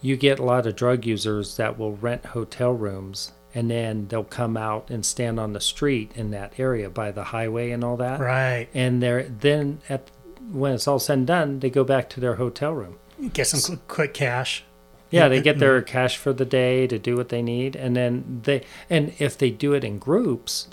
You 0.03 0.17
get 0.17 0.39
a 0.39 0.45
lot 0.45 0.67
of 0.67 0.77
drug 0.77 1.05
users 1.05 1.57
that 1.57 1.79
will 1.79 1.97
rent 1.97 2.27
hotel 2.27 2.73
rooms 2.73 3.33
and 3.55 3.71
then 3.71 4.07
they'll 4.09 4.25
come 4.25 4.57
out 4.57 4.91
and 4.91 5.05
stand 5.05 5.41
on 5.41 5.53
the 5.53 5.61
street 5.61 6.13
in 6.15 6.31
that 6.31 6.59
area 6.59 6.89
by 6.89 7.11
the 7.11 7.25
highway 7.25 7.71
and 7.71 7.83
all 7.83 7.97
that. 7.97 8.21
right. 8.21 8.69
And 8.75 9.03
they're 9.03 9.25
then 9.25 9.81
at 9.89 10.11
when 10.51 10.73
it's 10.73 10.89
all 10.89 10.99
said 10.99 11.19
and 11.19 11.27
done, 11.27 11.61
they 11.61 11.71
go 11.71 11.85
back 11.85 12.09
to 12.11 12.21
their 12.21 12.37
hotel 12.37 12.73
room. 12.73 12.99
Get 13.33 13.47
some 13.47 13.61
quick, 13.61 13.89
quick 13.89 14.15
cash. 14.15 14.65
Yeah, 15.11 15.29
they 15.29 15.43
get 15.43 15.59
their 15.59 15.81
mm-hmm. 15.81 15.91
cash 15.91 16.17
for 16.17 16.33
the 16.33 16.45
day 16.45 16.87
to 16.87 16.99
do 16.99 17.17
what 17.17 17.31
they 17.31 17.43
need, 17.43 17.75
and 17.75 17.97
then 17.97 18.43
they 18.45 18.63
and 18.89 19.13
if 19.19 19.37
they 19.37 19.51
do 19.51 19.73
it 19.73 19.83
in 19.83 19.99
groups, 19.99 20.69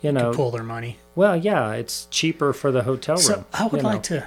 you 0.00 0.12
know, 0.12 0.32
pull 0.32 0.52
their 0.52 0.62
money. 0.62 0.98
well, 1.16 1.36
yeah, 1.36 1.72
it's 1.72 2.06
cheaper 2.06 2.52
for 2.52 2.70
the 2.70 2.84
hotel 2.84 3.16
room. 3.16 3.24
So 3.24 3.44
I 3.52 3.66
would 3.66 3.78
you 3.78 3.82
know. 3.82 3.88
like 3.88 4.02
to. 4.04 4.26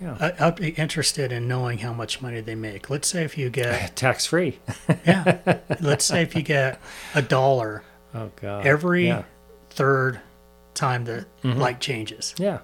Yeah. 0.00 0.16
I, 0.38 0.46
I'd 0.46 0.56
be 0.56 0.70
interested 0.70 1.30
in 1.30 1.46
knowing 1.46 1.78
how 1.78 1.92
much 1.92 2.22
money 2.22 2.40
they 2.40 2.54
make. 2.54 2.88
Let's 2.88 3.06
say 3.08 3.22
if 3.24 3.36
you 3.36 3.50
get, 3.50 3.94
tax 3.96 4.24
free. 4.26 4.58
yeah, 5.06 5.58
let's 5.80 6.04
say 6.06 6.22
if 6.22 6.34
you 6.34 6.42
get 6.42 6.80
a 7.14 7.20
dollar 7.22 7.82
Oh 8.14 8.30
god. 8.40 8.66
every 8.66 9.08
yeah. 9.08 9.24
third 9.70 10.20
time 10.74 11.04
the 11.04 11.26
Mm-hmm. 11.44 11.58
light 11.60 11.80
changes. 11.80 12.34
yeah. 12.38 12.60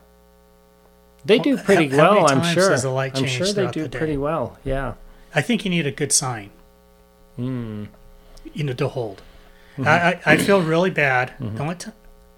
They 1.24 1.38
do 1.38 1.56
pretty 1.58 1.88
how- 1.88 1.96
how 1.96 2.10
many 2.10 2.22
well, 2.22 2.30
I'm 2.30 2.40
times 2.42 2.54
sure. 2.54 2.68
does 2.70 2.82
the 2.82 2.90
light 2.90 3.16
I'm 3.18 3.26
sure 3.26 3.52
they 3.52 3.66
do 3.70 3.88
the 3.88 3.98
pretty 3.98 4.16
well. 4.16 4.58
Yeah. 4.64 4.94
I 5.34 5.42
think 5.42 5.64
you 5.64 5.70
need 5.70 5.86
a 5.86 5.90
good 5.90 6.12
sign, 6.12 6.50
Mm. 7.38 7.88
you 8.54 8.64
know, 8.64 8.72
to 8.74 8.88
hold. 8.88 9.22
Mm-hmm. 9.76 9.88
I, 9.88 10.20
I, 10.24 10.36
feel 10.38 10.62
really 10.62 10.90
bad. 10.90 11.32
Don't 11.38 11.66
let 11.68 11.80
t- 11.80 11.90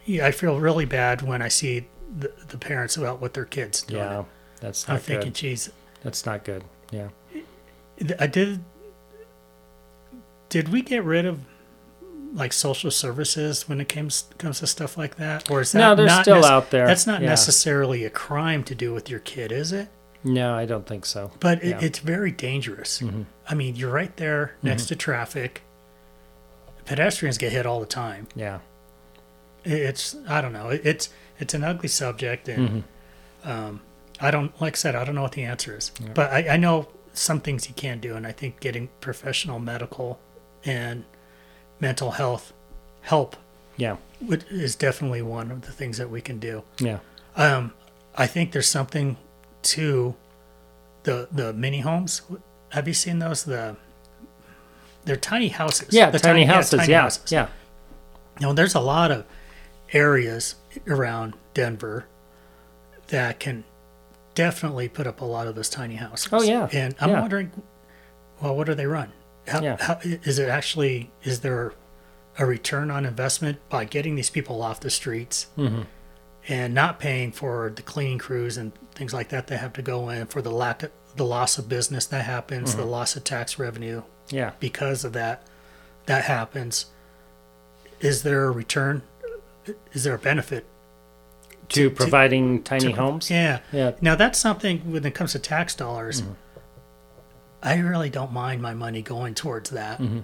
yeah, 0.07 0.27
I 0.27 0.33
feel 0.33 0.59
really 0.59 0.87
bad 0.87 1.23
when 1.23 1.41
I 1.43 1.49
see 1.49 1.87
the, 2.19 2.33
the 2.49 2.59
parents 2.59 2.97
about 2.97 3.21
what 3.21 3.35
their 3.35 3.45
kids 3.45 3.83
doing. 3.83 4.03
Yeah. 4.03 4.25
That's 4.61 4.89
I'm 4.89 4.95
not 4.97 5.03
thinking, 5.03 5.29
good. 5.29 5.35
geez, 5.35 5.71
That's 6.03 6.25
not 6.27 6.45
good. 6.45 6.65
Yeah. 6.91 7.09
I 8.19 8.27
did. 8.27 8.61
Did 10.49 10.71
we 10.71 10.83
get 10.83 11.05
rid 11.05 11.27
of 11.27 11.41
like 12.35 12.53
social 12.53 12.91
services 12.91 13.69
when 13.69 13.81
it 13.81 13.89
comes 13.89 14.25
comes 14.39 14.61
to 14.61 14.67
stuff 14.67 14.97
like 14.97 15.17
that, 15.17 15.51
or 15.51 15.61
is 15.61 15.73
that 15.73 15.79
No, 15.79 15.95
they're 15.95 16.07
not 16.07 16.25
still 16.25 16.37
nec- 16.43 16.45
out 16.51 16.71
there. 16.71 16.87
That's 16.87 17.07
not 17.07 17.21
Yeah. 17.23 17.29
necessarily 17.31 18.05
a 18.05 18.11
crime 18.11 18.63
to 18.65 18.75
do 18.75 18.93
with 18.95 19.09
your 19.11 19.21
kid, 19.21 19.51
is 19.53 19.73
it? 19.73 19.89
No, 20.25 20.55
I 20.55 20.65
don't 20.67 20.87
think 20.87 21.07
so. 21.07 21.31
But 21.41 21.63
it, 21.63 21.69
Yeah. 21.69 21.79
it's 21.81 21.99
very 22.01 22.31
dangerous. 22.31 23.01
Mm-hmm. 23.01 23.23
I 23.49 23.55
mean, 23.55 23.77
you're 23.77 23.93
right 23.93 24.15
there 24.17 24.55
next 24.63 24.87
to 24.87 24.97
traffic. 24.97 25.63
Pedestrians 26.85 27.39
get 27.39 27.53
hit 27.53 27.67
all 27.67 27.81
the 27.81 27.87
time. 27.87 28.27
Yeah. 28.35 28.59
It- 29.65 29.73
It's 29.73 30.17
I 30.29 30.41
don't 30.41 30.53
know. 30.53 30.71
It- 30.71 30.83
It's 30.85 31.09
it's 31.39 31.55
an 31.55 31.63
ugly 31.65 31.89
subject, 31.89 32.49
and 32.49 32.85
Mm-hmm. 33.43 33.51
um, 33.51 33.81
I 34.21 34.31
don't 34.31 34.59
like 34.61 34.75
I 34.75 34.77
said 34.77 34.95
I 34.95 35.05
don't 35.05 35.14
know 35.14 35.23
what 35.23 35.33
the 35.33 35.45
answer 35.45 35.77
is. 35.77 35.91
But 36.14 36.33
I, 36.33 36.49
I 36.51 36.57
know 36.57 36.89
some 37.12 37.41
things 37.41 37.69
you 37.69 37.75
can 37.75 38.01
do, 38.01 38.14
and 38.16 38.27
I 38.27 38.33
think 38.33 38.61
getting 38.61 38.89
professional 39.01 39.59
medical 39.59 40.19
and 40.64 41.05
mental 41.81 42.12
health 42.12 42.53
help 43.03 43.37
Yeah. 43.77 43.97
is 44.51 44.75
definitely 44.77 45.23
one 45.23 45.51
of 45.51 45.62
the 45.62 45.73
things 45.73 45.99
that 45.99 46.11
we 46.11 46.21
can 46.21 46.39
do. 46.39 46.62
Yeah. 46.81 46.99
Um, 47.37 47.73
I 48.16 48.27
think 48.27 48.53
there's 48.53 48.69
something 48.69 49.16
to 49.62 50.14
the 51.05 51.29
the 51.31 51.53
mini 51.53 51.81
homes. 51.81 52.23
Have 52.71 52.87
you 52.89 52.95
seen 52.95 53.19
those? 53.21 53.45
The 53.45 53.77
they're 55.05 55.16
tiny 55.16 55.49
houses. 55.49 55.89
Yeah, 55.95 56.11
The 56.11 56.19
tiny, 56.19 56.45
houses. 56.45 56.79
tiny 56.81 56.93
yeah. 56.93 57.01
houses. 57.03 57.33
Yeah. 57.33 57.49
You 58.41 58.47
know, 58.47 58.53
there's 58.53 58.75
a 58.75 58.81
lot 58.81 59.11
of 59.11 59.25
areas 59.93 60.57
around 60.87 61.35
Denver 61.55 62.05
that 63.09 63.41
can 63.41 63.64
definitely 64.39 64.89
put 64.89 65.07
up 65.07 65.20
a 65.20 65.24
lot 65.24 65.47
of 65.49 65.55
those 65.57 65.68
tiny 65.68 65.97
houses. 65.97 66.28
Oh, 66.32 66.43
yeah. 66.43 66.68
and 66.72 66.95
I'm 67.01 67.11
Yeah. 67.11 67.20
wondering, 67.20 67.51
well, 68.41 68.55
what 68.57 68.66
do 68.68 68.74
they 68.74 68.86
run? 68.86 69.12
How, 69.49 69.61
Yeah. 69.61 69.76
how 69.80 69.99
is 70.03 70.39
it 70.39 70.49
actually? 70.49 71.11
Is 71.24 71.41
there 71.41 71.72
a 72.39 72.47
return 72.47 72.89
on 72.91 73.05
investment 73.05 73.59
by 73.68 73.84
getting 73.84 74.14
these 74.14 74.30
people 74.30 74.62
off 74.62 74.78
the 74.80 74.91
streets 74.91 75.47
Mm-hmm. 75.59 75.82
and 76.49 76.72
not 76.72 77.01
paying 77.01 77.32
for 77.32 77.72
the 77.74 77.82
cleaning 77.82 78.18
crews 78.18 78.57
and 78.57 78.72
things 78.95 79.12
like 79.12 79.28
that? 79.30 79.49
They 79.49 79.57
have 79.57 79.72
to 79.72 79.82
go 79.82 80.09
in 80.09 80.26
for 80.26 80.41
the 80.41 80.53
lack 80.53 80.84
of 80.84 80.91
the 81.16 81.24
loss 81.24 81.59
of 81.59 81.68
business 81.68 82.07
that 82.07 82.24
happens, 82.24 82.70
Mm-hmm. 82.70 82.80
the 82.80 82.86
loss 82.86 83.16
of 83.16 83.24
tax 83.24 83.59
revenue 83.59 84.03
Yeah. 84.30 84.53
because 84.61 85.05
of 85.05 85.12
that 85.14 85.43
that 86.07 86.24
happens 86.24 86.86
is 88.01 88.22
there 88.22 88.45
a 88.45 88.51
return 88.51 89.03
is 89.93 90.05
there 90.05 90.14
a 90.14 90.18
benefit 90.18 90.64
To, 91.71 91.89
to- 91.89 91.95
providing 91.95 92.62
tiny 92.62 92.93
to- 92.93 92.93
homes. 92.93 93.31
yeah 93.31 93.61
Yeah. 93.73 93.93
now 94.01 94.14
that's 94.16 94.39
something 94.39 94.91
when 94.93 95.05
it 95.05 95.14
comes 95.14 95.33
to 95.33 95.39
tax 95.39 95.75
dollars 95.75 96.23
Mm-hmm. 96.23 96.33
i 97.62 97.77
really 97.79 98.11
don't 98.11 98.33
mind 98.33 98.62
my 98.62 98.75
money 98.75 99.03
going 99.03 99.35
towards 99.35 99.71
that 99.71 99.99
Mm-hmm. 100.01 100.21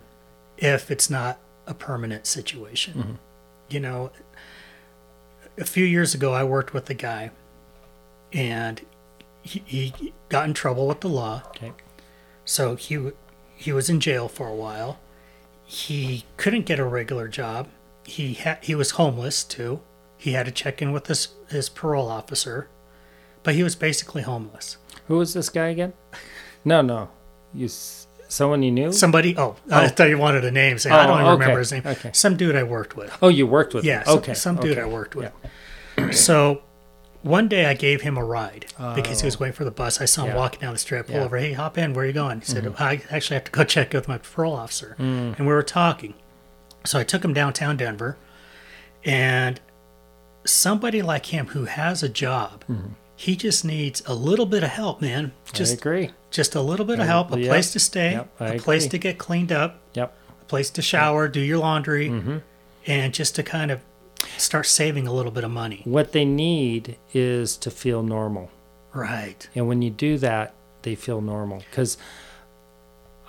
if 0.58 0.90
it's 0.90 1.10
not 1.10 1.38
a 1.66 1.74
permanent 1.74 2.26
situation 2.26 2.94
Mm-hmm. 2.94 3.12
you 3.68 3.80
know 3.80 4.10
a 5.58 5.64
few 5.64 5.84
years 5.84 6.14
ago 6.14 6.32
i 6.32 6.42
worked 6.44 6.72
with 6.74 6.88
a 6.90 6.94
guy 6.94 7.30
and 8.32 8.80
he, 9.42 9.62
he 9.66 10.12
got 10.28 10.46
in 10.46 10.54
trouble 10.54 10.86
with 10.88 11.00
the 11.00 11.08
law 11.08 11.42
Okay. 11.48 11.72
so 12.44 12.74
he 12.76 13.10
he 13.54 13.72
was 13.72 13.88
in 13.88 14.00
jail 14.00 14.26
for 14.28 14.48
a 14.48 14.54
while. 14.54 14.98
He 15.64 16.24
couldn't 16.36 16.66
get 16.66 16.80
a 16.80 16.84
regular 16.84 17.28
job. 17.28 17.68
He 18.04 18.34
had 18.34 18.58
he 18.64 18.74
was 18.74 18.90
homeless 18.92 19.44
too. 19.44 19.80
He 20.24 20.32
had 20.32 20.46
to 20.46 20.52
check 20.52 20.80
in 20.80 20.90
with 20.92 21.06
his 21.08 21.28
his 21.50 21.68
parole 21.68 22.08
officer, 22.08 22.68
but 23.42 23.54
he 23.54 23.62
was 23.62 23.76
basically 23.76 24.22
homeless. 24.22 24.78
Who 25.08 25.18
was 25.18 25.34
this 25.34 25.50
guy 25.50 25.66
again? 25.68 25.92
No, 26.64 26.80
no. 26.80 27.10
You 27.52 27.66
s- 27.66 28.06
someone 28.28 28.62
you 28.62 28.70
knew? 28.70 28.90
Somebody 28.90 29.36
oh, 29.36 29.56
I 29.70 29.84
Oh. 29.84 29.88
thought 29.88 30.08
you 30.08 30.16
wanted 30.16 30.44
a 30.46 30.50
name. 30.50 30.78
Say 30.78 30.88
I 30.90 31.04
Oh, 31.04 31.08
don't 31.08 31.20
even 31.20 31.32
remember 31.32 31.58
his 31.58 31.72
name. 31.72 31.82
okay. 31.84 32.10
Some 32.14 32.38
dude 32.38 32.56
I 32.56 32.62
worked 32.62 32.96
with. 32.96 33.14
oh, 33.20 33.28
you 33.28 33.46
worked 33.46 33.74
with 33.74 33.84
Yeah, 33.84 34.00
him. 34.02 34.16
Okay. 34.18 34.32
some 34.32 34.56
dude 34.56 34.78
okay. 34.78 34.80
I 34.80 34.86
worked 34.86 35.14
with. 35.14 35.30
So 36.12 36.62
one 37.22 37.46
day 37.48 37.66
I 37.66 37.74
gave 37.74 38.00
him 38.00 38.16
a 38.16 38.24
ride 38.24 38.64
because 38.94 39.20
he 39.20 39.26
was 39.26 39.38
waiting 39.38 39.52
for 39.54 39.64
the 39.64 39.70
bus. 39.70 40.00
I 40.00 40.06
saw 40.06 40.22
him 40.22 40.30
Oh. 40.30 40.32
Yeah. 40.32 40.38
walking 40.40 40.60
down 40.60 40.72
the 40.72 40.78
street. 40.78 41.00
I 41.00 41.02
pull 41.02 41.12
Yeah. 41.16 41.18
Mm-hmm. 41.18 41.26
over. 41.26 41.36
Hey, 41.36 41.52
hop 41.52 41.76
in. 41.76 41.92
Where 41.92 42.04
are 42.04 42.08
you 42.08 42.14
going? 42.14 42.40
He 42.40 42.46
said, 42.46 42.74
I 42.78 43.02
actually 43.10 43.34
have 43.34 43.44
to 43.44 43.52
go 43.52 43.62
check 43.76 43.92
with 43.92 44.08
my 44.08 44.16
parole 44.18 44.54
officer. 44.56 44.96
Mm. 44.98 45.36
And 45.38 45.46
we 45.46 45.52
were 45.52 45.62
talking. 45.62 46.14
So 46.84 46.98
I 46.98 47.04
took 47.04 47.22
him 47.24 47.34
downtown 47.34 47.76
Denver. 47.76 48.16
And 49.04 49.60
somebody 50.44 51.02
like 51.02 51.26
him 51.26 51.48
who 51.48 51.64
has 51.64 52.02
a 52.02 52.08
job, 52.08 52.64
he 53.16 53.36
just 53.36 53.64
needs 53.64 54.02
a 54.06 54.14
little 54.14 54.46
bit 54.46 54.62
of 54.62 54.70
help, 54.70 55.00
man. 55.00 55.26
Mm-hmm. 55.28 55.54
I 55.54 55.56
Just 55.58 55.74
agree. 55.78 56.10
just 56.30 56.54
a 56.54 56.60
little 56.60 56.84
bit 56.86 56.98
of 57.00 57.06
help, 57.06 57.32
a 57.32 57.38
yep, 57.38 57.48
place 57.48 57.72
to 57.72 57.78
stay, 57.80 58.12
yep, 58.12 58.28
a 58.40 58.58
place 58.58 58.86
to 58.88 58.98
get 58.98 59.18
cleaned 59.18 59.52
up, 59.52 59.80
Yep. 59.94 60.16
a 60.42 60.44
place 60.46 60.70
to 60.70 60.82
shower, 60.82 61.28
do 61.28 61.40
your 61.40 61.58
laundry, 61.58 62.08
Mm-hmm. 62.08 62.38
and 62.86 63.14
just 63.14 63.34
to 63.36 63.42
kind 63.42 63.70
of 63.70 63.80
start 64.36 64.66
saving 64.66 65.06
a 65.06 65.12
little 65.12 65.30
bit 65.32 65.44
of 65.44 65.50
money. 65.50 65.82
What 65.84 66.12
they 66.12 66.24
need 66.24 66.96
is 67.12 67.56
to 67.58 67.70
feel 67.70 68.02
normal. 68.02 68.50
Right. 68.92 69.48
And 69.54 69.68
when 69.68 69.80
you 69.82 69.90
do 69.90 70.18
that, 70.18 70.54
they 70.82 70.94
feel 70.94 71.20
normal. 71.20 71.58
Because 71.70 71.96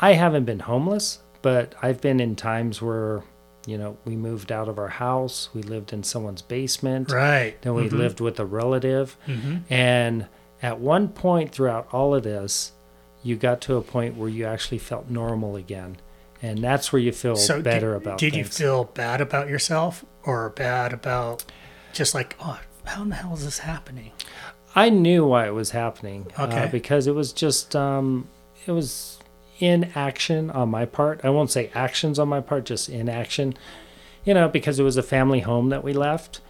I 0.01 0.13
haven't 0.13 0.45
been 0.45 0.59
homeless, 0.61 1.19
but 1.41 1.73
I've 1.81 2.01
been 2.01 2.19
in 2.19 2.35
times 2.35 2.81
where, 2.81 3.23
you 3.65 3.77
know, 3.77 3.97
we 4.05 4.15
moved 4.15 4.51
out 4.51 4.67
of 4.67 4.77
our 4.77 4.87
house, 4.89 5.49
we 5.53 5.61
lived 5.63 5.91
in 5.93 6.03
someone's 6.03 6.41
basement, 6.41 7.11
Right. 7.11 7.59
then 7.63 7.73
we 7.73 7.89
Mhm. 7.89 7.97
lived 7.97 8.19
with 8.19 8.39
a 8.39 8.45
relative. 8.45 9.17
Mhm. 9.27 9.61
And 9.69 10.27
at 10.61 10.79
one 10.79 11.07
point 11.09 11.51
throughout 11.51 11.87
all 11.91 12.13
of 12.13 12.23
this, 12.23 12.71
you 13.23 13.35
got 13.35 13.61
to 13.61 13.75
a 13.75 13.81
point 13.81 14.15
where 14.17 14.29
you 14.29 14.45
actually 14.45 14.77
felt 14.77 15.09
normal 15.09 15.55
again. 15.55 15.97
And 16.43 16.59
that's 16.59 16.93
where 16.93 17.01
you 17.01 17.11
feel 17.11 17.35
So 17.37 17.61
better 17.61 17.93
did, 17.93 18.03
about 18.03 18.17
did 18.19 18.35
you 18.35 18.43
feel 18.43 18.83
bad 18.83 19.19
about 19.21 19.49
yourself 19.49 20.05
or 20.23 20.49
bad 20.49 20.93
about 20.93 21.43
just 21.91 22.13
like, 22.13 22.35
oh, 22.39 22.59
how 22.83 23.01
in 23.01 23.09
the 23.09 23.15
hell 23.15 23.33
is 23.33 23.45
this 23.45 23.59
happening? 23.59 24.11
I 24.75 24.89
knew 24.89 25.25
why 25.25 25.47
it 25.47 25.53
was 25.55 25.71
happening. 25.71 26.27
uh, 26.37 26.43
Okay. 26.43 26.69
because 26.71 27.07
it 27.07 27.15
was 27.15 27.31
just, 27.33 27.75
um, 27.75 28.27
it 28.67 28.71
was, 28.73 29.14
inaction 29.59 30.49
on 30.49 30.69
my 30.69 30.85
part. 30.85 31.21
I 31.23 31.29
won't 31.29 31.51
say 31.51 31.69
actions 31.73 32.19
on 32.19 32.27
my 32.27 32.41
part, 32.41 32.65
just 32.65 32.89
inaction. 32.89 33.53
You 34.23 34.33
know, 34.33 34.47
because 34.49 34.79
it 34.79 34.83
was 34.83 34.97
a 34.97 35.03
family 35.03 35.41
home 35.41 35.69
that 35.69 35.83
we 35.83 35.93
left. 35.93 36.41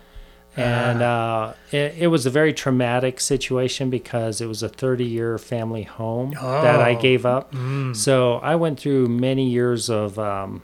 And 0.57 1.01
uh, 1.01 1.51
it, 1.71 1.95
it 1.97 2.07
was 2.07 2.25
a 2.25 2.29
very 2.29 2.53
traumatic 2.53 3.19
situation 3.19 3.89
because 3.89 4.39
it 4.39 4.45
was 4.45 4.63
a 4.63 4.69
30 4.69 5.03
year 5.03 5.37
family 5.37 5.83
home 5.83 6.31
that 6.31 6.79
I 6.79 6.95
Oh. 6.95 7.01
gave 7.01 7.25
up. 7.25 7.51
Mm. 7.51 7.93
So 7.93 8.35
I 8.35 8.55
went 8.55 8.79
through 8.79 9.07
many 9.09 9.49
years 9.49 9.89
of 9.89 10.17
um, 10.17 10.61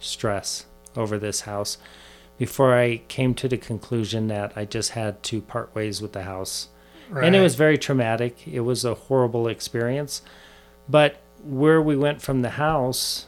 stress 0.00 0.66
over 0.96 1.16
this 1.18 1.42
house 1.42 1.78
before 2.38 2.74
I 2.76 3.02
came 3.06 3.34
to 3.34 3.46
the 3.48 3.56
conclusion 3.56 4.26
that 4.28 4.52
I 4.56 4.64
just 4.64 4.90
had 4.92 5.22
to 5.24 5.40
part 5.42 5.72
ways 5.76 6.02
with 6.02 6.12
the 6.12 6.22
house. 6.24 6.68
And 7.14 7.34
it 7.34 7.40
was 7.40 7.54
very 7.54 7.78
traumatic. 7.78 8.46
It 8.46 8.60
was 8.60 8.84
a 8.84 8.94
horrible 8.94 9.48
experience. 9.48 10.20
But 10.88 11.20
where 11.48 11.80
we 11.80 11.96
went 11.96 12.20
from 12.22 12.42
the 12.42 12.50
house, 12.50 13.26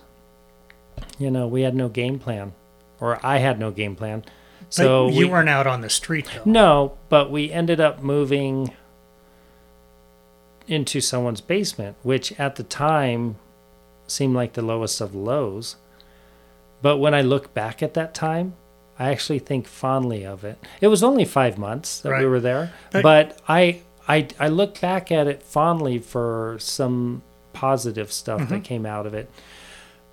you 1.18 1.30
know, 1.30 1.46
we 1.46 1.62
had 1.62 1.74
no 1.74 1.88
game 1.88 2.18
plan, 2.18 2.52
or 3.00 3.18
I 3.24 3.38
had 3.38 3.58
no 3.58 3.70
game 3.70 3.96
plan. 3.96 4.22
But 4.60 4.72
So 4.74 5.08
you 5.08 5.20
we, 5.20 5.24
weren't 5.24 5.48
out 5.48 5.66
on 5.66 5.80
the 5.80 5.90
street 5.90 6.28
though. 6.34 6.42
no, 6.50 6.98
but 7.08 7.30
we 7.30 7.50
ended 7.50 7.80
up 7.80 8.02
moving 8.02 8.74
into 10.66 11.00
someone's 11.00 11.40
basement, 11.40 11.96
which 12.02 12.38
at 12.38 12.56
the 12.56 12.62
time 12.62 13.36
seemed 14.06 14.34
like 14.34 14.52
the 14.52 14.62
lowest 14.62 15.00
of 15.00 15.14
lows. 15.14 15.76
But 16.82 16.98
when 16.98 17.14
I 17.14 17.22
look 17.22 17.52
back 17.54 17.82
at 17.82 17.94
that 17.94 18.14
time, 18.14 18.54
I 18.98 19.10
actually 19.10 19.38
think 19.38 19.66
fondly 19.66 20.24
of 20.24 20.44
it. 20.44 20.58
It 20.80 20.88
was 20.88 21.02
only 21.02 21.24
five 21.24 21.58
months 21.58 22.00
that 22.00 22.18
we 22.18 22.26
were 22.26 22.40
there, 22.40 22.72
But- 22.92 23.02
but 23.02 23.38
I, 23.48 23.80
I 24.06 24.28
I 24.38 24.48
look 24.48 24.80
back 24.80 25.10
at 25.10 25.26
it 25.26 25.42
fondly 25.42 25.98
for 25.98 26.56
some 26.60 27.22
positive 27.60 28.10
stuff 28.10 28.40
that 28.40 28.46
mm-hmm. 28.46 28.62
came 28.62 28.86
out 28.86 29.04
of 29.04 29.12
it. 29.12 29.30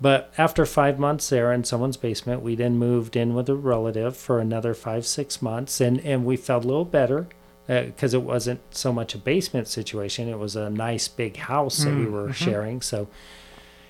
But 0.02 0.34
after 0.38 0.66
five 0.66 1.00
months 1.00 1.30
there 1.30 1.54
in 1.54 1.64
someone's 1.64 1.96
basement, 1.96 2.42
we 2.42 2.56
then 2.56 2.78
moved 2.78 3.16
in 3.16 3.34
with 3.34 3.48
a 3.48 3.56
relative 3.56 4.18
for 4.18 4.40
another 4.40 4.74
five, 4.74 5.06
six 5.06 5.42
months, 5.42 5.80
and, 5.80 6.02
and 6.02 6.26
we 6.26 6.36
felt 6.36 6.66
a 6.66 6.68
little 6.68 6.86
better 6.86 7.28
uh, 7.70 7.84
because 7.84 8.14
it 8.14 8.22
wasn't 8.22 8.60
so 8.70 8.92
much 8.92 9.16
a 9.16 9.18
basement 9.18 9.70
situation. 9.70 10.28
It 10.28 10.38
was 10.38 10.58
a 10.58 10.70
nice 10.70 11.08
big 11.08 11.38
house 11.38 11.78
that 11.78 11.96
we 11.96 12.06
mm, 12.06 12.12
were 12.12 12.24
mm-hmm. 12.26 12.34
sharing. 12.34 12.82
So, 12.82 13.08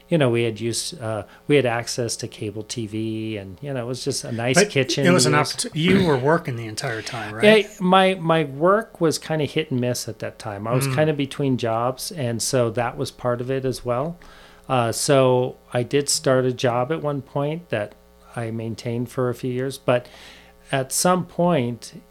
you 0.10 0.18
know, 0.18 0.30
we 0.30 0.44
had 0.44 0.60
used, 0.60 1.00
uh, 1.02 1.24
we 1.48 1.56
had 1.58 1.66
access 1.66 2.16
to 2.18 2.28
cable 2.28 2.64
TV, 2.64 3.40
and 3.40 3.58
you 3.62 3.74
know, 3.74 3.82
it 3.84 3.88
was 3.88 4.04
just 4.06 4.24
a 4.24 4.32
nice 4.32 4.56
But 4.56 4.70
kitchen. 4.70 5.06
It 5.06 5.12
was 5.12 5.26
an 5.26 5.36
opportunity. 5.36 5.80
You 5.82 6.06
were 6.06 6.18
working 6.18 6.56
the 6.56 6.66
entire 6.68 7.02
time, 7.02 7.34
right? 7.36 7.64
yeah, 7.66 7.68
my 7.80 8.16
my 8.16 8.46
work 8.46 9.02
was 9.02 9.18
kind 9.20 9.42
of 9.42 9.52
hit 9.52 9.70
and 9.72 9.82
miss 9.82 10.08
at 10.08 10.20
that 10.20 10.40
time. 10.40 10.66
I 10.68 10.72
Mm. 10.72 10.76
was 10.76 10.88
kind 10.88 11.10
of 11.10 11.18
between 11.18 11.58
jobs, 11.58 12.12
and 12.12 12.42
so 12.42 12.70
that 12.72 12.98
was 12.98 13.12
part 13.12 13.42
of 13.42 13.52
it 13.52 13.66
as 13.66 13.84
well. 13.84 14.18
Uh, 14.70 14.92
so 14.92 15.56
I 15.74 15.84
did 15.84 16.10
start 16.10 16.46
a 16.46 16.52
job 16.54 16.92
at 16.92 17.02
one 17.02 17.22
point 17.22 17.70
that 17.70 17.94
I 18.36 18.52
maintained 18.52 19.10
for 19.10 19.30
a 19.30 19.34
few 19.34 19.52
years, 19.52 19.78
but 19.78 20.08
at 20.72 20.92
some 20.92 21.26
point, 21.26 22.02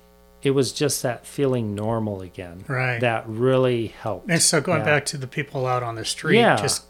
it 0.43 0.51
was 0.53 0.73
just 0.73 1.03
that 1.03 1.27
feeling 1.27 1.75
normal 1.75 2.23
again. 2.23 2.65
Right. 2.69 2.99
That 3.01 3.25
really 3.27 3.89
helped. 3.89 4.31
And 4.31 4.41
so 4.41 4.61
going 4.61 4.81
Yeah. 4.81 4.85
back 4.87 5.05
to 5.07 5.17
the 5.19 5.27
people 5.27 5.67
out 5.67 5.83
on 5.83 5.97
the 5.97 6.05
street, 6.05 6.39
Yeah. 6.39 6.57
just 6.57 6.85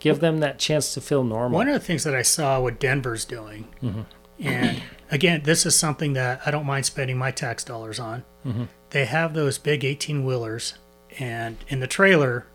Give 0.00 0.20
them 0.20 0.38
that 0.40 0.58
chance 0.58 0.94
to 0.94 1.00
feel 1.00 1.24
normal. 1.24 1.56
one 1.56 1.68
of 1.68 1.74
the 1.74 1.80
things 1.80 2.04
that 2.04 2.14
I 2.14 2.22
saw 2.22 2.60
what 2.60 2.78
Denver's 2.78 3.24
doing, 3.24 3.66
Mm-hmm. 3.82 4.00
and 4.40 4.82
again, 5.10 5.42
this 5.44 5.66
is 5.66 5.74
something 5.76 6.12
that 6.12 6.40
I 6.46 6.50
don't 6.50 6.66
mind 6.66 6.86
spending 6.86 7.18
my 7.18 7.30
tax 7.30 7.64
dollars 7.64 7.98
on. 7.98 8.24
Mm-hmm. 8.46 8.64
They 8.90 9.04
have 9.06 9.34
those 9.34 9.58
big 9.58 9.84
18 9.84 10.24
wheelers, 10.24 10.74
and 11.18 11.56
in 11.68 11.80
the 11.80 11.86
trailer 11.86 12.46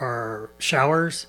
are 0.00 0.50
showers, 0.58 1.26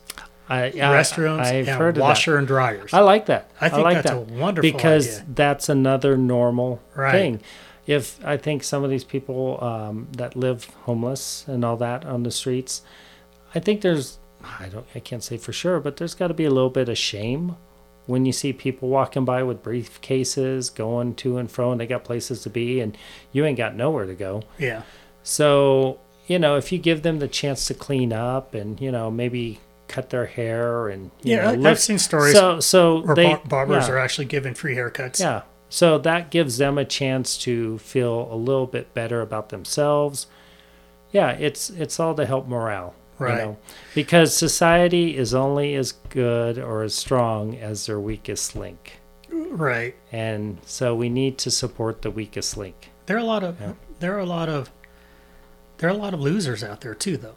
I, 0.50 0.66
I, 0.66 0.72
restrooms, 0.72 1.40
I've 1.40 1.68
and 1.70 1.78
heard 1.78 1.98
washer 1.98 2.38
and 2.38 2.46
dryers. 2.46 2.94
I 2.94 3.00
like 3.00 3.28
that. 3.28 3.50
I 3.62 3.70
think 3.70 3.84
like 3.84 3.96
that's 4.04 4.10
that. 4.10 4.18
a 4.18 4.20
wonderful 4.20 4.70
because 4.72 5.20
idea. 5.20 5.26
that's 5.36 5.70
another 5.70 6.18
normal 6.18 6.82
Right. 6.96 7.12
thing. 7.12 7.42
If 7.88 8.24
I 8.26 8.38
think 8.38 8.64
some 8.64 8.84
of 8.84 8.90
these 8.90 9.04
people 9.04 9.62
um, 9.64 10.08
that 10.14 10.36
live 10.36 10.66
homeless 10.84 11.46
and 11.48 11.64
all 11.66 11.78
that 11.78 12.06
on 12.06 12.24
the 12.24 12.32
streets, 12.32 12.82
I 13.56 13.60
think 13.60 13.82
there's 13.82 14.20
I 14.44 14.70
don't 14.70 14.86
I 14.94 15.00
can't 15.00 15.24
say 15.24 15.38
for 15.38 15.54
sure, 15.54 15.80
but 15.80 15.98
there's 15.98 16.16
got 16.16 16.28
to 16.28 16.34
be 16.34 16.46
a 16.46 16.52
little 16.52 16.70
bit 16.70 16.90
of 16.90 16.98
shame 16.98 17.56
when 18.06 18.26
you 18.26 18.32
see 18.34 18.52
people 18.52 18.90
walking 18.90 19.24
by 19.26 19.44
with 19.44 19.64
briefcases 19.64 20.74
going 20.74 21.16
to 21.16 21.38
and 21.38 21.50
fro 21.50 21.72
and 21.72 21.80
they 21.80 21.88
got 21.88 22.04
places 22.04 22.44
to 22.44 22.50
be 22.50 22.82
and 22.82 22.98
you 23.32 23.46
ain't 23.46 23.58
got 23.58 23.76
nowhere 23.76 24.06
to 24.06 24.14
go. 24.14 24.44
yeah, 24.58 24.82
So, 25.24 26.00
you 26.28 26.38
know, 26.38 26.58
if 26.58 26.72
you 26.72 26.80
give 26.80 27.04
them 27.04 27.20
the 27.20 27.30
chance 27.30 27.66
to 27.68 27.74
clean 27.74 28.12
up 28.12 28.54
and, 28.54 28.80
you 28.82 28.92
know, 28.92 29.10
maybe 29.10 29.60
cut 29.88 30.10
their 30.10 30.26
hair 30.26 30.88
and 30.90 31.12
you 31.22 31.36
yeah. 31.36 31.52
know, 31.52 31.70
i've 31.70 31.80
seen 31.80 32.00
stories 32.00 32.34
so 32.34 32.60
so 32.60 33.02
where 33.02 33.16
they 33.16 33.26
bar- 33.26 33.42
barbers 33.46 33.88
yeah. 33.88 33.94
are 33.94 34.00
actually 34.00 34.26
giving 34.26 34.54
free 34.54 34.76
haircuts. 34.76 35.20
Yeah. 35.20 35.44
So 35.70 35.98
that 36.00 36.30
gives 36.30 36.58
them 36.58 36.78
a 36.78 36.86
chance 36.86 37.38
to 37.40 37.78
feel 37.80 38.28
a 38.32 38.36
little 38.36 38.68
bit 38.68 38.94
better 38.94 39.22
about 39.22 39.50
themselves. 39.50 40.28
Yeah, 41.12 41.32
it's 41.32 41.70
it's 41.70 42.00
all 42.00 42.16
to 42.16 42.26
help 42.26 42.48
morale. 42.48 42.96
Right. 43.20 43.40
You 43.40 43.46
know? 43.46 43.58
Because 43.94 44.36
society 44.36 45.16
is 45.18 45.34
only 45.34 45.76
as 45.76 45.94
good 46.10 46.58
or 46.58 46.84
as 46.84 46.96
strong 46.96 47.56
as 47.56 47.86
their 47.86 48.00
weakest 48.00 48.56
link. 48.56 49.00
Right. 49.32 49.96
And 50.12 50.58
so 50.66 50.96
we 50.96 51.10
need 51.10 51.38
to 51.40 51.52
support 51.52 52.02
the 52.02 52.12
weakest 52.12 52.58
link. 52.58 52.92
There 53.06 53.16
are 53.18 53.20
a 53.20 53.24
lot 53.26 53.44
of 53.44 53.60
Yeah. 53.60 53.74
there 54.00 54.16
are 54.16 54.20
a 54.20 54.26
lot 54.26 54.50
of 54.50 54.72
there 55.78 55.90
are 55.90 55.94
a 55.94 55.98
lot 55.98 56.14
of 56.14 56.20
losers 56.22 56.64
out 56.64 56.82
there 56.82 56.96
too, 56.96 57.18
though. 57.18 57.36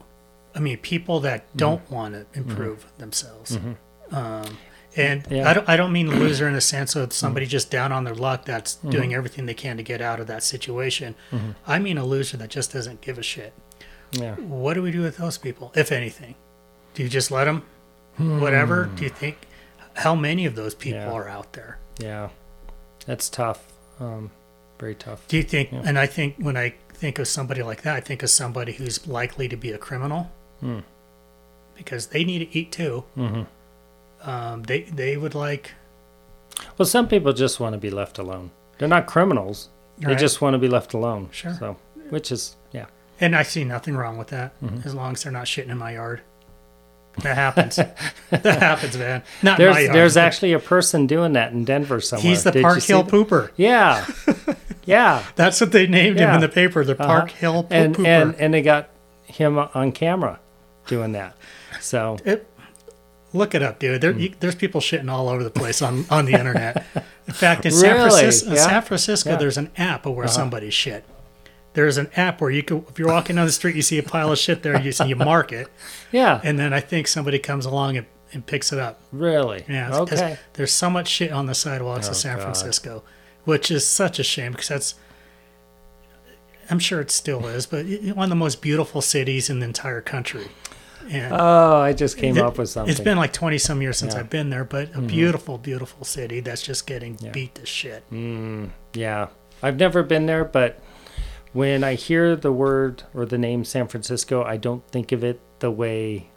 I 0.55 0.61
mean, 0.61 0.79
people 0.79 1.21
that 1.21 1.49
Mm-hmm. 1.49 1.59
don't 1.59 1.91
want 1.91 2.15
to 2.15 2.21
mm-hmm. 2.21 2.51
improve 2.51 2.87
themselves. 2.99 3.57
Mm-hmm. 3.57 4.15
Um, 4.15 4.59
and 4.97 5.27
Yeah. 5.31 5.49
I 5.49 5.53
don't 5.55 5.69
I 5.69 5.77
don't 5.77 5.93
mean 5.93 6.09
loser 6.11 6.47
in 6.49 6.55
the 6.55 6.61
sense 6.61 6.95
of 6.97 7.09
mm-hmm. 7.09 7.13
somebody 7.13 7.47
just 7.47 7.71
down 7.71 7.93
on 7.93 8.05
their 8.05 8.15
luck 8.15 8.45
that's 8.45 8.77
doing 8.77 9.13
everything 9.15 9.47
they 9.47 9.55
can 9.55 9.77
to 9.77 9.83
get 9.83 10.01
out 10.01 10.21
of 10.21 10.27
that 10.29 10.43
situation. 10.43 11.15
I 11.67 11.79
mean 11.79 11.99
a 11.99 12.05
loser 12.05 12.37
that 12.39 12.51
just 12.51 12.73
doesn't 12.73 13.01
give 13.03 13.19
a 13.19 13.23
shit. 13.23 13.53
Yeah. 14.13 14.35
What 14.37 14.75
do 14.75 14.83
we 14.83 14.91
do 14.91 15.03
with 15.03 15.17
those 15.17 15.39
people, 15.39 15.73
if 15.75 15.91
anything? 15.93 16.35
Do 16.95 17.03
you 17.03 17.09
just 17.09 17.31
let 17.31 17.45
them? 17.45 17.63
Whatever. 18.17 18.87
Do 18.97 19.03
you 19.05 19.11
think? 19.11 19.37
How 19.95 20.15
many 20.15 20.47
of 20.47 20.55
those 20.55 20.75
people 20.75 21.01
Hmm. 21.01 21.07
Yeah. 21.09 21.13
are 21.13 21.29
out 21.29 21.53
there? 21.53 21.79
Yeah. 21.99 22.29
That's 23.07 23.29
tough. 23.29 23.65
Um, 24.01 24.31
very 24.79 24.95
tough. 24.95 25.27
Do 25.29 25.37
you 25.37 25.43
think? 25.43 25.73
Yeah. 25.73 25.83
And 25.85 25.99
I 25.99 26.07
think 26.07 26.37
when 26.39 26.57
I 26.57 26.75
think 26.93 27.19
of 27.19 27.29
somebody 27.29 27.63
like 27.63 27.83
that, 27.83 27.95
I 27.97 28.01
think 28.01 28.23
of 28.23 28.31
somebody 28.31 28.73
who's 28.73 29.07
likely 29.07 29.49
to 29.49 29.57
be 29.57 29.71
a 29.73 29.79
criminal, 29.79 30.31
Hmm. 30.61 30.81
because 31.75 32.07
they 32.09 32.25
need 32.25 32.39
to 32.41 32.59
eat 32.59 32.73
too. 32.73 33.05
hmm 33.15 33.43
Um, 34.23 34.63
they 34.65 34.83
they 34.83 35.17
would 35.17 35.35
like. 35.35 35.75
Well, 36.79 36.87
some 36.87 37.07
people 37.07 37.33
just 37.33 37.61
want 37.61 37.75
to 37.75 37.79
be 37.79 37.91
left 37.91 38.19
alone. 38.19 38.51
They're 38.79 38.89
not 38.89 39.07
criminals. 39.07 39.69
They 39.99 40.15
just 40.15 40.41
want 40.41 40.55
to 40.55 40.59
be 40.59 40.69
left 40.69 40.95
alone. 40.95 41.29
Sure. 41.33 41.55
So, 41.59 41.77
which 42.11 42.31
is, 42.33 42.57
yeah. 42.73 42.87
And 43.21 43.35
I 43.35 43.43
see 43.43 43.65
nothing 43.65 43.97
wrong 43.97 44.19
with 44.19 44.29
that, 44.29 44.59
Mm-hmm. 44.63 44.87
as 44.87 44.95
long 44.95 45.13
as 45.15 45.23
they're 45.23 45.33
not 45.33 45.45
shitting 45.47 45.69
in 45.71 45.79
my 45.79 45.93
yard. 45.93 46.21
That 47.23 47.35
happens. 47.35 47.77
that 48.31 48.45
happens, 48.61 48.99
man. 48.99 49.23
Not 49.43 49.59
my 49.59 49.65
There's 49.65 49.85
yard. 49.85 49.95
there's 49.97 50.17
actually 50.19 50.53
a 50.53 50.59
person 50.59 51.07
doing 51.07 51.33
that 51.33 51.53
in 51.53 51.65
Denver 51.65 51.99
somewhere. 52.03 52.29
He's 52.29 52.45
the 52.45 52.51
Did 52.51 52.63
Park 52.63 52.83
Hill 52.83 53.05
pooper. 53.05 53.51
Yeah, 53.57 54.07
yeah. 54.85 55.25
That's 55.35 55.59
what 55.61 55.73
they 55.73 55.87
named 55.87 56.19
him 56.19 56.29
in 56.35 56.41
the 56.43 56.49
paper, 56.49 56.85
the 56.85 56.93
Uh-huh. 56.93 57.07
Park 57.07 57.31
Hill 57.31 57.67
and 57.71 57.95
Pooper. 57.97 58.07
and 58.07 58.35
and 58.35 58.53
they 58.53 58.61
got 58.61 58.91
him 59.25 59.59
on 59.59 59.93
camera 59.93 60.39
doing 60.87 61.13
that. 61.13 61.35
So 61.81 62.19
It, 62.25 62.47
look 63.33 63.55
it 63.55 63.63
up, 63.63 63.79
dude. 63.79 64.03
There, 64.03 64.13
Hmm. 64.13 64.19
you, 64.21 64.35
there's 64.41 64.55
people 64.55 64.83
shitting 64.83 65.11
all 65.11 65.31
over 65.31 65.43
the 65.43 65.51
place 65.51 65.81
on, 65.81 66.05
on 66.11 66.27
the 66.27 66.33
internet. 66.35 66.85
In 67.27 67.33
fact, 67.33 67.65
in 67.65 67.73
San 67.73 67.95
Really? 67.97 68.11
Francisco, 68.11 68.51
Yeah. 68.55 68.67
San 68.67 68.83
Francisco 68.83 69.31
Yeah. 69.31 69.37
there's 69.37 69.57
an 69.57 69.71
app 69.79 70.05
of 70.05 70.15
where 70.15 70.27
Uh-huh. 70.27 70.35
somebody 70.35 70.69
shit. 70.69 71.03
There's 71.77 71.99
an 71.99 72.09
app 72.17 72.41
where 72.41 72.51
you 72.51 72.63
can, 72.63 72.85
if 72.89 72.99
you're 72.99 73.09
walking 73.09 73.37
down 73.37 73.45
the 73.47 73.53
street, 73.53 73.77
you 73.77 73.83
see 73.83 73.99
a 73.99 74.03
pile 74.03 74.33
of 74.33 74.39
shit 74.39 74.63
there, 74.63 74.81
you 74.81 74.91
see, 74.93 75.07
you 75.09 75.15
mark 75.17 75.53
it, 75.53 75.69
yeah, 76.11 76.41
and 76.43 76.59
then 76.59 76.73
I 76.73 76.81
think 76.81 77.07
somebody 77.07 77.39
comes 77.39 77.67
along 77.67 77.99
and, 77.99 78.07
and 78.33 78.45
picks 78.47 78.73
it 78.73 78.79
up. 78.79 78.99
really. 79.13 79.65
Yeah, 79.69 79.95
okay. 79.99 80.39
There's 80.55 80.73
so 80.73 80.89
much 80.89 81.07
shit 81.09 81.31
on 81.33 81.45
the 81.47 81.55
sidewalks 81.55 82.09
Oh, 82.09 82.13
of 82.13 82.17
San 82.17 82.37
God. 82.39 82.43
Francisco, 82.45 83.05
which 83.45 83.71
is 83.71 83.87
such 83.87 84.19
a 84.19 84.25
shame 84.25 84.53
because 84.53 84.69
that's. 84.69 84.95
I'm 86.69 86.79
sure 86.79 87.01
it 87.01 87.11
still 87.11 87.47
is, 87.47 87.67
but 87.67 87.85
one 87.87 88.25
of 88.25 88.29
the 88.31 88.35
most 88.35 88.61
beautiful 88.61 89.01
cities 89.01 89.49
in 89.51 89.61
the 89.61 89.67
entire 89.67 90.01
country. 90.01 90.49
And 91.09 91.33
Oh, 91.33 91.77
I 91.77 91.93
just 91.93 92.17
came 92.19 92.37
up 92.39 92.59
with 92.59 92.71
something. 92.71 92.91
It's 92.91 92.99
been 93.01 93.17
like 93.19 93.33
20 93.33 93.59
some 93.59 93.81
years 93.81 93.99
since 93.99 94.15
Yeah. 94.15 94.21
I've 94.21 94.31
been 94.31 94.51
there, 94.51 94.65
but 94.65 94.93
a 94.97 95.01
beautiful, 95.01 95.59
beautiful 95.59 96.05
city 96.05 96.41
that's 96.41 96.63
just 96.63 96.87
getting 96.87 97.17
Yeah. 97.21 97.31
beat 97.31 97.55
to 97.57 97.67
shit. 97.67 98.03
Mm, 98.11 98.71
yeah, 98.95 99.29
I've 99.63 99.77
never 99.79 100.03
been 100.03 100.27
there, 100.27 100.45
but 100.45 100.81
when 101.57 101.83
I 101.83 101.95
hear 101.95 102.37
the 102.37 102.53
word 102.53 103.03
or 103.15 103.25
the 103.25 103.39
name 103.39 103.65
San 103.65 103.89
Francisco, 103.89 104.43
I 104.45 104.57
don't 104.59 104.87
think 104.89 105.11
of 105.13 105.25
it 105.25 105.41
the 105.61 105.71
way 105.71 106.29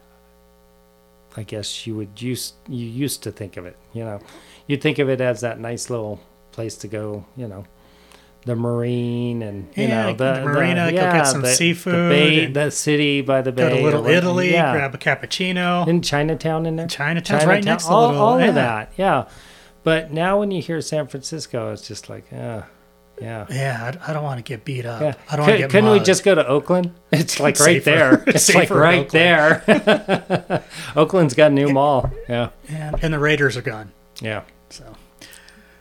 I 1.38 1.44
guess 1.44 1.86
you 1.86 1.96
would 1.96 2.22
use 2.22 2.54
you 2.68 2.86
used 2.86 3.22
to 3.24 3.32
think 3.32 3.58
of 3.58 3.66
it. 3.66 3.76
You 3.94 4.04
know, 4.06 4.20
you 4.68 4.78
think 4.78 4.98
of 4.98 5.10
it 5.10 5.22
as 5.22 5.42
that 5.42 5.60
nice 5.60 5.90
little 5.90 6.20
place 6.52 6.76
to 6.78 6.88
go. 6.88 7.26
You 7.36 7.48
know, 7.48 7.66
the 8.46 8.56
marine 8.56 9.42
and 9.44 9.68
you 9.76 9.84
Yeah, 9.88 10.04
know 10.08 10.14
the, 10.14 10.34
the 10.40 10.46
marina, 10.46 10.92
go 10.92 10.98
get 10.98 11.28
some 11.28 11.42
the, 11.42 11.54
seafood 11.54 11.94
the, 11.94 12.16
bay, 12.16 12.46
the 12.48 12.72
city 12.72 13.22
by 13.22 13.42
the 13.42 13.52
bay, 13.52 13.70
Go 13.70 13.76
to 13.78 13.84
Little 13.84 14.02
what- 14.04 14.12
Italy, 14.14 14.52
yeah. 14.54 14.72
grab 14.74 14.96
a 14.96 14.98
cappuccino. 14.98 15.88
in 15.88 16.02
Chinatown 16.02 16.66
in 16.66 16.78
there. 16.78 16.88
Chinatown's 16.88 17.46
right 17.46 17.64
next 17.64 17.86
to 17.86 17.92
all, 17.92 18.08
Little- 18.10 18.22
all 18.26 18.40
yeah. 18.40 18.48
of 18.48 18.56
that, 18.56 18.94
yeah. 18.98 19.28
But 19.84 20.12
now 20.12 20.40
when 20.40 20.52
you 20.52 20.62
hear 20.62 20.82
San 20.82 21.08
Francisco, 21.08 21.72
it's 21.74 21.88
just 21.88 22.10
like, 22.10 22.32
uh, 22.34 22.64
yeah. 23.22 23.46
yeah, 23.50 23.92
I, 24.06 24.12
I 24.12 24.14
don't 24.14 24.24
want 24.24 24.38
to 24.38 24.44
get 24.44 24.66
beat 24.66 24.86
up. 24.86 25.02
Yeah. 25.02 25.16
I 25.30 25.36
don't 25.36 25.46
want 25.46 25.58
to 25.58 25.64
Could, 25.64 25.72
couldn't 25.72 25.92
we 25.92 26.00
just 26.00 26.24
go 26.24 26.36
to 26.36 26.46
Oakland? 26.46 26.94
It's 27.12 27.40
like 27.40 27.60
right 27.60 27.84
there. 27.84 28.24
It's 28.28 28.54
like 28.54 28.70
right 28.70 29.06
Oakland. 29.06 29.12
there. 29.12 30.64
Oakland's 30.96 31.34
got 31.34 31.52
a 31.52 31.54
new 31.54 31.70
mall. 31.70 32.12
Yeah. 32.28 32.50
and, 32.68 33.04
and 33.04 33.14
the 33.14 33.20
Raiders 33.20 33.58
are 33.58 33.62
gone. 33.62 33.92
Yeah. 34.22 34.44
So 34.70 34.96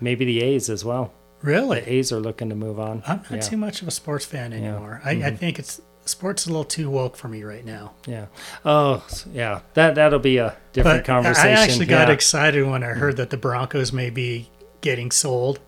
Maybe 0.00 0.24
the 0.24 0.42
A's 0.42 0.70
as 0.70 0.84
well. 0.84 1.12
really, 1.42 1.80
The 1.80 1.92
A's 1.94 2.12
are 2.12 2.20
looking 2.20 2.48
to 2.48 2.54
move 2.54 2.80
on. 2.80 3.02
I'm 3.06 3.18
not 3.18 3.30
yeah. 3.30 3.40
too 3.40 3.56
much 3.56 3.82
of 3.82 3.88
a 3.88 3.90
sports 3.90 4.24
fan 4.24 4.52
anymore. 4.52 5.00
I, 5.04 5.10
I 5.10 5.14
mm-hmm. 5.14 5.36
think 5.36 5.58
it's 5.58 5.80
sports 6.08 6.42
is 6.42 6.48
a 6.48 6.50
little 6.50 6.64
too 6.64 6.90
woke 6.90 7.16
for 7.16 7.28
me 7.28 7.42
right 7.44 7.64
now. 7.64 7.92
Yeah. 8.06 8.26
Oh, 8.64 9.06
yeah. 9.32 9.60
That 9.74 9.94
that'll 9.94 10.18
be 10.18 10.38
a 10.38 10.56
different 10.72 11.00
But 11.00 11.06
conversation. 11.06 11.48
I 11.48 11.52
actually 11.52 11.86
got 11.86 12.08
yeah. 12.08 12.14
excited 12.14 12.66
when 12.66 12.82
I 12.82 12.88
mm. 12.88 12.96
heard 12.96 13.16
that 13.18 13.30
the 13.30 13.36
Broncos 13.36 13.92
may 13.92 14.10
be 14.10 14.48
getting 14.80 15.10
sold. 15.10 15.60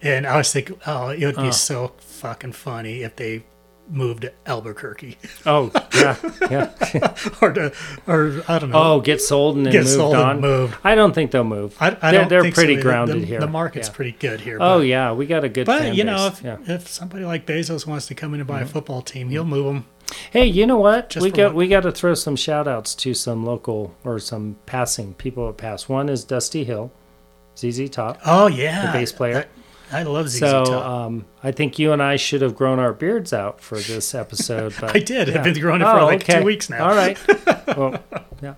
And 0.00 0.26
I 0.26 0.36
was 0.36 0.52
thinking, 0.52 0.76
oh, 0.86 1.08
it 1.08 1.24
would 1.24 1.36
be 1.36 1.48
Oh. 1.48 1.50
so 1.50 1.92
fucking 1.98 2.52
funny 2.52 3.02
if 3.02 3.16
they 3.16 3.44
moved 3.90 4.22
to 4.22 4.32
Albuquerque 4.46 5.18
Oh, 5.44 5.70
yeah, 5.94 6.16
yeah. 6.50 7.14
or 7.42 7.52
to, 7.52 7.72
or 8.06 8.42
I 8.48 8.58
don't 8.60 8.70
know, 8.70 8.78
Oh, 8.94 9.00
get 9.00 9.20
sold 9.20 9.56
and 9.56 9.66
then 9.66 9.72
get 9.72 9.80
moved 9.84 9.90
sold 9.90 10.14
on. 10.14 10.30
and 10.30 10.40
moved. 10.40 10.76
I 10.84 10.94
don't 10.94 11.12
think 11.14 11.30
they'll 11.32 11.42
move. 11.44 11.76
I, 11.80 11.88
I 11.88 12.10
they're 12.12 12.20
don't 12.20 12.28
they're 12.28 12.44
so 12.44 12.50
pretty 12.52 12.74
either. 12.74 12.82
grounded 12.82 13.22
the, 13.22 13.26
here. 13.26 13.40
The 13.40 13.48
market's 13.48 13.88
Yeah. 13.88 13.94
pretty 13.94 14.12
good 14.12 14.40
here. 14.40 14.58
Oh 14.60 14.80
yeah, 14.80 15.12
we 15.12 15.26
got 15.26 15.42
a 15.44 15.48
good. 15.48 15.66
but 15.66 15.94
you 15.96 16.04
know, 16.04 16.28
if, 16.28 16.42
yeah. 16.42 16.58
if 16.66 16.88
somebody 16.88 17.24
like 17.24 17.44
Bezos 17.44 17.86
wants 17.86 18.06
to 18.06 18.14
come 18.14 18.34
in 18.34 18.40
and 18.40 18.46
buy 18.46 18.60
Mm-hmm. 18.60 18.64
a 18.64 18.68
football 18.72 19.02
team, 19.02 19.28
he'll 19.30 19.44
move 19.44 19.66
them. 19.66 19.84
Hey, 20.30 20.46
you 20.46 20.66
know 20.66 20.78
what? 20.78 21.10
Just 21.10 21.24
we 21.24 21.30
got 21.30 21.46
one- 21.48 21.56
we 21.56 21.68
got 21.68 21.80
to 21.82 21.92
throw 21.92 22.14
some 22.14 22.36
shout 22.36 22.68
outs 22.68 22.94
to 22.94 23.14
some 23.14 23.44
local 23.44 23.94
or 24.04 24.18
some 24.20 24.56
passing 24.64 25.14
people 25.14 25.46
that 25.48 25.56
pass. 25.56 25.88
One 25.88 26.08
is 26.08 26.22
Dusty 26.24 26.64
Hill, 26.64 26.92
ZZ 27.58 27.90
Top, 27.90 28.20
Oh 28.24 28.46
yeah, 28.46 28.86
the 28.86 28.92
bass 28.92 29.10
player. 29.12 29.38
I, 29.38 29.61
I 29.92 30.02
love 30.04 30.28
ZZ 30.28 30.38
So 30.38 30.64
Top. 30.64 30.86
um, 30.86 31.26
I 31.42 31.52
think 31.52 31.78
you 31.78 31.92
and 31.92 32.02
I 32.02 32.16
should 32.16 32.40
have 32.42 32.54
grown 32.54 32.78
our 32.78 32.92
beards 32.92 33.32
out 33.32 33.60
for 33.60 33.78
this 33.78 34.14
episode. 34.24 34.74
But 34.80 34.96
I 34.96 35.00
did. 35.00 35.28
yeah. 35.28 35.38
I've 35.38 35.44
been 35.44 35.60
growing 35.60 35.80
it 35.82 35.84
for 35.84 36.00
Oh, 36.00 36.04
like 36.06 36.22
okay. 36.22 36.38
two 36.40 36.44
weeks 36.44 36.70
now. 36.70 36.88
All 36.88 36.94
right. 36.94 37.18
well, 37.76 38.02
yeah. 38.42 38.54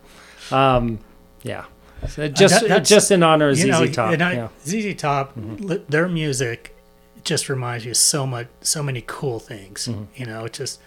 Um, 0.51 0.99
yeah. 1.43 1.65
So 2.09 2.29
just 2.29 2.67
that- 2.69 2.85
just 2.85 3.11
in 3.11 3.23
honor 3.23 3.49
of 3.51 3.57
ZZ 3.57 3.67
know, 3.67 3.87
Top. 3.87 4.09
I, 4.11 4.13
yeah. 4.13 4.49
Mm-hmm. 4.65 4.91
ZZ 4.93 5.01
Top, 5.01 5.33
li- 5.37 5.83
their 5.89 6.09
music 6.09 6.77
just 7.25 7.49
reminds 7.49 7.85
you 7.87 7.93
of 7.93 7.97
so 7.97 8.27
much, 8.27 8.49
so 8.61 8.83
many 8.83 9.03
cool 9.07 9.39
things. 9.41 9.89
Mm-hmm. 9.89 10.05
You 10.17 10.27
know, 10.27 10.45
it's 10.45 10.59
just 10.59 10.81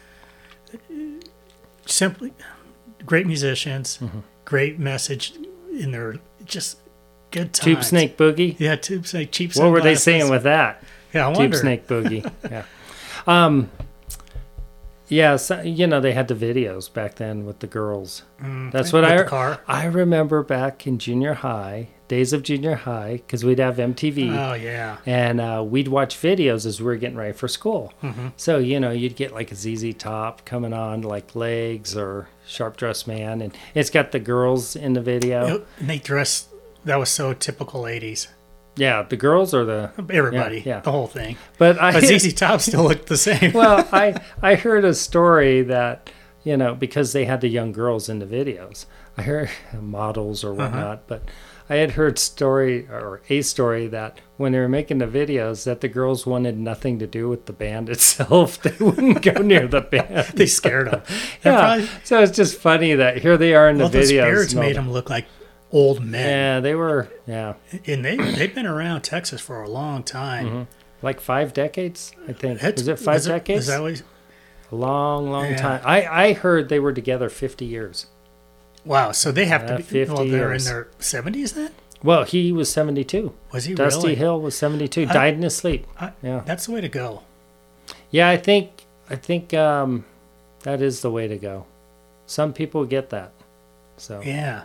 simply 1.85 2.33
great 3.05 3.25
musicians, 3.27 3.97
Mm-hmm. 3.97 4.19
great 4.45 4.79
message 4.79 5.33
in 5.71 5.91
their 5.91 6.15
just 6.45 6.77
good 7.37 7.53
times. 7.53 7.59
Tube 7.65 7.83
Snake 7.83 8.17
Boogie. 8.17 8.55
yeah, 8.59 8.75
Tube 8.75 9.07
Snake, 9.07 9.31
cheap. 9.31 9.55
What 9.55 9.71
were 9.71 9.81
they 9.81 9.95
saying 9.95 10.29
with 10.29 10.43
that? 10.43 10.83
Yeah, 11.13 11.27
I 11.27 11.31
Tube 11.31 11.39
wonder. 11.39 11.57
Snake 11.57 11.87
Boogie. 11.87 12.31
yeah. 12.51 12.63
Um, 13.25 13.69
yeah, 15.09 15.37
so, 15.37 15.61
you 15.61 15.87
know 15.87 16.01
they 16.01 16.11
had 16.11 16.27
the 16.27 16.35
videos 16.35 16.91
back 16.91 17.15
then 17.15 17.45
with 17.45 17.59
the 17.59 17.67
girls. 17.67 18.23
Mm, 18.41 18.71
That's 18.71 18.91
what 18.91 19.05
I 19.05 19.23
car. 19.23 19.61
I 19.67 19.85
remember 19.85 20.43
back 20.43 20.85
in 20.85 20.99
junior 20.99 21.33
high, 21.35 21.87
days 22.09 22.33
of 22.33 22.43
junior 22.43 22.75
high, 22.75 23.13
because 23.17 23.45
we'd 23.45 23.59
have 23.59 23.77
MTV. 23.77 24.35
Oh 24.37 24.53
yeah, 24.53 24.97
and 25.05 25.39
uh, 25.39 25.63
we'd 25.65 25.87
watch 25.87 26.17
videos 26.17 26.65
as 26.65 26.81
we 26.81 26.87
were 26.87 26.97
getting 26.97 27.17
ready 27.17 27.31
for 27.31 27.47
school. 27.47 27.93
Mm-hmm. 28.03 28.29
So 28.35 28.57
you 28.57 28.81
know, 28.81 28.91
you'd 28.91 29.15
get 29.15 29.33
like 29.33 29.49
a 29.49 29.55
ZZ 29.55 29.93
Top 29.97 30.43
coming 30.43 30.73
on, 30.73 31.03
like 31.03 31.35
Legs 31.35 31.95
or 31.95 32.27
Sharp 32.45 32.75
Dressed 32.75 33.07
Man, 33.07 33.41
and 33.41 33.57
it's 33.73 33.89
got 33.89 34.11
the 34.11 34.19
girls 34.19 34.75
in 34.75 34.91
the 34.91 35.01
video. 35.01 35.47
Yep, 35.47 35.67
and 35.79 35.89
they 35.89 35.99
dressed. 35.99 36.49
That 36.87 36.97
was 36.99 37.09
so 37.09 37.33
typical 37.33 37.83
'80s. 37.83 38.27
Yeah, 38.75 39.03
the 39.03 39.17
girls 39.17 39.53
or 39.53 39.65
the. 39.65 39.91
Everybody, 40.09 40.61
yeah. 40.65 40.79
the 40.81 40.91
whole 40.91 41.07
thing. 41.07 41.37
But 41.57 41.79
I 41.81 41.91
But 41.93 42.03
ZZ 42.19 42.33
Top 42.33 42.61
still 42.61 42.83
looked 42.83 43.07
the 43.07 43.17
same. 43.17 43.53
well, 43.53 43.87
I 43.91 44.19
I 44.41 44.55
heard 44.55 44.85
a 44.85 44.93
story 44.93 45.61
that 45.63 46.09
you 46.43 46.57
know 46.57 46.75
because 46.75 47.13
they 47.13 47.25
had 47.25 47.41
the 47.41 47.47
young 47.49 47.71
girls 47.71 48.07
in 48.09 48.19
the 48.19 48.25
videos. 48.25 48.85
I 49.17 49.23
heard 49.23 49.49
models 49.81 50.43
Uh-huh. 50.43 50.53
or 50.53 50.55
whatnot, 50.55 51.07
but 51.07 51.23
I 51.69 51.77
had 51.77 51.91
heard 51.91 52.17
story 52.19 52.87
or 52.87 53.21
a 53.29 53.41
story 53.41 53.87
that 53.87 54.21
when 54.37 54.51
they 54.53 54.59
were 54.59 54.69
making 54.69 54.99
the 54.99 55.07
videos, 55.07 55.65
that 55.65 55.81
the 55.81 55.87
girls 55.89 56.25
wanted 56.27 56.57
nothing 56.57 56.99
to 56.99 57.07
do 57.07 57.27
with 57.27 57.45
the 57.47 57.51
band 57.53 57.89
itself. 57.89 58.61
They 58.61 58.75
wouldn't 58.79 59.21
go 59.23 59.41
near 59.41 59.67
the 59.67 59.81
band. 59.81 60.27
they 60.35 60.45
scared 60.45 60.91
them. 60.91 61.01
yeah, 61.43 61.85
so 62.05 62.21
it's 62.21 62.37
just 62.37 62.57
funny 62.59 62.93
that 62.93 63.17
here 63.17 63.35
they 63.37 63.53
are 63.55 63.67
in 63.69 63.77
the 63.79 63.83
Well, 63.85 63.89
the 63.89 63.97
videos. 63.99 64.07
spirits 64.29 64.53
made 64.53 64.75
them 64.77 64.91
look 64.91 65.09
like 65.09 65.25
old 65.71 66.03
men. 66.03 66.25
Yeah, 66.27 66.59
they 66.61 66.75
were. 66.75 67.09
Yeah, 67.25 67.53
and 67.85 68.03
they 68.05 68.17
they've 68.17 68.53
been 68.53 68.65
around 68.67 69.01
Texas 69.01 69.41
for 69.41 69.61
a 69.61 69.69
long 69.69 70.03
time. 70.03 70.67
like 71.01 71.19
five 71.21 71.53
decades. 71.53 72.11
I 72.27 72.33
think 72.33 72.59
That's- 72.59 72.79
was 72.81 72.87
it 72.87 72.99
five 72.99 73.15
was 73.15 73.25
decades? 73.27 73.61
Is 73.61 73.67
that 73.67 73.81
what, 73.81 74.01
a 74.71 74.75
long, 74.75 75.29
long 75.29 75.45
Yeah. 75.51 75.57
time. 75.57 75.81
I 75.85 76.05
I 76.05 76.33
heard 76.33 76.69
they 76.69 76.79
were 76.79 76.93
together 76.93 77.29
fifty 77.29 77.65
years. 77.65 78.07
wow, 78.85 79.11
so 79.11 79.31
they 79.31 79.45
have 79.45 79.63
Uh, 79.63 79.67
to 79.67 79.77
be 79.77 79.83
50 79.83 80.13
well, 80.13 80.25
they're 80.25 80.49
years. 80.51 80.65
in 80.67 80.73
their 80.73 80.87
seventies 80.99 81.51
then. 81.53 81.71
Well, 82.03 82.23
he 82.23 82.51
was 82.53 82.71
72. 82.71 83.33
Was 83.51 83.65
he 83.65 83.73
Dusty 83.73 84.01
really? 84.09 84.15
Hill 84.15 84.39
was 84.39 84.55
72. 84.57 85.07
I- 85.09 85.13
died 85.13 85.33
in 85.33 85.41
his 85.41 85.55
sleep. 85.57 85.85
I- 85.99 86.13
Yeah. 86.21 86.41
That's 86.45 86.67
the 86.67 86.71
way 86.71 86.81
to 86.81 86.87
go. 86.89 87.23
Yeah, 88.11 88.29
I 88.29 88.37
think 88.37 88.85
I 89.09 89.15
think 89.15 89.53
um, 89.53 90.05
that 90.63 90.81
is 90.81 91.01
the 91.01 91.11
way 91.11 91.27
to 91.27 91.37
go. 91.37 91.65
Some 92.25 92.53
people 92.53 92.85
get 92.85 93.09
that. 93.09 93.31
So 93.97 94.21
Yeah. 94.23 94.63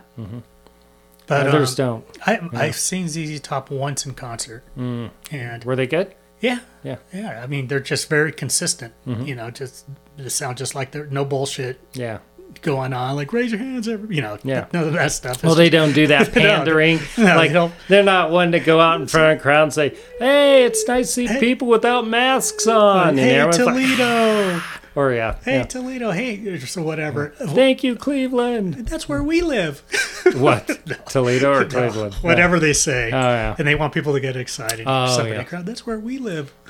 But 1.27 1.47
others 1.47 1.79
um, 1.79 2.03
don't. 2.03 2.05
I 2.27 2.39
I've 2.65 2.75
seen 2.75 3.07
ZZ 3.07 3.39
Top 3.39 3.71
once 3.71 4.05
in 4.05 4.13
concert, 4.13 4.63
Mm. 4.77 5.09
and 5.31 5.63
Were 5.63 5.75
they 5.75 5.87
good? 5.87 6.13
yeah, 6.41 6.59
Yeah. 6.83 6.97
yeah. 7.13 7.41
I 7.41 7.47
mean, 7.47 7.67
they're 7.67 7.79
just 7.79 8.09
very 8.09 8.31
consistent. 8.31 8.93
Mm-hmm. 9.07 9.23
You 9.25 9.35
know, 9.35 9.49
just 9.49 9.85
they 10.17 10.29
sound 10.29 10.57
just 10.57 10.75
like 10.75 10.91
they're 10.91 11.05
no 11.07 11.23
bullshit 11.25 11.79
Yeah. 11.93 12.19
going 12.61 12.93
on. 12.93 13.15
Like 13.15 13.31
raise 13.33 13.51
your 13.51 13.59
hands, 13.59 13.87
every, 13.87 14.15
you 14.17 14.21
know, 14.21 14.37
Yeah. 14.43 14.65
none 14.73 14.87
of 14.89 14.93
that 14.93 15.11
stuff. 15.13 15.35
It's 15.35 15.43
Well, 15.43 15.55
they 15.55 15.69
don't 15.69 15.93
do 15.93 16.07
that 16.07 16.33
pandering. 16.33 16.97
no, 17.17 17.25
they 17.25 17.35
like 17.35 17.53
don't. 17.53 17.73
they're 17.87 18.03
not 18.03 18.29
one 18.31 18.51
to 18.51 18.59
go 18.59 18.79
out 18.81 18.99
in 19.01 19.07
front 19.07 19.31
of 19.33 19.39
a 19.39 19.41
crowd 19.41 19.63
and 19.63 19.73
say, 19.73 19.95
"Hey, 20.19 20.65
it's 20.65 20.85
nice 20.87 21.07
to 21.15 21.27
see 21.27 21.39
people 21.39 21.67
without 21.69 22.05
masks 22.07 22.67
on." 22.67 23.17
hey 23.17 23.35
everyone's 23.39 23.59
like, 23.59 23.75
Toledo, 23.75 24.61
or 24.95 25.11
yeah, 25.13 25.35
hey 25.43 25.57
yeah. 25.57 25.63
Toledo, 25.63 26.11
hey, 26.11 26.57
so 26.59 26.83
whatever. 26.83 27.29
Thank 27.37 27.83
you, 27.83 27.95
Cleveland. 27.95 28.73
That's 28.87 29.07
where 29.09 29.23
we 29.23 29.41
live. 29.41 29.81
what? 30.35 30.67
Toledo 31.09 31.51
or 31.53 31.65
Cleveland? 31.69 32.13
Whatever 32.15 32.59
they 32.59 32.73
say. 32.73 33.07
Oh 33.07 33.19
yeah. 33.19 33.55
And 33.57 33.67
they 33.67 33.75
want 33.75 33.93
people 33.93 34.13
to 34.13 34.19
get 34.19 34.35
excited. 34.35 34.85
Oh, 34.87 35.07
Somebody 35.07 35.35
yeah. 35.37 35.43
crowd, 35.43 35.65
that's 35.65 35.85
where 35.85 35.99
we 35.99 36.17
live. 36.17 36.53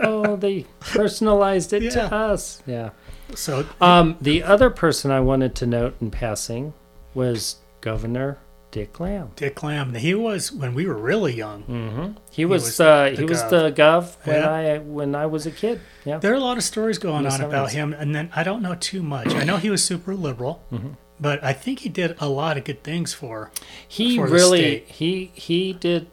Oh, 0.00 0.36
they 0.36 0.66
personalized 0.80 1.72
it 1.72 1.82
Yeah. 1.82 1.90
to 1.90 2.14
us. 2.14 2.62
Yeah. 2.66 2.90
So 3.34 3.66
Um, 3.80 4.16
the 4.20 4.42
other 4.42 4.70
person 4.70 5.10
I 5.10 5.20
wanted 5.20 5.54
to 5.56 5.66
note 5.66 5.94
in 6.00 6.10
passing 6.10 6.72
was 7.14 7.56
Governor 7.80 8.38
Dick 8.74 8.92
Lamm. 8.98 9.28
Dick 9.36 9.62
Lamm, 9.62 9.94
he 9.94 10.14
was 10.14 10.50
when 10.50 10.74
we 10.74 10.84
were 10.86 10.98
really 11.10 11.32
young. 11.34 12.16
He 12.30 12.44
was, 12.44 12.64
was 12.64 12.80
uh, 12.80 13.10
the 13.10 13.16
he 13.16 13.24
was 13.24 13.40
gov. 13.44 13.50
the 13.50 13.72
gov 13.82 14.16
when 14.26 14.36
Yeah. 14.36 14.50
I 14.74 14.78
when 14.78 15.14
I 15.14 15.26
was 15.26 15.46
a 15.46 15.50
kid. 15.52 15.80
Yeah. 16.04 16.18
There 16.18 16.32
are 16.32 16.40
a 16.44 16.46
lot 16.50 16.56
of 16.58 16.64
stories 16.64 16.98
going 16.98 17.24
on 17.26 17.40
about 17.40 17.70
him, 17.72 17.92
and 17.92 18.14
then 18.14 18.30
I 18.34 18.42
don't 18.42 18.62
know 18.62 18.74
too 18.74 19.02
much. 19.02 19.28
I 19.34 19.44
know 19.44 19.58
he 19.58 19.70
was 19.70 19.82
super 19.84 20.14
liberal, 20.14 20.54
Mm-hmm. 20.72 20.90
but 21.20 21.42
I 21.44 21.52
think 21.52 21.76
he 21.80 21.88
did 21.88 22.16
a 22.20 22.28
lot 22.28 22.58
of 22.58 22.64
good 22.64 22.82
things 22.82 23.14
for. 23.14 23.52
He 23.86 24.16
for 24.18 24.26
the 24.26 24.32
really 24.34 24.80
he 24.88 25.30
he 25.34 25.72
did 25.72 26.08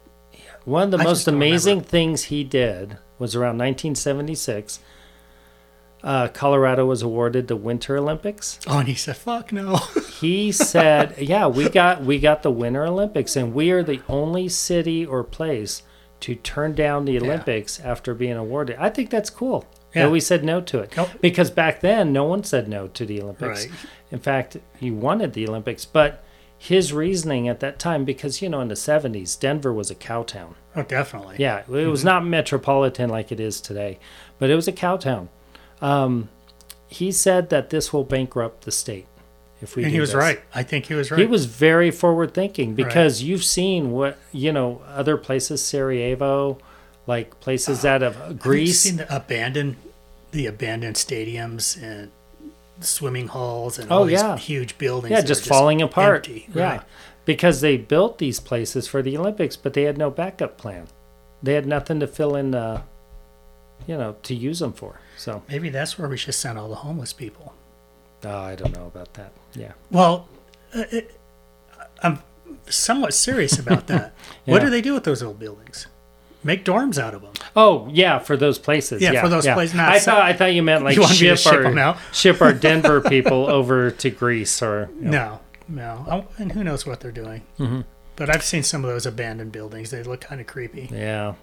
one 0.64 0.84
of 0.84 0.92
the 0.92 1.00
I 1.00 1.04
most 1.04 1.28
amazing 1.28 1.82
things 1.82 2.26
he 2.26 2.44
did 2.44 2.98
was 3.18 3.36
around 3.36 3.58
1976. 3.58 4.80
Uh, 6.04 6.28
Colorado 6.30 6.86
was 6.86 7.02
awarded 7.04 7.48
the 7.48 7.56
Winter 7.56 7.96
Olympics. 7.98 8.60
Oh, 8.68 8.80
and 8.80 8.88
he 8.88 8.96
said, 8.96 9.18
"Fuck 9.18 9.52
no." 9.52 9.78
He 10.22 10.52
said, 10.52 11.16
"Yeah, 11.20 11.48
we 11.48 11.68
got 11.70 12.04
we 12.04 12.20
got 12.20 12.44
the 12.44 12.52
Winter 12.52 12.86
Olympics, 12.86 13.36
and 13.36 13.54
we 13.54 13.72
are 13.72 13.82
the 13.84 14.02
only 14.08 14.48
city 14.50 15.04
or 15.06 15.24
place 15.24 15.82
to 16.22 16.36
turn 16.36 16.74
down 16.76 17.06
the 17.06 17.18
Olympics 17.20 17.80
after 17.80 18.14
being 18.14 18.38
awarded." 18.38 18.78
I 18.80 18.90
think 18.90 19.10
that's 19.10 19.30
cool. 19.32 19.66
Yeah. 19.96 20.04
That 20.06 20.12
we 20.12 20.20
said 20.20 20.44
no 20.44 20.62
to 20.62 20.80
it 20.80 20.94
Nope. 20.96 21.10
because 21.22 21.50
back 21.52 21.82
then 21.82 22.14
no 22.14 22.24
one 22.24 22.44
said 22.44 22.68
no 22.70 22.88
to 22.90 23.06
the 23.06 23.22
Olympics. 23.22 23.66
Right. 23.68 23.76
In 24.12 24.20
fact, 24.20 24.58
he 24.80 24.90
wanted 24.92 25.34
the 25.34 25.48
Olympics, 25.48 25.84
but 25.86 26.24
his 26.58 26.94
reasoning 26.94 27.48
at 27.50 27.60
that 27.62 27.78
time, 27.80 28.06
because 28.06 28.42
you 28.42 28.48
know 28.50 28.62
in 28.62 28.68
the 28.70 28.76
'70s 28.76 29.40
Denver 29.40 29.74
was 29.74 29.90
a 29.92 29.96
cow 29.96 30.22
town. 30.24 30.56
oh, 30.76 30.84
definitely. 30.84 31.36
Yeah, 31.40 31.60
it 31.60 31.68
Mm-hmm. 31.68 31.90
was 31.92 32.04
not 32.06 32.26
metropolitan 32.26 33.10
like 33.10 33.32
it 33.32 33.40
is 33.40 33.60
today, 33.60 33.98
but 34.40 34.50
it 34.50 34.56
was 34.56 34.68
a 34.68 34.72
cow 34.72 34.98
town. 34.98 35.30
Um, 35.82 36.30
he 36.88 37.12
said 37.12 37.50
that 37.50 37.70
this 37.70 37.92
will 37.94 38.04
bankrupt 38.04 38.66
the 38.66 38.72
state 38.72 39.08
if 39.62 39.76
we. 39.76 39.84
and 39.84 39.92
he 39.92 40.00
was 40.00 40.10
this. 40.12 40.16
right. 40.18 40.42
I 40.54 40.64
think 40.64 40.86
he 40.88 40.94
was 40.94 41.10
right. 41.12 41.20
He 41.20 41.26
was 41.26 41.46
very 41.46 41.90
forward 41.92 42.34
thinking 42.34 42.76
because 42.76 43.22
you've 43.24 43.44
seen 43.44 43.92
what 43.92 44.18
you 44.32 44.52
know 44.52 44.82
other 44.88 45.18
places, 45.18 45.64
Sarajevo, 45.64 46.58
like 47.08 47.40
places 47.40 47.86
out 47.86 48.04
of 48.04 48.40
Greece. 48.40 48.82
seen 48.82 48.98
the 48.98 49.16
abandoned, 49.16 49.78
the 50.32 50.46
abandoned 50.48 50.96
stadiums 50.98 51.82
and 51.82 52.12
swimming 52.82 53.28
halls 53.30 53.78
and 53.80 53.92
Oh, 53.92 54.00
all 54.00 54.06
these 54.06 54.20
yeah. 54.22 54.38
huge 54.38 54.78
buildings? 54.78 55.12
yeah, 55.12 55.20
are 55.20 55.24
just 55.24 55.46
falling 55.46 55.82
apart. 55.82 56.28
empty, 56.28 56.48
Yeah, 56.54 56.64
right. 56.64 56.82
because 57.26 57.62
they 57.62 57.78
built 57.78 58.18
these 58.18 58.40
places 58.40 58.88
for 58.88 59.02
the 59.02 59.16
Olympics, 59.18 59.56
but 59.56 59.74
they 59.74 59.84
had 59.84 59.98
no 59.98 60.10
backup 60.10 60.58
plan. 60.58 60.88
They 61.44 61.54
had 61.54 61.66
nothing 61.68 62.00
to 62.00 62.08
fill 62.08 62.36
in, 62.36 62.54
uh, 62.56 62.82
you 63.88 63.98
know, 63.98 64.16
to 64.24 64.36
use 64.36 64.60
them 64.60 64.74
for. 64.74 65.00
So 65.18 65.44
Maybe 65.50 65.70
that's 65.70 65.98
where 66.00 66.08
we 66.10 66.18
should 66.18 66.34
send 66.36 66.58
all 66.58 66.70
the 66.70 66.76
homeless 66.76 67.14
people. 67.14 67.54
oh, 68.26 68.30
I 68.38 68.56
don't 68.56 68.76
know 68.76 68.88
about 68.88 69.14
that. 69.16 69.32
Yeah. 69.54 69.74
Well, 69.90 70.28
uh, 70.76 70.84
it, 70.92 71.20
I'm 72.04 72.20
somewhat 72.70 73.14
serious 73.14 73.58
about 73.60 73.88
that. 73.88 74.14
What 74.46 74.62
do 74.62 74.70
they 74.70 74.82
do 74.82 74.94
with 74.94 75.04
those 75.04 75.22
old 75.24 75.40
buildings? 75.40 75.88
Make 76.44 76.66
dorms 76.66 76.98
out 76.98 77.14
of 77.14 77.22
them. 77.22 77.34
Oh 77.56 77.88
yeah, 77.92 78.18
for 78.18 78.36
those 78.36 78.58
places. 78.58 79.02
Yeah, 79.02 79.12
Yeah, 79.12 79.22
for 79.22 79.30
those 79.30 79.46
yeah. 79.46 79.54
places, 79.54 79.80
I 79.80 80.00
so- 80.00 80.12
thought 80.12 80.22
I 80.24 80.34
thought 80.34 80.54
you 80.54 80.64
meant 80.64 80.84
like 80.88 80.96
You 80.96 81.02
want 81.02 81.12
me 81.14 81.18
to 81.28 81.36
ship, 81.38 81.54
ship 81.54 81.66
our 81.78 81.98
ship 82.12 82.42
our 82.42 82.54
Denver 82.54 83.00
people 83.02 83.48
over 83.48 83.92
to 83.92 84.10
Greece 84.10 84.62
or 84.64 84.90
you 85.00 85.10
know. 85.10 85.40
No, 85.68 86.04
no. 86.04 86.06
Oh, 86.10 86.26
and 86.40 86.52
who 86.52 86.64
knows 86.64 86.86
what 86.86 87.00
they're 87.00 87.12
doing? 87.12 87.44
Mm-hmm. 87.60 87.82
But 88.16 88.30
I've 88.30 88.44
seen 88.44 88.64
some 88.64 88.84
of 88.84 88.90
those 88.90 89.06
abandoned 89.06 89.52
buildings. 89.52 89.92
They 89.92 90.02
look 90.04 90.22
kind 90.22 90.42
of 90.42 90.48
creepy. 90.48 90.90
yeah, 90.92 91.36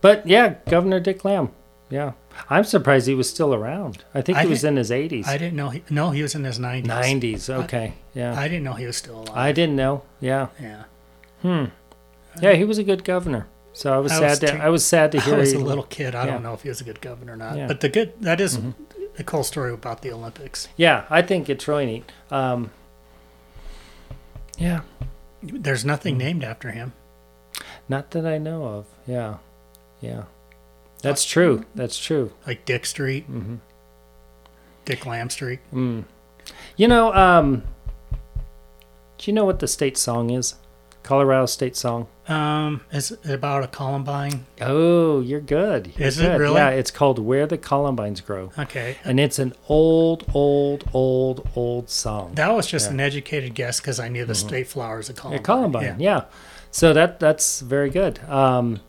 but 0.00 0.26
yeah, 0.26 0.54
Governor 0.68 1.00
Dick 1.00 1.22
Lamm. 1.22 1.50
Yeah, 1.90 2.12
I'm 2.50 2.64
surprised 2.64 3.06
he 3.06 3.14
was 3.14 3.30
still 3.30 3.54
around. 3.54 4.04
I 4.14 4.20
think 4.20 4.36
I 4.38 4.42
he 4.42 4.48
was 4.48 4.62
in 4.64 4.76
his 4.76 4.90
80s, 4.90 5.26
I 5.26 5.38
didn't 5.38 5.56
know. 5.56 5.70
He, 5.70 5.82
no, 5.90 6.10
he 6.10 6.22
was 6.22 6.34
in 6.34 6.44
his 6.44 6.58
90s. 6.58 6.84
90s. 6.84 7.50
Okay, 7.64 7.94
yeah, 8.14 8.38
I 8.38 8.46
didn't 8.48 8.64
know 8.64 8.74
he 8.74 8.86
was 8.86 8.96
still 8.96 9.20
alive. 9.20 9.36
I 9.36 9.52
didn't 9.52 9.76
know. 9.76 10.02
Yeah, 10.20 10.48
yeah. 10.60 10.84
Hmm. 11.42 11.64
Yeah, 12.42 12.52
he 12.52 12.64
was 12.64 12.78
a 12.78 12.84
good 12.84 13.04
governor. 13.04 13.46
So 13.72 13.92
I 13.94 13.98
was 13.98 14.12
I 14.12 14.16
sad 14.18 14.30
was 14.30 14.38
to 14.40 14.46
teen- 14.48 14.60
I 14.60 14.68
was 14.68 14.84
sad 14.84 15.12
to 15.12 15.20
hear. 15.24 15.34
I 15.34 15.38
was 15.38 15.52
he, 15.52 15.56
a 15.56 15.60
little 15.60 15.84
kid. 15.84 16.14
I 16.14 16.24
yeah. 16.26 16.32
don't 16.32 16.42
know 16.42 16.52
if 16.54 16.62
he 16.62 16.68
was 16.68 16.80
a 16.80 16.84
good 16.84 17.00
governor 17.00 17.32
or 17.34 17.36
not. 17.36 17.52
Yeah. 17.56 17.60
Mm-hmm. 17.62 17.68
But 17.68 17.80
the 17.80 17.88
good 17.88 18.12
that 18.20 18.40
is 18.40 18.58
a 19.18 19.24
cool 19.24 19.42
story 19.44 19.72
about 19.72 20.02
the 20.02 20.12
Olympics. 20.12 20.68
Yeah, 20.76 21.04
I 21.10 21.22
think 21.22 21.48
it's 21.48 21.66
really 21.66 21.86
neat. 21.86 22.12
Um, 22.30 22.70
yeah, 24.58 24.80
There's 25.42 25.84
nothing 25.84 26.14
Mm-hmm. 26.14 26.26
named 26.26 26.44
after 26.44 26.70
him. 26.70 26.92
not 27.88 28.10
that 28.10 28.26
I 28.26 28.38
know 28.38 28.64
of. 28.64 28.86
Yeah, 29.06 29.36
yeah, 30.00 30.24
that's 31.02 31.24
true. 31.24 31.64
That's 31.74 31.98
true. 31.98 32.32
Like 32.46 32.64
Dick 32.64 32.86
Street, 32.86 33.30
Mm-hmm. 33.30 33.56
Dick 34.84 35.04
Lamm 35.06 35.28
Street. 35.30 35.60
Mm. 35.72 36.04
You 36.76 36.88
know, 36.88 37.12
um, 37.12 37.62
do 39.18 39.30
you 39.30 39.32
know 39.34 39.44
what 39.44 39.58
the 39.58 39.68
state 39.68 39.96
song 39.98 40.30
is? 40.30 40.54
Colorado 41.02 41.46
state 41.46 41.76
song. 41.76 42.06
Um, 42.26 42.82
is 42.92 43.12
it 43.12 43.30
about 43.30 43.64
a 43.64 43.66
Columbine? 43.66 44.44
Oh, 44.60 45.20
you're 45.20 45.40
good. 45.40 45.92
You're 45.96 46.08
Is 46.08 46.18
it 46.20 46.38
really? 46.38 46.56
Yeah, 46.56 46.68
it's 46.70 46.90
called 46.90 47.18
"Where 47.18 47.46
the 47.46 47.56
Columbines 47.56 48.20
Grow," 48.20 48.52
Okay. 48.58 48.96
and 49.04 49.18
it's 49.18 49.38
an 49.38 49.54
old, 49.68 50.24
old, 50.34 50.84
old, 50.92 51.48
old 51.56 51.88
song. 51.88 52.34
That 52.34 52.54
was 52.54 52.66
just 52.66 52.86
Yeah. 52.88 52.92
an 52.94 53.00
educated 53.00 53.54
guess 53.54 53.80
because 53.80 53.98
I 53.98 54.08
knew 54.08 54.26
the 54.26 54.34
state 54.34 54.68
flowers 54.68 55.08
of 55.08 55.16
Yeah, 55.16 55.20
Columbine. 55.38 55.40
A 55.40 55.42
columbine. 55.42 56.00
Yeah. 56.00 56.24
So 56.70 56.92
that 56.92 57.18
that's 57.20 57.60
very 57.60 57.88
good. 57.88 58.20
Um, 58.28 58.80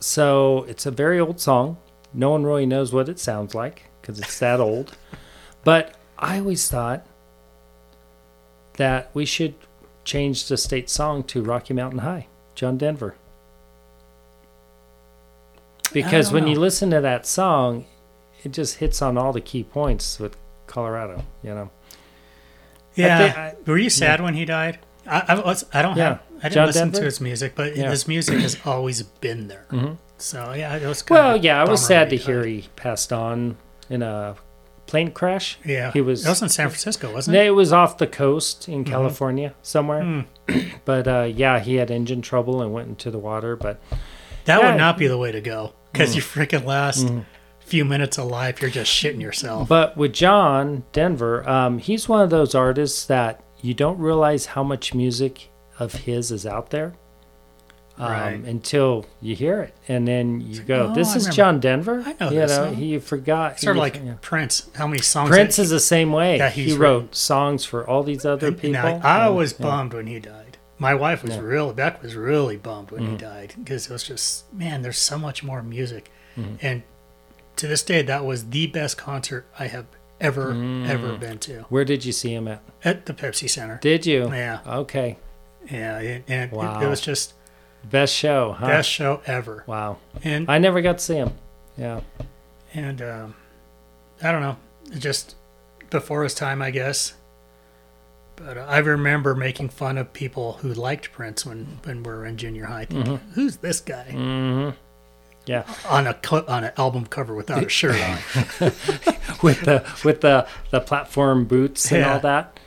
so 0.00 0.64
it's 0.68 0.86
a 0.86 0.90
very 0.90 1.18
old 1.20 1.40
song. 1.40 1.78
No 2.14 2.30
one 2.30 2.44
really 2.44 2.66
knows 2.66 2.92
what 2.92 3.08
it 3.08 3.18
sounds 3.18 3.54
like 3.54 3.84
because 4.00 4.18
it's 4.20 4.38
that 4.38 4.60
old. 4.60 4.96
But 5.64 5.94
I 6.18 6.38
always 6.38 6.68
thought 6.68 7.06
that 8.74 9.10
we 9.14 9.24
should 9.26 9.54
change 10.04 10.46
the 10.48 10.56
state 10.56 10.88
song 10.88 11.24
to 11.24 11.42
Rocky 11.42 11.74
Mountain 11.74 12.00
High, 12.00 12.28
John 12.54 12.78
Denver. 12.78 13.16
Because 15.92 16.32
when 16.32 16.46
you 16.46 16.58
listen 16.58 16.90
to 16.90 17.00
that 17.00 17.26
song, 17.26 17.86
it 18.44 18.52
just 18.52 18.76
hits 18.78 19.00
on 19.00 19.16
all 19.16 19.32
the 19.32 19.40
key 19.40 19.64
points 19.64 20.18
with 20.18 20.36
Colorado, 20.66 21.24
you 21.42 21.50
know. 21.54 21.70
Yeah. 22.94 23.18
think 23.18 23.36
I- 23.38 23.54
Were 23.70 23.78
you 23.78 23.90
sad 23.90 24.20
when 24.20 24.34
he 24.34 24.44
died? 24.44 24.78
I, 25.06 25.20
I. 25.20 25.56
I 25.72 25.82
don't 25.82 25.96
Yeah. 25.96 26.04
have. 26.04 26.22
I 26.38 26.48
didn't 26.48 26.52
John 26.52 26.66
listen 26.66 26.82
Denver? 26.88 26.98
to 26.98 27.04
his 27.04 27.20
music, 27.20 27.52
but 27.54 27.76
Yeah. 27.76 27.90
his 27.90 28.06
music 28.08 28.38
has 28.40 28.58
always 28.64 29.02
been 29.02 29.48
there. 29.48 29.66
So 30.18 30.52
yeah, 30.56 30.76
it 30.76 30.86
was. 30.86 31.02
Kind 31.02 31.18
Well, 31.18 31.36
yeah, 31.36 31.62
I 31.62 31.68
was 31.68 31.84
sad 31.84 32.10
to 32.10 32.16
hear 32.16 32.44
he 32.44 32.68
passed 32.76 33.12
on 33.12 33.56
in 33.90 34.02
a 34.02 34.36
plane 34.86 35.10
crash. 35.10 35.58
Yeah, 35.64 35.90
he 35.92 36.00
was- 36.00 36.24
It 36.24 36.28
was 36.28 36.42
in 36.42 36.48
San 36.48 36.68
Francisco, 36.68 37.12
wasn't 37.12 37.36
it? 37.36 37.46
It 37.46 37.50
was 37.50 37.72
off 37.72 37.98
the 37.98 38.06
coast 38.06 38.68
in 38.68 38.84
Mm-hmm. 38.84 38.92
California 38.92 39.54
somewhere. 39.62 40.02
Hmm. 40.02 40.20
But 40.84 41.08
uh, 41.08 41.28
yeah, 41.34 41.58
he 41.58 41.74
had 41.76 41.90
engine 41.90 42.22
trouble 42.22 42.62
and 42.62 42.72
went 42.72 42.88
into 42.88 43.10
the 43.10 43.18
water. 43.18 43.56
But 43.56 43.80
That 44.44 44.60
Yeah. 44.60 44.70
would 44.70 44.78
not 44.78 44.96
be 44.96 45.06
the 45.08 45.18
way 45.18 45.32
to 45.32 45.40
go 45.40 45.72
because 45.92 46.12
Mm. 46.12 46.16
you 46.16 46.22
freaking 46.22 46.64
last 46.64 47.10
few 47.58 47.84
minutes 47.84 48.16
of 48.16 48.26
life, 48.26 48.62
you're 48.62 48.70
just 48.70 48.92
shitting 48.92 49.20
yourself. 49.20 49.68
but 49.68 49.96
with 49.96 50.12
John 50.12 50.84
Denver, 50.92 51.46
um, 51.48 51.78
he's 51.78 52.08
one 52.08 52.20
of 52.22 52.30
those 52.30 52.54
artists 52.54 53.04
that 53.06 53.40
you 53.60 53.74
don't 53.74 53.98
realize 53.98 54.46
how 54.46 54.62
much 54.62 54.94
music 54.94 55.50
of 55.78 55.92
his 55.92 56.30
is 56.30 56.46
out 56.46 56.70
there. 56.70 56.94
Um, 57.98 58.12
Right. 58.12 58.34
Until 58.44 59.06
you 59.22 59.34
hear 59.34 59.60
it, 59.62 59.74
and 59.88 60.06
then 60.06 60.42
you 60.42 60.60
go, 60.62 60.88
oh, 60.90 60.94
"This 60.94 61.14
I 61.14 61.16
is 61.16 61.22
remember. 61.24 61.36
John 61.36 61.60
Denver." 61.60 62.02
I 62.04 62.14
know 62.20 62.30
you 62.30 62.40
this 62.40 62.50
know, 62.56 62.70
he 62.72 62.98
forgot. 62.98 63.58
sort 63.58 63.70
of 63.70 63.76
you- 63.76 63.80
like 63.80 63.96
yeah. 64.04 64.14
Prince. 64.20 64.68
How 64.74 64.86
many 64.86 65.00
songs? 65.00 65.30
Prince 65.30 65.58
is 65.58 65.70
the 65.70 65.80
same 65.80 66.12
way. 66.12 66.36
that 66.36 66.52
he 66.52 66.74
wrote 66.76 66.94
written. 66.96 67.12
songs 67.14 67.64
for 67.64 67.88
all 67.88 68.02
these 68.02 68.26
other 68.26 68.52
people. 68.52 68.72
Now, 68.72 69.00
I 69.02 69.26
and- 69.28 69.36
was 69.36 69.54
yeah. 69.58 69.64
bummed 69.66 69.94
when 69.94 70.08
he 70.08 70.20
died. 70.20 70.58
My 70.78 70.94
wife 70.94 71.22
was 71.22 71.30
Yeah. 71.32 71.38
Mm-hmm. 71.38 71.46
really 71.46 71.72
Beck 71.72 72.02
was 72.02 72.14
really 72.14 72.58
bummed 72.58 72.90
when 72.90 73.06
he 73.12 73.16
died 73.16 73.54
because 73.58 73.86
it 73.86 73.92
was 73.92 74.02
just 74.02 74.52
man, 74.52 74.82
there's 74.82 74.98
so 74.98 75.18
much 75.18 75.42
more 75.42 75.62
music, 75.62 76.10
Mm-hmm. 76.38 76.56
and 76.60 76.82
to 77.56 77.66
this 77.66 77.82
day, 77.82 78.02
that 78.02 78.26
was 78.26 78.50
the 78.50 78.66
best 78.66 78.98
concert 78.98 79.46
I 79.58 79.68
have 79.68 79.86
ever 80.20 80.52
Mm. 80.52 80.86
ever 80.86 81.16
been 81.16 81.38
to 81.38 81.64
Where 81.70 81.86
did 81.86 82.04
you 82.04 82.12
see 82.12 82.34
him 82.34 82.46
at? 82.46 82.60
at 82.84 83.06
the 83.06 83.14
Pepsi 83.14 83.48
Center. 83.48 83.78
Did 83.80 84.04
you? 84.04 84.30
Yeah, 84.30 84.58
Okay. 84.66 85.16
Yeah, 85.70 85.98
it, 86.00 86.24
and 86.28 86.52
it- 86.52 86.82
it, 86.82 86.88
was 86.88 87.00
just 87.00 87.34
Best 87.84 88.14
show, 88.14 88.52
huh? 88.52 88.66
best 88.66 88.88
show 88.90 89.20
ever. 89.26 89.62
Wow. 89.66 89.98
And 90.24 90.50
I 90.50 90.58
never 90.58 90.80
got 90.82 90.98
to 90.98 91.04
see 91.04 91.14
him. 91.16 91.32
Yeah. 91.78 92.00
and 92.74 93.00
um, 93.02 93.34
I 94.22 94.32
don't 94.32 94.40
know, 94.42 94.56
it 94.92 94.98
just 94.98 95.36
before 95.90 96.24
his 96.24 96.34
time, 96.34 96.62
I 96.62 96.70
guess. 96.72 97.14
But 98.34 98.58
uh, 98.58 98.66
I 98.68 98.78
remember 98.78 99.34
making 99.34 99.68
fun 99.70 99.96
of 99.98 100.12
people 100.12 100.54
who 100.54 100.74
liked 100.74 101.12
Prince 101.12 101.46
when 101.46 101.78
when 101.84 102.02
we 102.02 102.10
were 102.12 102.26
in 102.26 102.36
junior 102.36 102.64
high. 102.66 102.84
Thinking, 102.86 103.18
Who's 103.34 103.58
this 103.58 103.80
guy 103.80 104.06
Mm-hmm. 104.10 104.76
Yeah. 105.46 105.62
on 105.88 106.06
a 106.08 106.14
co- 106.14 106.44
on 106.48 106.64
an 106.64 106.72
album 106.76 107.06
cover 107.06 107.34
without 107.34 107.64
a 107.64 107.68
shirt 107.68 107.94
on? 108.02 108.18
With 109.42 109.60
the 109.60 109.86
with 110.04 110.22
the 110.22 110.48
the 110.70 110.80
platform 110.80 111.44
boots 111.44 111.90
and 111.92 112.00
Yeah. 112.00 112.12
all 112.14 112.20
that. 112.20 112.58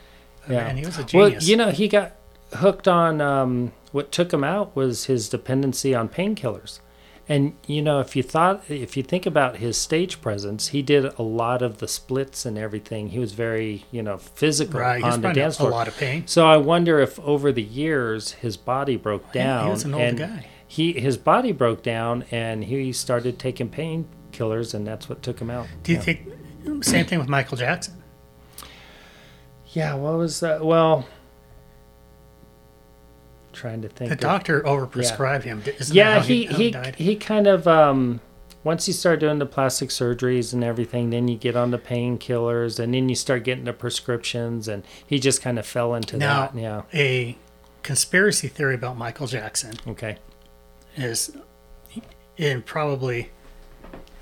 Yeah. 0.47 0.63
Man, 0.67 0.77
he 0.77 0.85
was 0.85 0.97
a 0.97 1.03
genius. 1.03 1.43
Well, 1.43 1.49
you 1.49 1.57
know, 1.57 1.71
he 1.71 1.87
got 1.87 2.13
hooked 2.53 2.87
on 2.87 3.21
um, 3.21 3.71
what 3.91 4.11
took 4.11 4.33
him 4.33 4.43
out 4.43 4.75
was 4.75 5.05
his 5.05 5.29
dependency 5.29 5.95
on 5.95 6.09
painkillers. 6.09 6.79
And 7.27 7.55
you 7.67 7.83
know, 7.83 7.99
if 7.99 8.15
you 8.15 8.23
thought, 8.23 8.63
if 8.67 8.97
you 8.97 9.03
think 9.03 9.27
about 9.27 9.57
his 9.57 9.77
stage 9.77 10.19
presence, 10.19 10.69
he 10.69 10.81
did 10.81 11.05
a 11.05 11.21
lot 11.21 11.61
of 11.61 11.77
the 11.77 11.87
splits 11.87 12.43
and 12.43 12.57
everything. 12.57 13.09
He 13.09 13.19
was 13.19 13.33
very, 13.33 13.85
you 13.91 14.01
know, 14.01 14.17
physical 14.17 14.79
right, 14.79 15.03
on 15.03 15.21
the 15.21 15.31
dance 15.31 15.59
a 15.59 15.65
lot 15.65 15.87
of 15.87 15.95
pain. 15.95 16.25
So 16.25 16.47
I 16.47 16.57
wonder 16.57 16.99
if 16.99 17.19
over 17.19 17.51
the 17.51 17.61
years 17.61 18.31
his 18.31 18.57
body 18.57 18.95
broke 18.95 19.31
down. 19.31 19.65
he 19.65 19.69
was 19.69 19.83
an 19.83 19.93
old 19.93 20.03
and 20.03 20.17
guy. 20.17 20.47
He 20.67 20.93
his 20.93 21.17
body 21.17 21.51
broke 21.51 21.83
down, 21.83 22.25
and 22.31 22.63
he 22.63 22.91
started 22.93 23.37
taking 23.37 23.69
painkillers, 23.69 24.73
and 24.73 24.87
that's 24.87 25.07
what 25.07 25.21
took 25.21 25.39
him 25.39 25.51
out. 25.51 25.67
Do 25.83 25.91
you 25.91 25.99
yeah. 25.99 26.03
think 26.03 26.83
same 26.83 27.05
thing 27.05 27.19
with 27.19 27.29
Michael 27.29 27.57
Jackson? 27.57 28.01
Yeah, 29.67 29.93
what 29.93 30.17
was 30.17 30.39
that? 30.39 30.65
Well, 30.65 31.07
trying 33.59 33.81
to 33.81 33.89
think. 33.89 34.09
The 34.09 34.13
of- 34.15 34.19
doctor 34.21 34.61
overprescribed 34.61 35.43
him. 35.43 35.61
Isn't 35.79 35.95
yeah, 35.95 36.15
that 36.15 36.21
how 36.21 36.25
he 36.27 36.45
he 36.47 36.75
he 36.97 37.15
kind 37.15 37.45
of 37.47 37.67
um 37.67 38.21
once 38.63 38.87
you 38.87 38.93
start 38.93 39.19
doing 39.19 39.39
the 39.39 39.45
plastic 39.45 39.89
surgeries 39.89 40.53
and 40.53 40.63
everything, 40.63 41.09
then 41.11 41.27
you 41.27 41.37
get 41.37 41.55
on 41.55 41.71
the 41.71 41.77
painkillers, 41.77 42.77
and 42.79 42.93
then 42.93 43.07
you 43.09 43.15
start 43.15 43.43
getting 43.43 43.63
the 43.65 43.73
prescriptions, 43.73 44.67
and 44.67 44.83
he 45.05 45.17
just 45.19 45.41
kind 45.41 45.57
of 45.59 45.65
fell 45.65 45.93
into 45.95 46.17
Now- 46.17 46.47
that. 46.47 46.59
Yeah. 46.59 46.81
A 46.93 47.37
conspiracy 47.83 48.47
theory 48.49 48.75
about 48.75 48.97
Michael 48.97 49.27
Jackson 49.27 49.75
Okay. 49.87 50.17
is, 50.97 51.31
and 52.37 52.65
probably, 52.65 53.29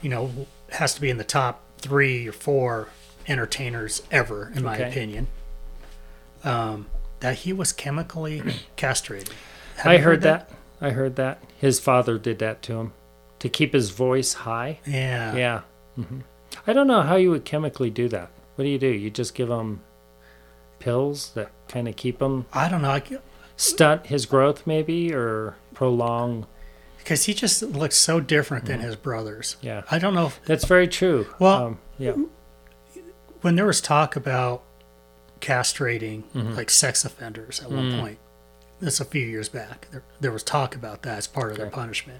you 0.04 0.10
know, 0.10 0.32
has 0.74 0.94
to 0.94 1.02
be 1.02 1.10
in 1.10 1.18
the 1.18 1.24
top 1.24 1.64
three 1.80 2.28
or 2.28 2.32
four 2.32 2.90
entertainers 3.28 4.04
ever, 4.12 4.52
in 4.56 4.64
my 4.64 4.78
opinion. 4.78 5.28
Um, 6.44 6.86
that 7.20 7.39
he 7.39 7.53
was 7.53 7.72
chemically 7.74 8.41
castrated. 8.76 9.30
Have 9.78 9.88
I 9.88 9.95
you 9.95 10.03
heard 10.03 10.22
that. 10.22 10.49
I 10.82 10.91
heard 10.91 11.15
that 11.15 11.41
his 11.57 11.80
father 11.80 12.18
did 12.18 12.39
that 12.39 12.61
to 12.63 12.74
him 12.74 12.93
to 13.39 13.49
keep 13.49 13.74
his 13.74 13.89
voice 13.91 14.34
high. 14.34 14.80
Yeah. 14.86 15.36
Yeah. 15.36 15.61
hmm 15.95 16.20
I 16.65 16.74
don't 16.74 16.88
know 16.88 17.01
how 17.01 17.15
you 17.15 17.30
would 17.32 17.45
chemically 17.45 17.89
do 17.89 18.07
that. 18.09 18.30
What 18.55 18.63
do 18.63 18.70
you 18.70 18.80
do? 18.80 18.88
You 18.88 19.09
just 19.09 19.36
give 19.36 19.49
him 19.49 19.82
pills 20.80 21.32
that 21.34 21.51
kind 21.68 21.88
of 21.88 21.95
keep 21.95 22.22
him 22.22 22.45
I 22.53 22.70
don't 22.70 22.82
know. 22.82 22.91
I, 22.91 23.03
stunt 23.55 24.07
his 24.07 24.26
growth, 24.28 24.65
maybe, 24.68 25.13
or 25.13 25.55
prolong. 25.74 26.45
because 26.99 27.26
he 27.26 27.34
just 27.34 27.61
looks 27.63 27.95
so 27.95 28.20
different 28.20 28.65
than 28.65 28.80
his 28.82 28.95
brothers. 28.95 29.55
Mm-hmm. 29.57 29.68
Yeah. 29.68 29.82
I 29.89 29.97
don't 29.99 30.13
know 30.13 30.28
if, 30.28 30.39
That's 30.45 30.65
very 30.65 30.88
true. 30.88 31.28
Well- 31.39 31.63
um, 31.65 31.80
yeah. 31.97 32.13
when 33.41 33.55
there 33.55 33.65
was 33.65 33.82
talk 33.82 34.15
about 34.15 34.61
castrating 35.42 36.24
Mm-hmm. 36.34 36.54
like 36.56 36.70
sex 36.70 37.06
offenders 37.06 37.62
at 37.62 37.72
one 37.72 38.00
point. 38.00 38.18
That's 38.80 39.00
a 39.00 39.06
few 39.06 39.26
years 39.26 39.50
back. 39.50 39.88
There, 39.92 40.04
there 40.20 40.32
was 40.32 40.44
talk 40.44 40.76
about 40.76 41.02
that 41.04 41.18
as 41.18 41.28
part 41.28 41.52
of 41.52 41.58
their 41.58 41.70
punishment. 41.70 42.20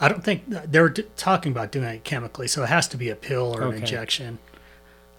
I 0.00 0.08
don't 0.08 0.22
think 0.24 0.44
they 0.48 0.80
were 0.80 0.88
d- 0.88 1.04
talking 1.16 1.52
about 1.52 1.70
doing 1.72 1.86
it 1.88 2.04
chemically, 2.04 2.46
so 2.48 2.62
it 2.62 2.68
has 2.68 2.86
to 2.88 2.96
be 2.96 3.08
a 3.10 3.16
pill 3.16 3.56
or 3.56 3.62
an 3.68 3.74
injection. 3.74 4.38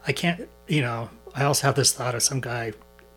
I 0.07 0.11
can't, 0.11 0.47
you 0.67 0.81
know. 0.81 1.09
I 1.33 1.43
also 1.43 1.67
have 1.67 1.75
this 1.75 1.91
thought 1.91 2.15
of 2.15 2.23
some 2.23 2.39
guy 2.39 2.71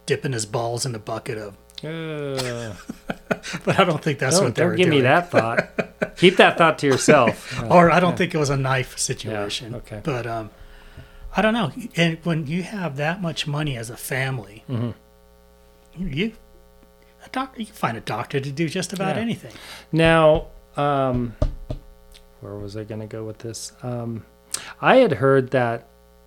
dipping 0.06 0.32
his 0.32 0.46
balls 0.46 0.84
in 0.86 0.94
a 0.94 0.98
bucket 0.98 1.38
of, 1.38 1.54
Uh, 1.84 2.74
but 3.64 3.78
I 3.78 3.84
don't 3.84 4.02
think 4.02 4.18
that's 4.18 4.36
don't 4.36 4.46
what 4.46 4.54
they 4.56 4.62
don't 4.62 4.70
were 4.70 4.76
give 4.76 4.88
me 4.88 5.02
that 5.02 5.30
thought. 5.30 5.68
Keep 6.16 6.36
that 6.38 6.58
thought 6.58 6.78
to 6.80 6.86
yourself. 6.86 7.62
Or 7.70 7.90
I 7.90 8.00
don't 8.00 8.16
think 8.16 8.34
it 8.34 8.38
was 8.38 8.50
a 8.50 8.56
knife 8.56 8.98
situation. 8.98 9.74
okay. 9.76 10.00
But 10.02 10.26
um, 10.26 10.50
I 11.36 11.42
don't 11.42 11.54
know. 11.54 11.70
And 11.96 12.18
when 12.24 12.46
you 12.46 12.62
have 12.62 12.96
that 12.96 13.20
much 13.22 13.46
money 13.46 13.76
as 13.76 13.90
a 13.90 13.96
family, 13.96 14.64
Mm-hmm. 14.68 16.08
you 16.08 16.32
a 17.24 17.28
doctor 17.30 17.60
you 17.60 17.66
can 17.66 17.74
find 17.74 17.96
a 17.96 18.00
doctor 18.00 18.38
to 18.40 18.50
do 18.52 18.68
just 18.68 18.92
about 18.92 19.16
Yeah. 19.16 19.22
anything. 19.22 19.52
Now, 19.92 20.46
um, 20.76 21.34
where 22.40 22.54
was 22.54 22.76
I 22.76 22.84
going 22.84 23.00
to 23.00 23.06
go 23.06 23.24
with 23.24 23.38
this? 23.38 23.72
Um, 23.82 24.24
I 24.80 24.96
had 24.96 25.12
heard 25.14 25.50
that 25.50 25.86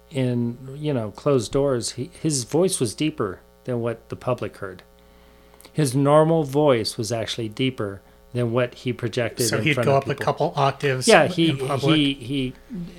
in 0.09 0.57
you 0.77 0.93
know 0.93 1.11
closed 1.11 1.51
doors, 1.51 1.91
he, 1.93 2.11
his 2.21 2.43
voice 2.43 2.79
was 2.79 2.93
deeper 2.93 3.39
than 3.63 3.79
what 3.81 4.09
the 4.09 4.15
public 4.15 4.57
heard. 4.57 4.83
His 5.73 5.95
normal 5.95 6.43
voice 6.43 6.97
was 6.97 7.11
actually 7.13 7.47
deeper 7.47 8.01
than 8.33 8.51
what 8.51 8.73
he 8.75 8.93
projected. 8.93 9.47
So 9.47 9.59
he'd 9.59 9.75
go 9.75 9.97
up 9.97 10.07
a 10.07 10.15
couple 10.15 10.53
octaves. 10.55 11.07
Yeah, 11.07 11.27
he 11.27 11.49
in 11.49 11.79
he 11.79 12.13
he 12.13 12.53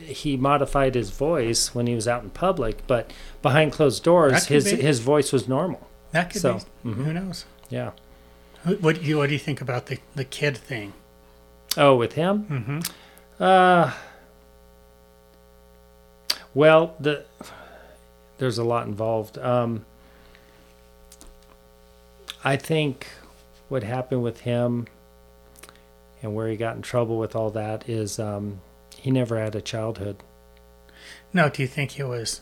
he 0.04 0.36
modified 0.36 0.94
his 0.94 1.10
voice 1.10 1.74
when 1.74 1.86
he 1.86 1.94
was 1.94 2.06
out 2.06 2.22
in 2.22 2.30
public, 2.30 2.86
but 2.86 3.10
behind 3.40 3.72
closed 3.72 4.02
doors, 4.04 4.46
his 4.46 4.64
be. 4.64 4.80
his 4.80 5.00
voice 5.00 5.32
was 5.32 5.48
normal. 5.48 5.88
that 6.12 6.30
could 6.30 6.42
so, 6.42 6.60
be. 6.84 6.90
Who 6.90 7.12
knows? 7.12 7.46
Yeah. 7.70 7.92
What 8.80 9.00
do 9.00 9.02
you 9.02 9.18
what 9.18 9.28
do 9.28 9.32
you 9.32 9.38
think 9.38 9.60
about 9.60 9.86
the 9.86 9.98
the 10.14 10.24
kid 10.24 10.56
thing? 10.56 10.92
Oh, 11.76 11.96
with 11.96 12.12
him? 12.12 12.44
Mm-hmm. 12.44 13.42
Uh, 13.42 13.92
well, 16.54 16.94
the 17.00 17.24
there's 18.38 18.58
a 18.58 18.64
lot 18.64 18.86
involved. 18.86 19.38
Um, 19.38 19.84
I 22.44 22.56
think 22.56 23.06
what 23.68 23.82
happened 23.82 24.22
with 24.22 24.40
him 24.40 24.86
and 26.22 26.34
where 26.34 26.48
he 26.48 26.56
got 26.56 26.76
in 26.76 26.82
trouble 26.82 27.18
with 27.18 27.34
all 27.34 27.50
that 27.50 27.88
is 27.88 28.18
um, 28.18 28.60
he 28.96 29.10
never 29.10 29.38
had 29.38 29.54
a 29.54 29.60
childhood. 29.60 30.16
No, 31.32 31.48
do 31.48 31.62
you 31.62 31.68
think 31.68 31.92
he 31.92 32.02
was 32.02 32.40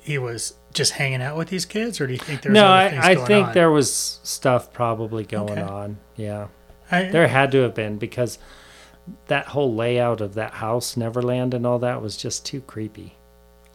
he 0.00 0.18
was 0.18 0.54
just 0.72 0.92
hanging 0.92 1.22
out 1.22 1.36
with 1.36 1.48
these 1.48 1.64
kids, 1.64 2.00
or 2.00 2.06
do 2.06 2.12
you 2.12 2.18
think 2.18 2.42
there's 2.42 2.54
no, 2.54 2.66
other 2.66 2.90
things 2.90 3.04
I, 3.04 3.10
I 3.12 3.14
think 3.16 3.48
on? 3.48 3.54
there 3.54 3.70
was 3.70 4.20
stuff 4.22 4.72
probably 4.72 5.24
going 5.24 5.58
Okay. 5.58 5.62
on. 5.62 5.98
Yeah, 6.16 6.48
I, 6.90 7.04
there 7.04 7.28
had 7.28 7.50
to 7.52 7.58
have 7.62 7.74
been 7.74 7.98
because 7.98 8.38
that 9.26 9.46
whole 9.48 9.74
layout 9.74 10.20
of 10.20 10.34
that 10.34 10.54
house, 10.54 10.96
Neverland, 10.96 11.54
and 11.54 11.66
all 11.66 11.78
that 11.80 12.02
was 12.02 12.16
just 12.16 12.44
too 12.46 12.60
creepy. 12.60 13.14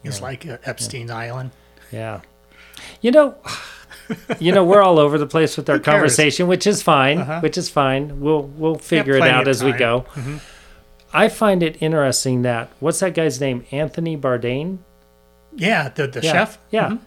it's 0.04 0.18
yeah. 0.18 0.24
like 0.24 0.46
uh, 0.46 0.58
Epstein's 0.64 1.10
Island. 1.10 1.50
Yeah. 1.90 2.20
You 3.00 3.10
know, 3.12 3.36
you 4.40 4.52
know, 4.52 4.64
we're 4.64 4.82
all 4.82 4.98
over 4.98 5.18
the 5.18 5.26
place 5.26 5.56
with 5.56 5.68
our 5.70 5.78
conversation, 5.78 6.46
which 6.48 6.66
is 6.66 6.82
fine. 6.82 7.18
Uh-huh. 7.18 7.40
Which 7.40 7.56
is 7.58 7.68
fine. 7.68 8.20
We'll 8.20 8.42
we'll 8.42 8.76
figure 8.76 9.14
it 9.16 9.22
out 9.22 9.48
as 9.48 9.62
we 9.62 9.72
go. 9.72 10.06
Mhm. 10.14 10.40
I 11.14 11.28
find 11.28 11.62
it 11.62 11.82
interesting 11.82 12.42
that 12.42 12.70
what's 12.80 13.00
that 13.00 13.14
guy's 13.14 13.40
name? 13.40 13.64
Anthony 13.70 14.16
Bourdain. 14.16 14.78
Yeah, 15.54 15.88
the 15.90 16.06
the 16.06 16.20
yeah. 16.22 16.32
chef. 16.32 16.58
Yeah. 16.70 16.88
Mhm. 16.90 16.98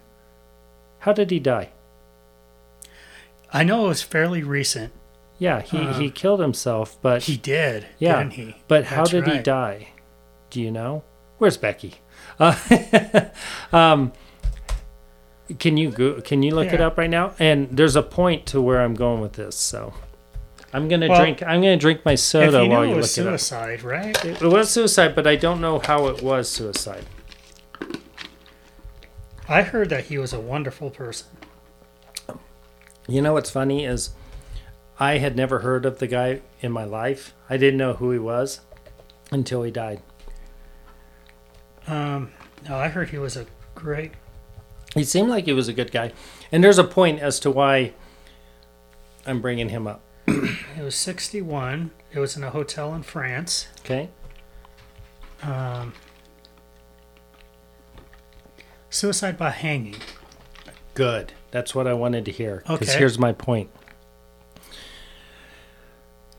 How 1.00 1.14
did 1.14 1.32
he 1.32 1.40
die? 1.40 1.70
I 3.54 3.64
know 3.64 3.86
it 3.86 3.90
was 3.90 4.02
fairly 4.02 4.44
recent. 4.44 4.92
Yeah, 5.38 5.62
he, 5.62 5.78
Uh, 5.80 5.94
he 5.94 6.10
killed 6.10 6.40
himself, 6.40 6.98
but 7.02 7.24
He 7.24 7.36
did, 7.38 7.86
Yeah, 8.00 8.20
didn't 8.20 8.34
he? 8.34 8.56
but 8.68 8.86
how 8.86 8.98
That's 9.04 9.12
did 9.12 9.28
he 9.28 9.40
die? 9.40 9.90
Do 10.50 10.62
you 10.62 10.72
know? 10.72 11.04
Where's 11.38 11.58
Becky? 11.58 11.96
Uh, 12.40 12.56
um, 13.74 14.14
can 15.60 15.78
you 15.78 15.92
go, 15.92 16.22
can 16.22 16.42
you 16.44 16.56
look 16.56 16.74
it 16.74 16.82
up 16.82 16.98
right 16.98 17.10
now? 17.10 17.34
And 17.40 17.70
there's 17.72 17.96
a 17.96 18.04
point 18.04 18.46
to 18.48 18.62
where 18.62 18.82
I'm 18.82 18.94
going 18.96 19.22
with 19.22 19.34
this, 19.34 19.56
so 19.56 19.94
I'm 20.74 20.88
gonna 20.88 21.08
Well, 21.08 21.20
drink. 21.20 21.42
I'm 21.44 21.62
gonna 21.62 21.78
drink 21.78 22.04
my 22.04 22.16
soda 22.16 22.64
you 22.64 22.70
while 22.70 22.82
it 22.84 22.90
you 22.90 22.96
look 22.96 23.04
it 23.04 23.04
up. 23.04 23.40
suicide, 23.40 23.84
right? 23.84 24.26
It 24.26 24.42
was 24.42 24.70
suicide, 24.72 25.16
but 25.16 25.26
I 25.28 25.36
don't 25.36 25.62
know 25.62 25.80
how 25.80 26.08
it 26.08 26.22
was 26.22 26.50
suicide. 26.50 27.06
I 29.48 29.62
heard 29.62 29.90
that 29.90 30.06
he 30.06 30.18
was 30.18 30.34
a 30.34 30.40
wonderful 30.40 30.90
person. 30.90 31.28
You 33.08 33.22
know 33.22 33.34
what's 33.34 33.52
funny 33.52 33.86
is 33.86 34.10
I 35.00 35.20
had 35.20 35.36
never 35.36 35.60
heard 35.60 35.86
of 35.86 36.00
the 36.00 36.08
guy 36.08 36.42
in 36.62 36.72
my 36.72 36.84
life. 36.84 37.36
I 37.50 37.58
didn't 37.58 37.78
know 37.78 37.94
who 37.94 38.10
he 38.12 38.18
was 38.18 38.62
until 39.32 39.62
he 39.62 39.70
died. 39.70 40.02
Um, 41.88 42.32
no, 42.68 42.78
I 42.78 42.88
heard 42.88 43.10
he 43.10 43.20
was 43.20 43.38
a 43.38 43.46
great. 43.76 44.14
He 44.96 45.04
seemed 45.04 45.30
like 45.30 45.46
he 45.46 45.54
was 45.54 45.68
a 45.68 45.74
good 45.74 45.92
guy, 45.92 46.12
and 46.52 46.64
there's 46.64 46.78
a 46.80 46.84
point 46.84 47.20
as 47.20 47.40
to 47.42 47.52
why 47.52 47.94
I'm 49.28 49.42
bringing 49.42 49.70
him 49.70 49.86
up. 49.86 50.02
it 50.28 50.82
was 50.82 50.96
61. 50.96 51.92
It 52.14 52.20
was 52.20 52.36
in 52.36 52.44
a 52.44 52.50
hotel 52.50 52.96
in 52.96 53.04
France. 53.04 53.68
Okay. 53.82 54.10
Um, 55.44 55.94
suicide 58.90 59.38
by 59.38 59.50
hanging. 59.52 59.98
Good. 60.94 61.34
That's 61.52 61.76
what 61.76 61.88
I 61.88 61.94
wanted 61.94 62.26
to 62.26 62.32
hear. 62.32 62.64
Because 62.68 62.90
Okay. 62.90 62.98
here's 63.00 63.20
my 63.20 63.34
point. 63.34 63.70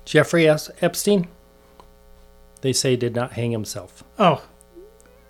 Jeffrey 0.04 0.48
S. 0.48 0.70
Epstein, 0.80 1.28
they 2.62 2.72
say 2.72 2.96
did 2.96 3.14
not 3.14 3.32
hang 3.32 3.50
himself. 3.50 4.02
Oh, 4.18 4.42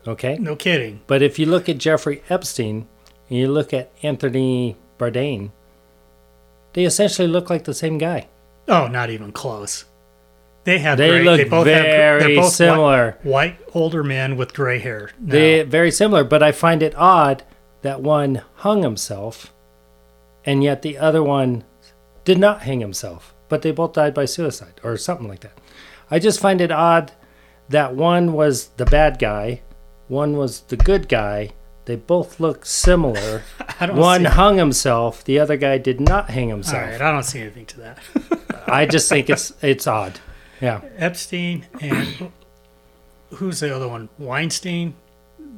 Okay. 0.07 0.37
no 0.39 0.55
kidding. 0.55 1.01
But 1.09 1.22
if 1.22 1.39
you 1.39 1.47
look 1.47 1.68
at 1.68 1.79
Jeffrey 1.79 2.22
Epstein 2.31 2.87
and 3.29 3.39
you 3.39 3.49
look 3.49 3.72
at 3.72 3.91
Anthony 4.03 4.77
Bourdain, 4.99 5.51
they 6.72 6.85
essentially 6.85 7.29
look 7.29 7.51
like 7.51 7.64
the 7.64 7.74
same 7.74 7.99
guy. 7.99 8.29
Oh, 8.68 8.87
not 8.87 9.11
even 9.11 9.33
close. 9.33 9.85
They 10.64 10.79
have. 10.81 10.99
They 10.99 11.09
gray, 11.11 11.22
look 11.24 11.37
they 11.39 11.45
both 11.45 11.66
have, 11.68 11.85
very 11.85 12.20
they're 12.20 12.43
both 12.43 12.53
similar. 12.53 13.18
White, 13.22 13.57
white 13.57 13.61
older 13.72 14.03
men 14.03 14.37
with 14.37 14.53
gray 14.53 14.79
hair. 14.81 15.11
now. 15.20 15.33
They 15.33 15.62
very 15.62 15.91
similar, 15.93 16.24
but 16.24 16.43
I 16.43 16.51
find 16.53 16.83
it 16.83 16.95
odd 16.97 17.45
that 17.83 18.03
one 18.03 18.43
hung 18.57 18.83
himself, 18.83 19.53
and 20.45 20.64
yet 20.64 20.83
the 20.83 20.99
other 20.99 21.22
one 21.22 21.62
did 22.24 22.39
not 22.39 22.62
hang 22.62 22.81
himself, 22.81 23.33
but 23.49 23.62
they 23.62 23.70
both 23.70 23.93
died 23.93 24.12
by 24.12 24.24
suicide 24.24 24.81
or 24.83 24.97
something 24.97 25.29
like 25.29 25.41
that. 25.41 25.57
I 26.11 26.18
just 26.18 26.41
find 26.41 26.61
it 26.61 26.72
odd 26.72 27.12
that 27.68 27.95
one 27.95 28.33
was 28.33 28.68
the 28.77 28.87
bad 28.87 29.20
guy, 29.20 29.62
one 30.09 30.37
was 30.37 30.62
the 30.62 30.77
good 30.77 31.09
guy. 31.09 31.51
They 31.87 31.97
both 31.97 32.39
look 32.41 32.66
similar. 32.66 33.43
One 33.80 34.24
hung 34.24 34.59
himself, 34.59 35.24
the 35.24 35.39
other 35.39 35.57
guy 35.57 35.78
did 35.78 36.01
not 36.01 36.30
hang 36.30 36.49
himself. 36.49 36.82
right, 36.82 37.01
I 37.01 37.12
don't 37.12 37.22
see 37.22 37.41
anything 37.41 37.66
to 37.66 37.80
that. 37.80 37.99
I 38.68 38.87
just 38.87 39.09
think 39.09 39.30
it's 39.30 39.53
it's 39.62 39.87
odd. 39.87 40.20
Yeah. 40.61 40.80
Epstein 40.97 41.66
and 41.80 42.32
who's 43.34 43.61
the 43.61 43.74
other 43.74 43.87
one? 43.89 44.09
Weinstein, 44.18 44.95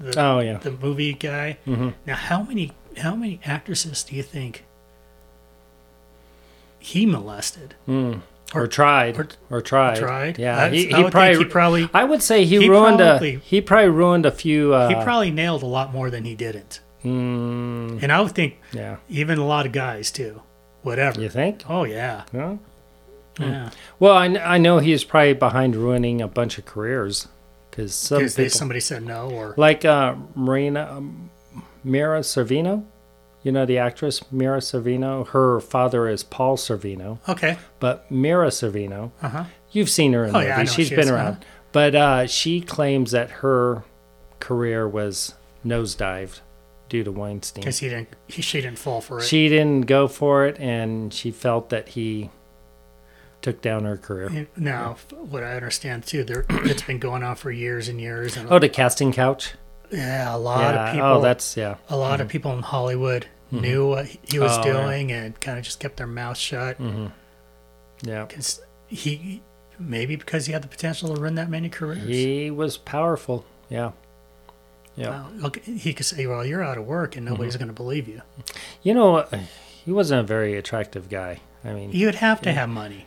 the, 0.01 0.21
Oh 0.21 0.41
yeah. 0.41 0.59
the 0.59 0.73
movie 0.73 1.15
guy. 1.15 1.59
hmm 1.65 1.91
Now, 2.07 2.17
how 2.17 2.43
many 2.43 2.73
how 2.99 3.15
many 3.17 3.41
actresses 3.45 4.03
do 4.05 4.15
you 4.17 4.23
think 4.23 4.65
he 6.79 7.07
molested? 7.07 7.75
Mm. 7.89 8.21
Or, 8.55 8.63
Or- 8.63 8.67
tried. 8.67 9.19
or- 9.19 9.29
Or, 9.51 9.61
tried. 9.61 9.97
Tried? 9.99 10.39
Yeah. 10.39 10.59
I, 10.65 10.69
he, 10.71 10.87
he 10.87 11.11
probably 11.11 11.37
he 11.39 11.45
probably 11.45 11.91
I 11.93 12.05
would 12.05 12.23
say 12.23 12.45
he, 12.47 12.59
He 12.61 12.69
ruined 12.69 12.99
probably- 12.99 13.35
a 13.35 13.39
he 13.41 13.61
probably 13.61 13.91
ruined 13.91 14.25
a 14.27 14.31
few 14.33 14.73
uh 14.75 14.89
he 14.89 14.95
probably 14.95 15.31
nailed 15.31 15.63
a 15.63 15.67
lot 15.67 15.93
more 15.93 16.09
than 16.11 16.25
he 16.25 16.35
didn't. 16.35 16.81
mm, 17.05 18.03
And 18.03 18.11
I 18.11 18.21
would 18.23 18.33
think 18.33 18.59
yeah. 18.73 18.97
even 19.09 19.39
a 19.39 19.45
lot 19.47 19.67
of 19.67 19.73
guys 19.73 20.11
too. 20.11 20.41
Whatever. 20.83 21.21
You 21.21 21.29
think? 21.29 21.63
Oh 21.69 21.85
yeah, 21.85 22.25
No? 22.33 22.59
yeah. 23.39 23.71
Well, 23.99 24.15
I, 24.17 24.27
I 24.27 24.59
know 24.59 24.79
he's 24.79 25.05
probably 25.05 25.35
behind 25.35 25.77
ruining 25.77 26.21
a 26.23 26.29
bunch 26.29 26.57
of 26.59 26.65
careers 26.65 27.29
cuz 27.71 27.95
some 27.95 28.21
people 28.27 28.49
somebody 28.51 28.81
said 28.81 29.03
no, 29.03 29.29
or 29.31 29.55
like 29.59 29.85
uh 29.85 30.15
Marina 30.35 30.89
um, 30.91 31.29
Mira 31.85 32.21
Sorvino, 32.21 32.85
you 33.43 33.53
know 33.53 33.65
the 33.67 33.79
actress 33.79 34.21
Mira 34.33 34.59
Sorvino, 34.59 35.27
her 35.29 35.61
father 35.61 36.09
is 36.09 36.23
Paul 36.25 36.57
Sorvino, 36.57 37.19
okay, 37.29 37.57
but 37.81 38.11
Mira 38.11 38.49
Sorvino, 38.49 39.13
uh 39.23 39.29
huh. 39.29 39.45
you've 39.73 39.91
seen 39.91 40.13
her 40.13 40.25
in 40.25 40.31
Oh, 40.31 40.39
movies. 40.41 40.49
yeah, 40.49 40.65
She's 40.65 40.89
she 40.89 40.95
been 40.97 41.05
is, 41.05 41.11
around. 41.11 41.27
uh-huh. 41.35 41.45
But 41.73 41.95
uh, 41.95 42.27
she 42.27 42.61
claims 42.63 43.11
that 43.13 43.31
her 43.31 43.85
career 44.41 44.89
was 44.89 45.35
nosedived 45.65 46.41
due 46.89 47.05
to 47.05 47.13
Weinstein. 47.13 47.61
Because 47.63 47.79
he 47.79 47.89
didn't, 47.91 48.09
he, 48.27 48.41
she 48.41 48.61
didn't 48.63 48.79
fall 48.79 49.01
for 49.03 49.19
it. 49.19 49.25
She 49.25 49.49
didn't 49.51 49.83
go 49.83 50.09
for 50.09 50.47
it, 50.47 50.59
and 50.59 51.13
she 51.13 51.31
felt 51.31 51.69
that 51.69 51.91
he 51.91 52.31
took 53.43 53.61
down 53.61 53.85
her 53.85 53.97
career. 53.99 54.49
Now, 54.57 54.97
what 55.15 55.45
I 55.45 55.55
understand 55.55 56.07
too, 56.07 56.25
there 56.25 56.45
it's 56.49 56.83
been 56.83 56.99
going 56.99 57.23
on 57.23 57.37
for 57.37 57.51
years 57.53 57.87
and 57.89 58.01
years, 58.01 58.37
and 58.37 58.51
Oh, 58.51 58.59
the 58.59 58.69
casting 58.71 59.13
couch. 59.13 59.53
Yeah, 59.91 60.35
a 60.35 60.39
lot 60.39 60.75
yeah. 60.75 60.87
of 60.87 60.93
people. 60.93 61.07
oh, 61.09 61.21
that's 61.21 61.57
yeah. 61.57 61.77
a 61.89 61.97
lot 61.97 62.21
of 62.21 62.27
mm-hmm. 62.27 62.33
people 62.33 62.53
in 62.53 62.63
Hollywood 62.63 63.27
mm-hmm. 63.53 63.63
knew 63.63 63.89
what 63.89 64.07
he 64.07 64.39
was 64.39 64.57
Oh, 64.59 64.65
yeah. 64.65 64.73
doing 64.73 65.13
and 65.13 65.39
kind 65.41 65.59
of 65.59 65.65
just 65.65 65.81
kept 65.81 65.97
their 65.97 66.07
mouth 66.07 66.37
shut 66.37 66.79
mm-hmm. 66.79 67.07
Yeah. 68.03 68.25
because 68.27 68.61
he 68.87 69.43
maybe 69.79 70.17
because 70.17 70.47
he 70.47 70.53
had 70.53 70.63
the 70.63 70.69
potential 70.69 71.15
to 71.15 71.21
run 71.21 71.35
that 71.37 71.49
many 71.51 71.69
careers. 71.69 72.07
He 72.07 72.51
was 72.51 72.77
powerful. 72.77 73.45
Yeah. 73.69 73.93
Yeah. 74.97 75.11
Well, 75.11 75.31
look, 75.37 75.59
he 75.65 75.93
could 75.95 76.07
say, 76.07 76.27
"Well, 76.27 76.45
you're 76.45 76.63
out 76.65 76.77
of 76.77 76.85
work, 76.85 77.15
and 77.17 77.25
nobody's 77.25 77.55
Mm-hmm. 77.55 77.65
going 77.65 77.69
to 77.69 77.75
believe 77.75 78.09
you." 78.09 78.23
You 78.83 78.95
know, 78.95 79.17
uh, 79.19 79.39
he 79.85 79.93
wasn't 79.93 80.21
a 80.21 80.25
very 80.25 80.57
attractive 80.57 81.09
guy. 81.09 81.41
I 81.65 81.73
mean, 81.73 81.93
You'd 81.93 82.17
have 82.17 82.41
to 82.43 82.53
have 82.53 82.69
money. 82.69 83.07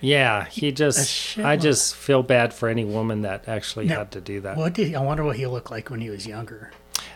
Yeah, 0.00 0.46
he 0.46 0.72
just. 0.72 1.38
I 1.38 1.56
just 1.56 1.94
feel 1.94 2.22
bad 2.22 2.52
for 2.54 2.68
any 2.68 2.84
woman 2.84 3.22
that 3.22 3.48
actually 3.48 3.86
Now, 3.86 3.98
had 3.98 4.12
to 4.12 4.20
do 4.20 4.40
that. 4.40 4.56
What 4.56 4.72
did 4.74 4.88
he, 4.88 4.94
I 4.94 5.02
wonder 5.02 5.24
what 5.24 5.36
he 5.36 5.46
looked 5.46 5.70
like 5.70 5.90
when 5.90 6.00
he 6.00 6.10
was 6.10 6.26
younger? 6.26 6.70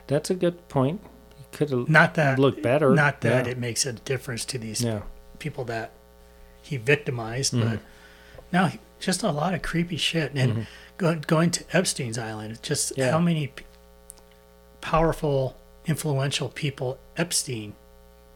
That's 0.07 0.31
a 0.31 0.35
good 0.35 0.69
point. 0.69 1.01
He 1.37 1.45
could 1.57 1.71
have 1.71 1.89
Not 1.89 2.15
that 2.15 2.39
looked 2.39 2.63
better. 2.63 2.95
Not 2.95 3.21
that 3.23 3.47
Yeah. 3.47 3.53
it 3.53 3.59
makes 3.59 3.87
a 3.87 3.93
difference 3.95 4.45
to 4.47 4.59
these 4.59 4.83
Yeah. 4.83 5.03
people 5.39 5.65
that 5.65 5.93
he 6.63 6.77
victimized, 6.77 7.53
Mm-hmm. 7.55 7.69
but 7.77 7.81
now 8.53 8.71
just 9.01 9.23
a 9.23 9.31
lot 9.31 9.55
of 9.55 9.63
creepy 9.63 9.97
shit. 9.97 10.33
And 10.35 10.67
go, 10.99 11.15
going 11.17 11.51
to 11.53 11.65
Epstein's 11.77 12.19
Island, 12.19 12.63
just 12.63 12.93
Mm-hmm. 12.93 13.01
Yeah. 13.01 13.11
how 13.13 13.19
many 13.19 13.53
powerful, 14.81 15.57
influential 15.87 16.49
people 16.49 16.99
Epstein 17.17 17.75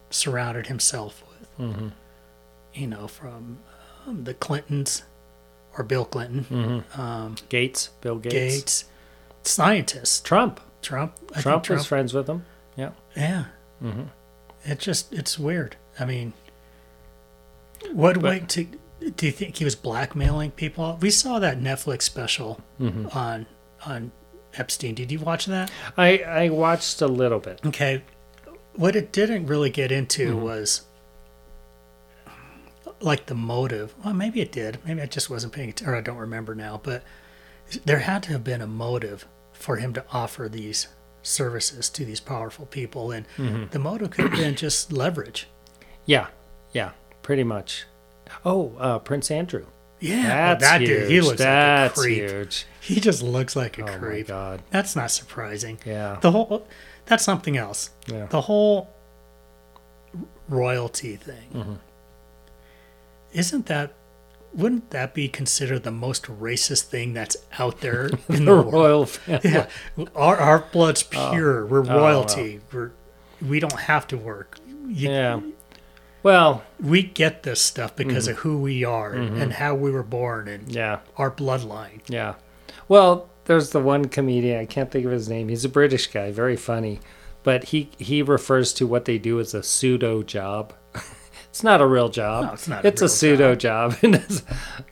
surrounded 0.09 0.67
himself 0.67 1.23
with. 1.29 1.67
Mm-hmm. 1.69 1.87
You 2.73 2.87
know, 2.87 3.07
from 3.07 3.59
um, 4.09 4.23
the 4.25 4.33
Clintons 4.33 5.03
or 5.77 5.83
Bill 5.83 6.05
Clinton, 6.05 6.45
Mm-hmm. 6.49 7.01
um, 7.01 7.35
Gates, 7.49 7.89
Bill 8.01 8.17
Gates, 8.17 8.33
Gates, 8.33 8.85
scientists, 9.43 10.19
Trump. 10.21 10.59
Trump. 10.81 11.13
I 11.35 11.41
Trump, 11.41 11.69
was 11.69 11.85
friends 11.85 12.13
with 12.13 12.25
them. 12.27 12.45
Yeah. 12.75 12.91
Yeah. 13.15 13.45
Mm-hmm. 13.83 14.03
It 14.65 14.79
just 14.79 15.13
it's 15.13 15.37
weird. 15.37 15.75
I 15.99 16.05
mean, 16.05 16.33
what 17.93 18.15
But- 18.15 18.23
way 18.23 18.39
to 18.47 18.67
do 19.15 19.25
you 19.25 19.31
think 19.31 19.55
he 19.57 19.63
was 19.63 19.75
blackmailing 19.75 20.51
people? 20.51 20.97
We 21.01 21.09
saw 21.09 21.39
that 21.39 21.59
Netflix 21.59 22.01
special 22.03 22.59
Mm-hmm. 22.79 23.07
on 23.17 23.45
on 23.85 24.11
Epstein. 24.55 24.95
Did 24.95 25.11
you 25.11 25.19
watch 25.19 25.45
that? 25.45 25.71
I 25.97 26.19
I 26.19 26.49
watched 26.49 27.01
a 27.01 27.07
little 27.07 27.39
bit. 27.39 27.61
Okay. 27.65 28.03
What 28.75 28.95
it 28.95 29.11
didn't 29.11 29.47
really 29.47 29.69
get 29.69 29.91
into 29.91 30.31
Mm-hmm. 30.33 30.41
was 30.41 30.81
like 33.01 33.25
the 33.27 33.35
motive. 33.35 33.93
Well, 34.03 34.13
maybe 34.13 34.41
it 34.41 34.51
did. 34.51 34.79
Maybe 34.85 35.01
I 35.01 35.05
just 35.05 35.29
wasn't 35.29 35.53
paying 35.53 35.69
attention, 35.69 35.93
or 35.93 35.97
I 35.97 36.01
don't 36.01 36.17
remember 36.17 36.55
now. 36.55 36.79
But 36.83 37.03
there 37.85 37.99
had 37.99 38.23
to 38.23 38.31
have 38.33 38.43
been 38.43 38.61
a 38.61 38.67
motive 38.67 39.25
for 39.53 39.77
him 39.77 39.93
to 39.93 40.03
offer 40.11 40.49
these 40.49 40.87
services 41.21 41.89
to 41.89 42.05
these 42.05 42.19
powerful 42.19 42.65
people, 42.65 43.11
and 43.11 43.25
Mm-hmm. 43.37 43.65
the 43.71 43.79
motive 43.79 44.11
could 44.11 44.29
have 44.29 44.39
been 44.39 44.55
just 44.55 44.91
leverage. 44.91 45.47
Yeah. 46.05 46.27
Yeah. 46.73 46.91
Pretty 47.23 47.43
much. 47.43 47.85
Oh, 48.45 48.73
uh, 48.79 48.99
Prince 48.99 49.29
Andrew. 49.31 49.65
Yeah, 49.99 50.55
That's 50.55 50.63
that 50.63 50.81
huge. 50.81 50.89
dude. 50.89 51.11
He 51.11 51.21
looks 51.21 51.37
That's 51.39 51.97
like 51.97 52.05
a 52.05 52.09
creep. 52.09 52.29
huge. 52.31 52.65
He 52.79 52.99
just 53.01 53.21
looks 53.21 53.55
like 53.57 53.77
a 53.77 53.83
Oh 53.83 53.85
my 53.87 53.97
creep. 53.97 54.27
god. 54.27 54.61
That's 54.71 54.95
not 54.95 55.11
surprising. 55.11 55.77
Yeah. 55.85 56.17
The 56.21 56.31
whole 56.31 56.65
that's 57.05 57.23
something 57.23 57.57
else. 57.57 57.89
Yeah. 58.07 58.27
The 58.27 58.39
whole 58.41 58.89
royalty 60.47 61.15
thing. 61.15 61.49
Mm-hmm. 61.53 61.73
Isn't 63.33 63.65
that 63.67 63.93
wouldn't 64.53 64.89
that 64.89 65.13
be 65.13 65.27
considered 65.27 65.83
the 65.83 65.91
most 65.91 66.23
racist 66.23 66.83
thing 66.85 67.13
that's 67.13 67.37
out 67.59 67.81
there 67.81 68.07
in 68.29 68.45
The 68.45 68.45
the 68.45 68.51
world? 68.55 68.73
royal 68.73 69.05
family. 69.05 69.49
Yeah. 69.51 69.67
Our 70.15 70.37
our 70.37 70.59
blood's 70.71 71.03
pure. 71.03 71.65
We're 71.65 71.81
Oh, 71.81 71.99
royalty. 71.99 72.59
We're 72.73 72.91
we 73.41 73.59
don't 73.59 73.79
have 73.81 74.07
to 74.07 74.17
work. 74.17 74.57
You- 74.87 75.09
Yeah. 75.09 75.41
Well, 76.23 76.63
We 76.81 77.03
get 77.03 77.43
this 77.43 77.61
stuff 77.61 77.95
because 77.95 78.25
Mm-hmm. 78.27 78.31
of 78.33 78.37
who 78.39 78.59
we 78.61 78.83
are 78.83 79.13
and 79.13 79.53
how 79.53 79.75
we 79.75 79.89
were 79.91 80.03
born 80.03 80.47
and 80.49 80.67
yeah. 80.69 80.99
our 81.17 81.31
bloodline. 81.31 82.01
Yeah. 82.09 82.33
Well, 82.89 83.29
there's 83.45 83.69
the 83.69 83.79
one 83.79 84.05
comedian, 84.09 84.59
I 84.59 84.65
can't 84.65 84.91
think 84.91 85.05
of 85.05 85.11
his 85.11 85.29
name. 85.29 85.47
He's 85.49 85.63
a 85.63 85.69
British 85.69 86.07
guy, 86.07 86.31
very 86.31 86.57
funny. 86.57 86.99
But 87.43 87.65
he 87.65 87.89
he 87.97 88.21
refers 88.21 88.73
to 88.73 88.85
what 88.87 89.05
they 89.05 89.17
do 89.17 89.39
as 89.39 89.53
a 89.53 89.63
pseudo 89.63 90.23
job. 90.23 90.73
It's 91.59 91.63
not 91.65 91.81
a 91.81 91.85
real 91.85 92.07
job. 92.07 92.45
No, 92.45 92.53
it's 92.53 92.69
not 92.69 92.85
a 92.85 92.87
It's 92.87 93.01
a, 93.01 93.03
real 93.03 93.09
pseudo 93.09 93.53
job. 93.53 93.97
And 94.01 94.15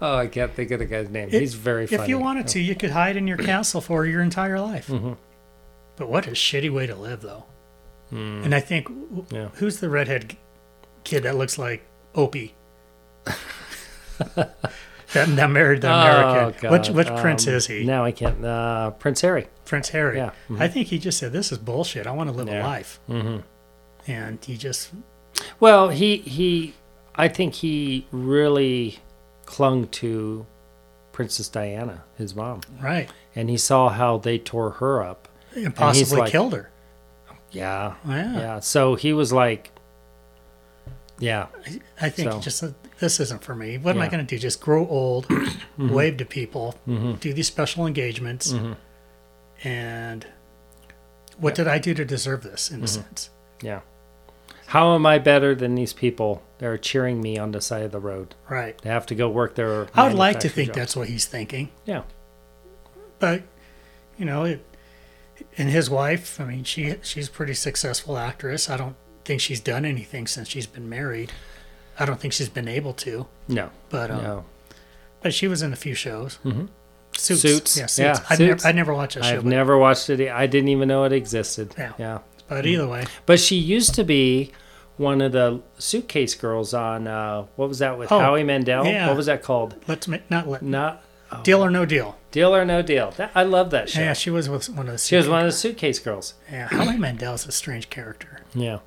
oh, 0.02 0.18
I 0.18 0.28
can't 0.28 0.54
think 0.54 0.70
of 0.72 0.80
the 0.80 0.86
guy's 0.86 1.10
name. 1.10 1.30
He's 1.30 1.54
very 1.54 1.88
funny. 1.88 2.04
If 2.04 2.10
you 2.10 2.20
wanted 2.20 2.50
to, 2.50 2.60
you 2.60 2.76
could 2.76 2.90
hide 2.90 3.16
in 3.16 3.26
your 3.26 3.38
castle 3.38 3.80
for 3.80 4.06
your 4.06 4.22
entire 4.22 4.60
life. 4.60 4.88
Mm-hmm. 4.88 5.14
But 5.96 6.10
what 6.10 6.28
a 6.28 6.32
shitty 6.32 6.70
way 6.70 6.86
to 6.86 6.94
live, 6.94 7.22
though. 7.22 7.46
And 8.12 8.54
I 8.54 8.60
think. 8.60 8.90
Yeah. 9.32 9.48
who's 9.54 9.80
the 9.80 9.88
redhead 9.88 10.36
kid 11.06 11.24
that 11.24 11.38
looks 11.38 11.58
like 11.58 11.86
Opie? 12.16 12.54
that, 14.36 14.58
that 15.14 15.50
married 15.50 15.84
the 15.84 15.88
American. 15.88 16.68
Oh, 16.68 16.72
which 16.74 16.88
God. 16.88 16.96
which 16.96 17.08
prince 17.22 17.48
Um, 17.48 17.54
is 17.54 17.68
he? 17.68 17.86
Now 17.86 18.04
I 18.04 18.12
can't. 18.12 18.44
Uh, 18.44 18.90
Prince 18.92 19.22
Harry. 19.22 19.48
Prince 19.64 19.88
Harry. 19.90 20.18
Yeah. 20.18 20.32
I 20.60 20.68
think 20.68 20.88
he 20.90 21.00
just 21.00 21.18
said, 21.18 21.32
"This 21.32 21.54
is 21.54 21.60
bullshit. 21.60 22.06
I 22.06 22.12
want 22.12 22.30
to 22.30 22.36
live 22.36 22.50
a 22.50 22.62
life." 22.62 23.00
Mm-hmm. 23.10 23.38
And 24.12 24.44
he 24.44 24.58
just 24.58 24.92
Well, 25.60 25.90
he 25.90 26.18
he, 26.18 26.74
I 27.16 27.28
think 27.28 27.56
he 27.56 28.08
really 28.12 29.00
clung 29.46 29.88
to 29.88 30.46
Princess 31.12 31.48
Diana, 31.50 32.04
his 32.18 32.36
mom, 32.36 32.62
right 32.82 33.10
and 33.36 33.50
he 33.50 33.58
saw 33.58 33.90
how 33.90 34.18
they 34.18 34.38
tore 34.38 34.72
her 34.72 35.02
up. 35.04 35.28
and 35.56 35.76
possibly 35.76 36.20
like- 36.20 36.32
killed 36.32 36.54
her. 36.54 36.70
Yeah, 37.52 37.94
Yeah. 38.08 38.34
yeah. 38.38 38.60
So 38.60 38.96
he 38.96 39.14
was 39.14 39.32
like, 39.32 39.72
yeah, 41.20 41.48
I 42.02 42.10
think 42.10 42.32
So- 42.32 42.40
just 42.40 42.64
"This 43.00 43.20
isn't 43.20 43.44
for 43.44 43.56
me. 43.56 43.78
What 43.78 43.96
am 43.96 44.02
I 44.02 44.08
going 44.10 44.26
to 44.26 44.36
do? 44.36 44.38
Just 44.40 44.60
grow 44.60 44.88
old, 44.88 45.28
Mm-hmm. 45.30 45.90
wave 45.94 46.18
to 46.18 46.26
people, 46.26 46.76
do 46.86 47.34
these 47.34 47.48
special 47.48 47.88
engagements, 47.88 48.54
and 49.64 50.28
what 51.38 51.56
did 51.56 51.68
I 51.68 51.78
do 51.80 51.94
to 51.94 52.06
deserve 52.06 52.44
this? 52.44 52.70
In 52.70 52.82
a 52.82 52.86
Mm-hmm. 52.86 53.02
sense, 53.02 53.30
yeah. 53.62 53.82
How 54.68 54.96
am 54.96 55.06
I 55.06 55.18
better 55.18 55.56
than 55.56 55.76
these 55.76 55.94
people 55.94 56.44
that 56.58 56.66
are 56.66 56.78
cheering 56.78 57.22
me 57.22 57.38
on 57.38 57.52
the 57.52 57.62
side 57.62 57.84
of 57.84 57.92
the 57.92 58.00
road? 58.00 58.36
right? 58.50 58.78
They 58.82 58.90
have 58.90 59.06
to 59.08 59.16
go 59.16 59.30
work 59.30 59.56
their. 59.56 59.88
I 59.94 60.08
would 60.08 60.18
like 60.18 60.42
to 60.42 60.50
think 60.50 60.68
jobs. 60.70 60.78
that's 60.78 60.96
what 60.96 61.08
he's 61.08 61.26
thinking, 61.26 61.70
Yeah, 61.86 62.04
but 63.20 63.44
you 64.18 64.26
know, 64.26 64.44
it, 64.44 64.66
and 65.58 65.70
his 65.70 65.90
wife. 65.90 66.40
I 66.42 66.46
mean, 66.46 66.64
she 66.66 66.96
she's 67.02 67.30
a 67.30 67.32
pretty 67.32 67.54
successful 67.54 68.18
actress. 68.18 68.70
I 68.70 68.76
don't 68.76 68.96
think 69.24 69.40
she's 69.40 69.62
done 69.62 69.86
anything 69.86 70.28
since 70.28 70.50
she's 70.50 70.68
been 70.68 70.90
married. 70.90 71.32
I 71.98 72.06
don't 72.06 72.20
think 72.20 72.34
she's 72.34 72.50
been 72.50 72.68
able 72.68 72.94
to, 72.94 73.26
no, 73.48 73.70
but 73.90 74.12
um, 74.12 74.22
no. 74.22 74.46
but 75.22 75.34
she 75.34 75.48
was 75.48 75.62
in 75.62 75.72
a 75.72 75.78
few 75.78 75.94
shows. 75.96 76.40
Mm-hmm. 76.44 76.66
Suits. 77.14 77.42
Suits. 77.42 77.78
yeah, 77.78 77.86
suits. 77.86 78.20
Yeah, 78.20 78.26
I'd, 78.30 78.38
Suits. 78.38 78.64
Never, 78.66 78.76
never 78.76 78.94
watched 78.94 79.16
that 79.16 79.24
show, 79.24 79.36
I've 79.36 79.46
never 79.46 79.78
watched 79.78 80.10
it. 80.10 80.30
I 80.30 80.46
didn't 80.46 80.70
even 80.70 80.90
know 80.90 81.06
it 81.06 81.14
existed. 81.14 81.74
Yeah. 81.78 81.94
yeah. 81.98 82.20
But 82.48 82.66
either 82.66 82.88
way, 82.88 83.06
But 83.26 83.40
she 83.40 83.56
used 83.58 83.94
to 83.96 84.04
be 84.04 84.52
one 84.98 85.22
of 85.22 85.32
the 85.32 85.62
suitcase 85.78 86.34
girls 86.36 86.74
on 86.74 87.08
uh, 87.08 87.46
what 87.56 87.70
was 87.70 87.80
that 87.80 87.98
with 87.98 88.12
Oh, 88.12 88.20
Howie 88.20 88.44
Mandel? 88.44 88.86
yeah. 88.86 89.08
What 89.08 89.18
was 89.18 89.26
that 89.28 89.44
called? 89.44 89.76
let's 89.88 90.08
ma- 90.08 90.18
not 90.30 90.48
let 90.48 90.62
Not 90.62 91.04
deal 91.44 91.64
or 91.64 91.70
no 91.70 91.86
deal. 91.86 92.18
Deal 92.32 92.56
or 92.56 92.66
No 92.66 92.82
Deal. 92.82 93.12
That, 93.12 93.32
I 93.34 93.44
love 93.44 93.72
that 93.72 93.90
show. 93.90 94.02
Yeah, 94.02 94.14
she 94.14 94.30
was 94.30 94.48
with 94.50 94.70
one 94.70 94.88
of 94.88 94.94
the. 94.94 94.98
she 95.00 95.16
was 95.16 95.28
one 95.28 95.40
of 95.40 95.46
the 95.46 95.52
suitcase 95.52 95.98
girls. 95.98 96.36
Yeah, 96.52 96.68
Howie 96.68 96.98
Mandel's 96.98 97.48
a 97.48 97.52
strange 97.52 97.90
character. 97.90 98.42
Yeah. 98.54 98.80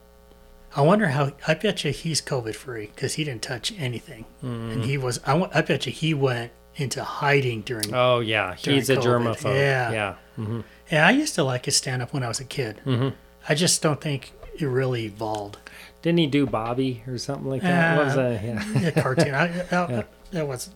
I 0.76 0.82
wonder 0.82 1.08
how. 1.08 1.32
I 1.48 1.54
bet 1.54 1.82
you 1.84 1.90
he's 1.90 2.20
COVID 2.22 2.54
free 2.54 2.90
because 2.94 3.14
he 3.14 3.24
didn't 3.24 3.42
touch 3.42 3.72
anything, 3.76 4.24
Mm. 4.44 4.72
and 4.72 4.84
he 4.84 4.96
was. 4.98 5.18
I, 5.26 5.48
I 5.52 5.62
bet 5.62 5.84
you 5.86 5.90
he 5.92 6.14
went 6.14 6.52
into 6.76 7.02
hiding 7.02 7.62
during. 7.62 7.92
Oh 7.92 8.20
yeah, 8.20 8.54
During 8.62 8.78
he's 8.78 8.88
a 8.90 8.96
germaphobe. 8.96 9.54
Yeah. 9.54 9.90
Yeah. 9.90 10.14
hmm 10.36 10.61
Yeah, 10.92 11.08
I 11.08 11.11
used 11.11 11.34
to 11.36 11.42
like 11.42 11.64
his 11.64 11.76
stand 11.76 12.02
up 12.02 12.12
when 12.12 12.22
I 12.22 12.28
was 12.28 12.38
a 12.38 12.44
kid. 12.44 12.80
Mm-hmm. 12.86 13.08
I 13.49 13.55
just 13.55 13.82
don't 13.82 14.01
think 14.01 14.32
it 14.59 14.66
really 14.66 15.05
evolved. 15.07 15.59
Didn't 16.03 16.18
he 16.18 16.26
do 16.26 16.47
Bobby 16.47 17.03
or 17.07 17.18
something 17.18 17.49
like 17.49 17.62
that? 17.62 17.97
what 17.97 18.07
was 18.07 18.16
uh, 18.16 18.20
a 18.20 18.55
that? 18.55 18.82
Yeah. 18.82 19.03
Cartoon. 19.03 19.34
I, 19.34 19.47
that, 19.49 20.09
that 20.32 20.49
was 20.49 20.70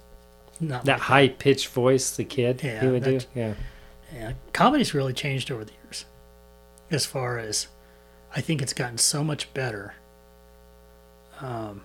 not. 0.61 0.85
That 0.85 1.01
high 1.01 1.29
pitched 1.29 1.69
voice 1.69 2.11
the 2.11 2.25
kid 2.25 2.61
Yeah, 2.62 2.81
he 2.81 2.87
would 2.89 3.05
do. 3.05 3.21
Yeah. 3.35 3.55
Yeah, 4.15 4.33
comedy's 4.53 4.95
really 4.95 5.12
changed 5.12 5.51
over 5.51 5.65
the 5.65 5.73
years. 5.85 6.05
As 6.91 7.05
far 7.05 7.39
as, 7.39 7.67
I 8.37 8.41
think 8.41 8.62
it's 8.62 8.73
gotten 8.73 8.99
so 8.99 9.25
much 9.25 9.53
better. 9.55 9.95
Um, 11.41 11.83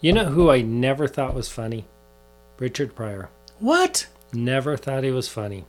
you 0.00 0.12
know 0.12 0.26
who 0.26 0.48
I 0.48 0.60
never 0.60 1.08
thought 1.08 1.34
was 1.34 1.48
funny? 1.48 1.86
Richard 2.58 2.94
Pryor. 2.94 3.30
What? 3.58 4.06
Never 4.32 4.76
thought 4.76 5.02
he 5.02 5.10
was 5.10 5.28
funny. 5.28 5.64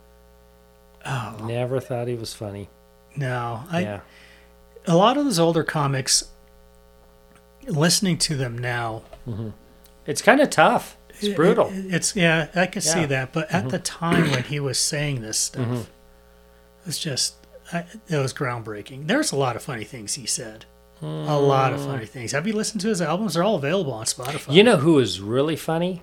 Oh 1.04 1.36
Never 1.44 1.80
thought 1.80 2.06
he 2.06 2.14
was 2.14 2.32
funny. 2.32 2.68
no! 3.16 3.64
I 3.70 3.80
yeah. 3.80 4.00
A 4.86 4.96
lot 4.96 5.16
of 5.16 5.24
those 5.24 5.38
older 5.38 5.64
comics. 5.64 6.24
Listening 7.66 8.18
to 8.18 8.36
them 8.36 8.58
now, 8.58 9.02
mm-hmm. 9.26 9.48
It's 10.06 10.22
kind 10.22 10.40
of 10.40 10.50
tough. 10.50 10.96
It's 11.20 11.34
brutal. 11.34 11.68
It- 11.68 11.94
it's 11.94 12.16
yeah, 12.16 12.48
I 12.54 12.66
could 12.66 12.82
see 12.82 13.04
that. 13.06 13.32
But 13.32 13.50
at 13.50 13.70
the 13.70 13.78
mm-hmm. 13.78 13.82
time 13.82 14.30
when 14.30 14.44
he 14.44 14.60
was 14.60 14.78
saying 14.78 15.22
this 15.22 15.50
mm-hmm. 15.50 15.76
stuff, 15.76 15.90
it's 16.86 16.98
just 16.98 17.34
I, 17.72 17.86
it 18.08 18.18
was 18.18 18.34
groundbreaking. 18.34 19.06
There's 19.06 19.32
a 19.32 19.36
lot 19.36 19.56
of 19.56 19.62
funny 19.62 19.84
things 19.84 20.14
he 20.14 20.26
said. 20.26 20.66
A 21.02 21.38
lot 21.38 21.74
of 21.74 21.84
funny 21.84 22.06
things. 22.06 22.32
Have 22.32 22.46
you 22.46 22.54
listened 22.54 22.80
to 22.80 22.88
his 22.88 23.02
albums? 23.02 23.34
They're 23.34 23.42
all 23.42 23.56
available 23.56 23.92
on 23.92 24.06
Spotify. 24.06 24.54
You 24.54 24.62
know 24.64 24.78
who 24.78 24.94
was 24.94 25.20
really 25.20 25.56
funny? 25.56 26.02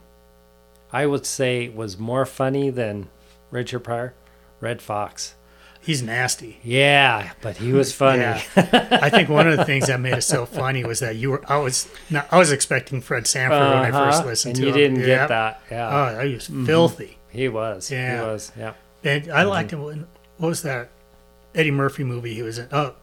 I 0.93 1.07
would 1.07 1.25
say 1.25 1.69
was 1.69 1.97
more 1.97 2.23
funny 2.23 2.69
than 2.69 3.09
Richard 3.49 3.79
Pryor? 3.79 4.13
Redd 4.59 4.79
Foxx. 4.79 5.33
He's 5.81 6.01
nasty. 6.01 6.59
Yeah, 6.63 7.31
but 7.41 7.57
he 7.57 7.73
was 7.73 7.93
funny. 7.93 8.21
Yeah. 8.21 8.41
I 9.01 9.09
think 9.09 9.29
one 9.29 9.47
of 9.47 9.57
the 9.57 9.65
things 9.65 9.87
that 9.87 9.99
made 9.99 10.13
it 10.13 10.21
so 10.21 10.45
funny 10.45 10.83
was 10.83 10.99
that 10.99 11.15
you 11.15 11.31
were. 11.31 11.43
I 11.51 11.57
was 11.57 11.87
not. 12.09 12.27
I 12.31 12.37
was 12.37 12.51
expecting 12.51 13.01
Fred 13.01 13.27
Sanford 13.27 13.59
when 13.59 13.77
I 13.77 13.91
first 13.91 14.19
Uh-huh, 14.19 14.27
listened 14.29 14.55
and 14.57 14.63
to 14.63 14.67
you 14.67 14.85
him. 14.85 14.93
didn't 14.95 15.07
Yep. 15.09 15.19
get 15.19 15.27
that. 15.29 15.61
Yeah. 15.71 16.15
Oh, 16.19 16.25
he 16.27 16.33
was 16.35 16.47
filthy. 16.47 17.17
He 17.29 17.47
was. 17.49 17.89
Yeah. 17.91 18.15
He 18.21 18.27
was. 18.27 18.51
Yeah. 18.57 18.73
And 19.03 19.23
Mm-hmm. 19.23 19.31
I 19.37 19.43
liked 19.43 19.71
him. 19.71 19.83
When, 19.83 20.07
what 20.37 20.49
was 20.49 20.61
that 20.63 20.89
Eddie 21.55 21.71
Murphy 21.71 22.03
movie 22.03 22.33
he 22.33 22.41
was 22.43 22.57
in? 22.59 22.67
Oh, 22.71 22.95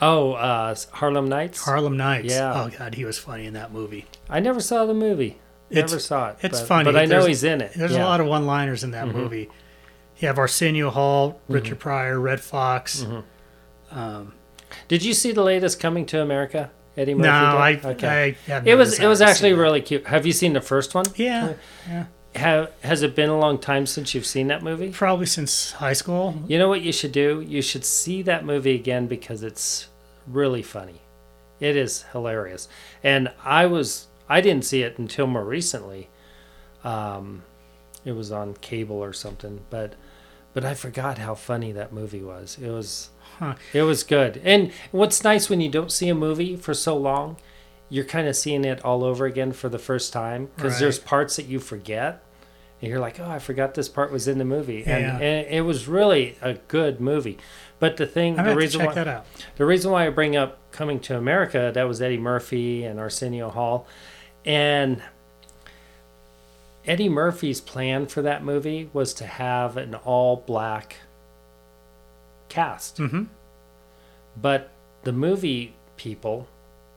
Oh, 0.00 0.32
uh, 0.32 0.74
Harlem 0.92 1.28
Nights. 1.28 1.62
Harlem 1.64 1.96
Nights. 1.96 2.32
Yeah. 2.32 2.54
Oh 2.62 2.70
God, 2.76 2.94
he 2.94 3.04
was 3.04 3.18
funny 3.18 3.46
in 3.46 3.54
that 3.54 3.72
movie. 3.72 4.06
I 4.28 4.40
never 4.40 4.60
saw 4.60 4.86
the 4.86 4.94
movie. 4.94 5.38
It's- 5.68 5.90
never 5.90 6.00
saw 6.00 6.30
it. 6.30 6.36
it's 6.42 6.60
but, 6.60 6.66
funny. 6.68 6.84
but 6.84 6.96
I 6.96 7.02
know 7.04 7.08
There's- 7.20 7.26
he's 7.26 7.44
in 7.44 7.60
it. 7.60 7.72
There's 7.74 7.90
yeah. 7.92 7.98
Mm-hmm. 7.98 8.06
a 8.06 8.08
lot 8.08 8.20
of 8.20 8.26
one-liners 8.26 8.82
in 8.84 8.92
that 8.92 9.08
movie. 9.08 9.48
You 10.20 10.28
have 10.28 10.38
Arsenio 10.38 10.90
Hall, 10.90 11.40
Richard 11.48 11.78
Pryor, 11.78 12.20
Redd 12.20 12.40
Foxx. 12.40 13.06
Mm-hmm. 13.92 14.28
Did 14.86 15.04
you 15.04 15.14
see 15.14 15.32
the 15.32 15.42
latest 15.42 15.80
Coming 15.80 16.06
to 16.06 16.20
America? 16.20 16.70
Eddie 16.96 17.14
Murphy. 17.14 17.28
No, 17.28 17.56
I. 17.56 17.80
Okay. 17.82 18.36
I 18.48 18.62
it 18.64 18.74
was 18.74 18.98
it 18.98 19.06
was 19.06 19.20
actually 19.20 19.54
really 19.54 19.80
cute. 19.80 20.06
Have 20.06 20.26
you 20.26 20.32
seen 20.32 20.52
the 20.52 20.60
first 20.60 20.94
one? 20.94 21.06
yeah, 21.16 21.54
yeah. 21.88 22.06
Have, 22.34 22.70
has 22.82 23.02
it 23.02 23.16
been 23.16 23.28
a 23.28 23.38
long 23.38 23.58
time 23.58 23.86
since 23.86 24.14
you've 24.14 24.26
seen 24.26 24.46
that 24.48 24.62
movie? 24.62 24.90
Probably 24.90 25.26
since 25.26 25.72
high 25.72 25.94
school. 25.94 26.44
You 26.46 26.58
know 26.58 26.68
what 26.68 26.80
you 26.80 26.92
should 26.92 27.10
do? 27.10 27.40
You 27.40 27.60
should 27.60 27.84
see 27.84 28.22
that 28.22 28.44
movie 28.44 28.74
again 28.76 29.08
because 29.08 29.42
it's 29.42 29.88
really 30.28 30.62
funny. 30.62 31.00
It 31.58 31.74
is 31.76 32.04
hilarious. 32.12 32.68
And 33.02 33.32
I 33.44 33.66
was 33.66 34.06
I 34.28 34.40
didn't 34.40 34.64
see 34.64 34.82
it 34.82 34.98
until 34.98 35.26
more 35.26 35.44
recently. 35.44 36.08
Um, 36.84 37.42
it 38.04 38.12
was 38.12 38.30
on 38.30 38.54
cable 38.54 38.96
or 38.96 39.12
something, 39.12 39.60
but 39.68 39.94
but 40.52 40.64
I 40.64 40.74
forgot 40.74 41.18
how 41.18 41.34
funny 41.34 41.72
that 41.72 41.92
movie 41.92 42.22
was. 42.22 42.58
It 42.60 42.70
was 42.70 43.10
Huh. 43.38 43.54
it 43.72 43.82
was 43.82 44.02
good. 44.02 44.40
And 44.44 44.70
what's 44.90 45.24
nice 45.24 45.48
when 45.48 45.60
you 45.60 45.70
don't 45.70 45.90
see 45.92 46.08
a 46.08 46.14
movie 46.14 46.56
for 46.56 46.74
so 46.74 46.96
long, 46.96 47.36
you're 47.88 48.04
kind 48.04 48.28
of 48.28 48.36
seeing 48.36 48.64
it 48.64 48.84
all 48.84 49.02
over 49.04 49.24
again 49.26 49.52
for 49.52 49.68
the 49.68 49.78
first 49.78 50.12
time 50.12 50.48
because 50.56 50.74
Right. 50.74 50.80
there's 50.80 50.98
parts 50.98 51.36
that 51.36 51.46
you 51.46 51.58
forget. 51.60 52.22
And 52.82 52.88
you're 52.90 53.00
like, 53.00 53.20
oh, 53.20 53.28
I 53.28 53.38
forgot 53.38 53.74
this 53.74 53.88
part 53.90 54.10
was 54.10 54.26
in 54.26 54.38
the 54.38 54.44
movie, 54.44 54.84
and, 54.86 55.02
Yeah. 55.02 55.18
and 55.18 55.46
it 55.48 55.60
was 55.66 55.86
really 55.86 56.36
a 56.40 56.54
good 56.54 56.98
movie. 56.98 57.36
But 57.78 57.98
the 57.98 58.06
thing, 58.06 58.38
I'm 58.38 58.46
the 58.46 58.56
reason 58.56 58.80
check 58.80 58.88
why, 58.90 58.94
that 58.94 59.08
out. 59.08 59.26
the 59.56 59.66
reason 59.66 59.90
why 59.90 60.06
I 60.06 60.10
bring 60.10 60.34
up 60.36 60.56
Coming 60.72 60.98
to 61.00 61.16
America, 61.18 61.70
that 61.74 61.86
was 61.88 62.00
Eddie 62.00 62.16
Murphy 62.16 62.84
and 62.84 62.98
Arsenio 63.00 63.50
Hall. 63.50 63.86
And 64.46 65.02
Eddie 66.90 67.08
Murphy's 67.08 67.60
plan 67.60 68.06
for 68.06 68.20
that 68.22 68.42
movie 68.42 68.90
was 68.92 69.14
to 69.14 69.24
have 69.26 69.76
an 69.76 69.94
all 69.94 70.38
black 70.44 70.96
cast. 72.48 72.96
Mhm. 72.96 73.28
But 74.36 74.70
the 75.04 75.12
movie 75.12 75.74
people, 75.96 76.48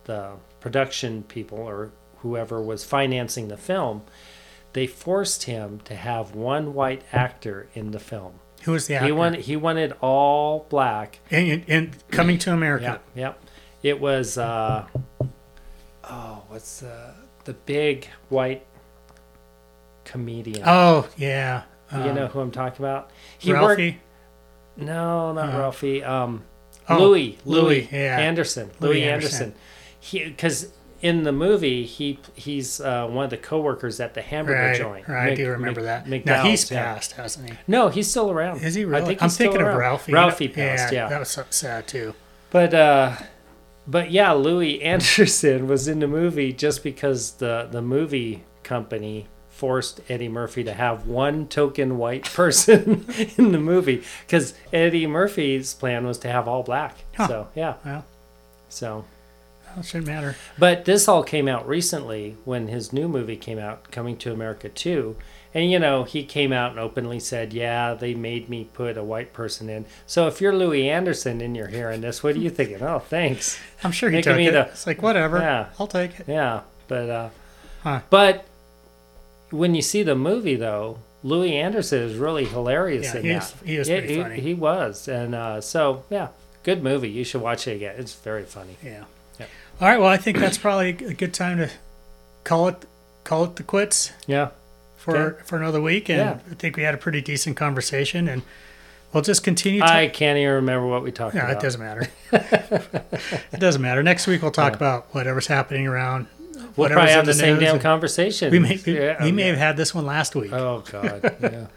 the 0.06 0.32
production 0.60 1.22
people, 1.24 1.60
or 1.60 1.92
whoever 2.24 2.60
was 2.60 2.84
financing 2.84 3.50
the 3.50 3.58
film, 3.58 4.02
they 4.74 4.88
forced 4.88 5.44
him 5.44 5.80
to 5.86 5.96
have 5.96 6.34
one 6.34 6.74
white 6.74 7.04
actor 7.14 7.68
in 7.76 7.92
the 7.92 8.00
film. 8.00 8.34
Who 8.64 8.72
was 8.72 8.88
the 8.88 8.96
actor? 8.96 9.06
He 9.06 9.12
wanted 9.12 9.42
he 9.42 9.56
wanted 9.56 9.94
all 10.02 10.66
black 10.70 11.20
and, 11.30 11.64
and 11.68 11.96
coming 12.10 12.40
to 12.40 12.52
America. 12.52 13.00
yeah, 13.14 13.22
yeah. 13.22 13.34
It 13.92 14.00
was 14.00 14.40
uh 14.40 14.86
oh, 16.10 16.42
what's 16.48 16.82
uh 16.82 17.14
the 17.44 17.54
big 17.54 18.08
white 18.30 18.66
comedian? 20.06 20.64
Oh 20.66 21.08
yeah. 21.18 21.64
you 21.92 21.98
Um, 22.00 22.16
know 22.16 22.28
who 22.28 22.40
I'm 22.40 22.52
talking 22.52 22.84
about? 22.84 23.12
He 23.38 23.52
Ralphie. 23.54 23.92
worked 23.92 24.00
No, 24.78 25.32
not 25.34 25.54
Uh, 25.54 25.58
Ralphie. 25.60 26.04
Um 26.04 26.44
Oh, 26.90 26.98
Louie, 27.00 27.38
Louie, 27.46 27.62
Louie, 27.62 27.90
yeah. 27.94 28.20
Anderson. 28.20 28.70
Louie 28.82 28.96
Louie, 28.96 29.04
Anderson. 29.04 29.42
Anderson. 29.54 29.62
He 30.00 30.32
cuz 30.32 30.74
in 31.02 31.24
the 31.24 31.32
movie 31.32 31.86
he 31.86 32.20
he's 32.34 32.80
uh, 32.82 33.06
one 33.08 33.26
of 33.26 33.30
the 33.30 33.38
coworkers 33.38 34.00
at 34.00 34.14
the 34.14 34.22
hamburger 34.22 34.60
Right, 34.60 34.78
joint. 34.78 35.08
right. 35.08 35.32
I 35.32 35.36
do 35.36 35.50
remember 35.50 35.82
Mc- 35.82 35.86
that. 36.26 36.26
Now 36.26 36.44
he's 36.44 36.64
McDowell's, 36.66 36.72
yeah. 36.72 36.94
passed, 36.94 37.12
hasn't 37.14 37.50
he? 37.52 37.58
No, 37.68 37.90
he's 37.90 38.10
still 38.10 38.32
around. 38.32 38.62
Is 38.64 38.76
he 38.76 38.84
really? 38.86 39.02
I 39.02 39.06
think 39.06 39.24
I'm 39.24 39.30
thinking 39.30 39.62
of. 39.62 39.76
Ralphie. 39.76 40.12
Ralphie 40.14 40.48
passed, 40.50 40.94
yeah. 40.94 41.08
That 41.10 41.20
was 41.20 41.30
so 41.30 41.44
sad 41.50 41.88
too. 41.88 42.16
But 42.52 42.74
uh 42.74 43.16
but 43.88 44.12
yeah, 44.12 44.32
Louie 44.34 44.82
Anderson 44.94 45.68
was 45.68 45.88
in 45.88 46.00
the 46.00 46.08
movie 46.08 46.52
just 46.54 46.84
because 46.84 47.32
the 47.34 47.68
the 47.72 47.82
movie 47.82 48.44
company 48.64 49.28
forced 49.64 50.02
Eddie 50.10 50.28
Murphy 50.28 50.62
to 50.66 50.74
have 50.74 51.08
one 51.08 51.48
token 51.48 51.98
white 51.98 52.26
person 52.34 53.06
in 53.38 53.54
the 53.54 53.58
movie 53.58 54.04
cuz 54.28 54.54
Eddie 54.74 55.08
Murphy's 55.08 55.74
plan 55.74 56.06
was 56.06 56.18
to 56.18 56.28
have 56.30 56.50
all 56.50 56.64
black. 56.64 57.06
Huh. 57.16 57.28
So, 57.30 57.48
yeah. 57.56 57.76
Well, 57.86 58.04
So, 58.68 59.06
it 59.80 59.86
shouldn't 59.86 60.08
matter. 60.08 60.36
but 60.60 60.84
this 60.84 61.08
all 61.08 61.24
came 61.24 61.48
out 61.48 61.66
recently 61.66 62.36
when 62.44 62.68
his 62.68 62.92
new 62.92 63.08
movie 63.08 63.38
came 63.38 63.58
out, 63.58 63.90
Coming 63.90 64.18
to 64.18 64.34
America 64.34 64.68
2. 64.68 65.16
And, 65.54 65.72
you 65.72 65.80
know, 65.80 66.04
he 66.04 66.26
came 66.26 66.52
out 66.52 66.72
and 66.72 66.80
openly 66.80 67.22
said, 67.22 67.54
Yeah, 67.54 67.94
they 67.94 68.14
made 68.14 68.50
me 68.50 68.68
put 68.74 68.98
a 68.98 69.04
white 69.04 69.32
person 69.32 69.70
in. 69.70 69.86
So 70.06 70.28
if 70.28 70.42
you're 70.42 70.54
Louie 70.54 70.90
Anderson 70.90 71.40
and 71.40 71.56
you're 71.56 71.68
hearing 71.68 72.02
this, 72.02 72.22
what 72.22 72.36
are 72.36 72.40
you 72.40 72.50
thinking? 72.50 72.82
Oh, 72.84 73.00
thanks. 73.00 73.58
I'm 73.82 73.94
sure 73.94 74.10
he 74.10 74.18
Making 74.18 74.30
took 74.32 74.38
me 74.40 74.48
it. 74.48 74.52
the- 74.52 74.68
it's 74.68 74.86
like 74.86 75.02
whatever. 75.02 75.38
Yeah. 75.38 75.68
I'll 75.80 75.88
take 75.88 76.20
it. 76.20 76.26
Yeah. 76.28 76.62
But, 76.90 77.10
uh, 77.10 77.30
Huh. 77.84 78.02
but 78.10 78.46
when 79.54 79.76
you 79.76 79.82
see 79.82 80.04
the 80.04 80.16
movie, 80.16 80.56
though, 80.56 80.98
Louie 81.24 81.56
Anderson 81.56 82.02
is 82.02 82.16
really 82.18 82.46
hilarious 82.46 83.14
Yeah, 83.14 83.18
in 83.20 83.24
he 83.24 83.30
that. 83.30 83.44
is- 83.44 83.54
he 83.66 83.78
is 83.78 83.90
Yeah, 83.90 84.00
pretty 84.00 84.22
funny. 84.22 84.40
He 84.42 84.54
was. 84.54 85.08
And 85.08 85.34
uh, 85.36 85.62
so, 85.62 86.04
yeah, 86.10 86.30
good 86.64 86.84
movie. 86.84 87.10
You 87.10 87.24
should 87.24 87.42
watch 87.42 87.68
it 87.68 87.76
again. 87.78 87.96
It's 87.98 88.14
very 88.14 88.44
funny. 88.44 88.76
Yeah. 88.84 89.04
Yep. 89.40 89.50
All 89.80 89.88
right. 89.88 90.00
Well, 90.00 90.10
I 90.10 90.18
think 90.18 90.38
that's 90.40 90.58
probably 90.58 90.90
a 90.90 91.14
good 91.14 91.34
time 91.34 91.58
to 91.60 91.70
call 92.44 92.68
it 92.68 92.86
call 93.24 93.46
it 93.46 93.56
the 93.56 93.64
quits 93.64 94.12
Yeah. 94.28 94.50
for 94.98 95.16
Okay. 95.18 95.42
for 95.46 95.58
another 95.58 95.82
week. 95.82 96.10
And 96.10 96.18
Yeah. 96.20 96.40
I 96.52 96.56
think 96.56 96.76
we 96.76 96.84
had 96.84 96.94
a 96.94 96.98
pretty 96.98 97.22
decent 97.22 97.56
conversation, 97.56 98.28
and 98.28 98.42
we'll 99.14 99.24
just 99.24 99.44
continue. 99.46 99.80
To, 99.80 99.86
I 99.90 100.08
can't 100.08 100.38
even 100.38 100.54
remember 100.56 100.88
what 100.88 101.04
we 101.04 101.12
talked 101.14 101.36
yeah, 101.36 101.46
about. 101.50 101.58
it 101.58 101.66
doesn't 101.66 101.80
matter. 101.82 102.08
it 102.34 103.60
doesn't 103.60 103.82
matter. 103.82 104.04
Next 104.04 104.28
week 104.28 104.42
we'll 104.42 104.52
talk 104.52 104.74
about 104.76 105.14
whatever's 105.16 105.48
happening 105.48 105.88
around. 105.88 106.28
We'll 106.76 106.90
probably 106.90 107.12
have 107.12 107.26
the, 107.26 107.34
same 107.34 107.60
damn 107.60 107.80
conversation. 107.80 108.52
We 108.52 108.60
may 108.60 108.80
we, 108.86 109.00
Yeah, 109.00 109.24
we 109.24 109.30
oh, 109.30 109.34
may 109.34 109.44
okay. 109.44 109.50
have 109.50 109.58
had 109.58 109.78
this 109.78 109.94
one 109.94 110.06
last 110.06 110.36
week. 110.36 110.52
Oh 110.52 110.84
God, 110.92 111.22
yeah. 111.42 111.68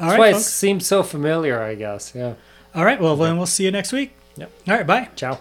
All 0.00 0.08
That's 0.08 0.18
right, 0.18 0.18
why 0.18 0.28
it 0.30 0.40
seems 0.40 0.86
so 0.86 1.02
familiar. 1.02 1.60
I 1.60 1.74
guess. 1.74 2.12
Yeah. 2.14 2.34
All 2.74 2.84
right. 2.84 3.00
Well, 3.00 3.16
then 3.16 3.36
we'll 3.36 3.46
see 3.46 3.64
you 3.64 3.70
next 3.70 3.92
week. 3.92 4.14
Yep. 4.36 4.50
All 4.68 4.74
right. 4.74 4.86
Bye. 4.86 5.10
Ciao. 5.14 5.38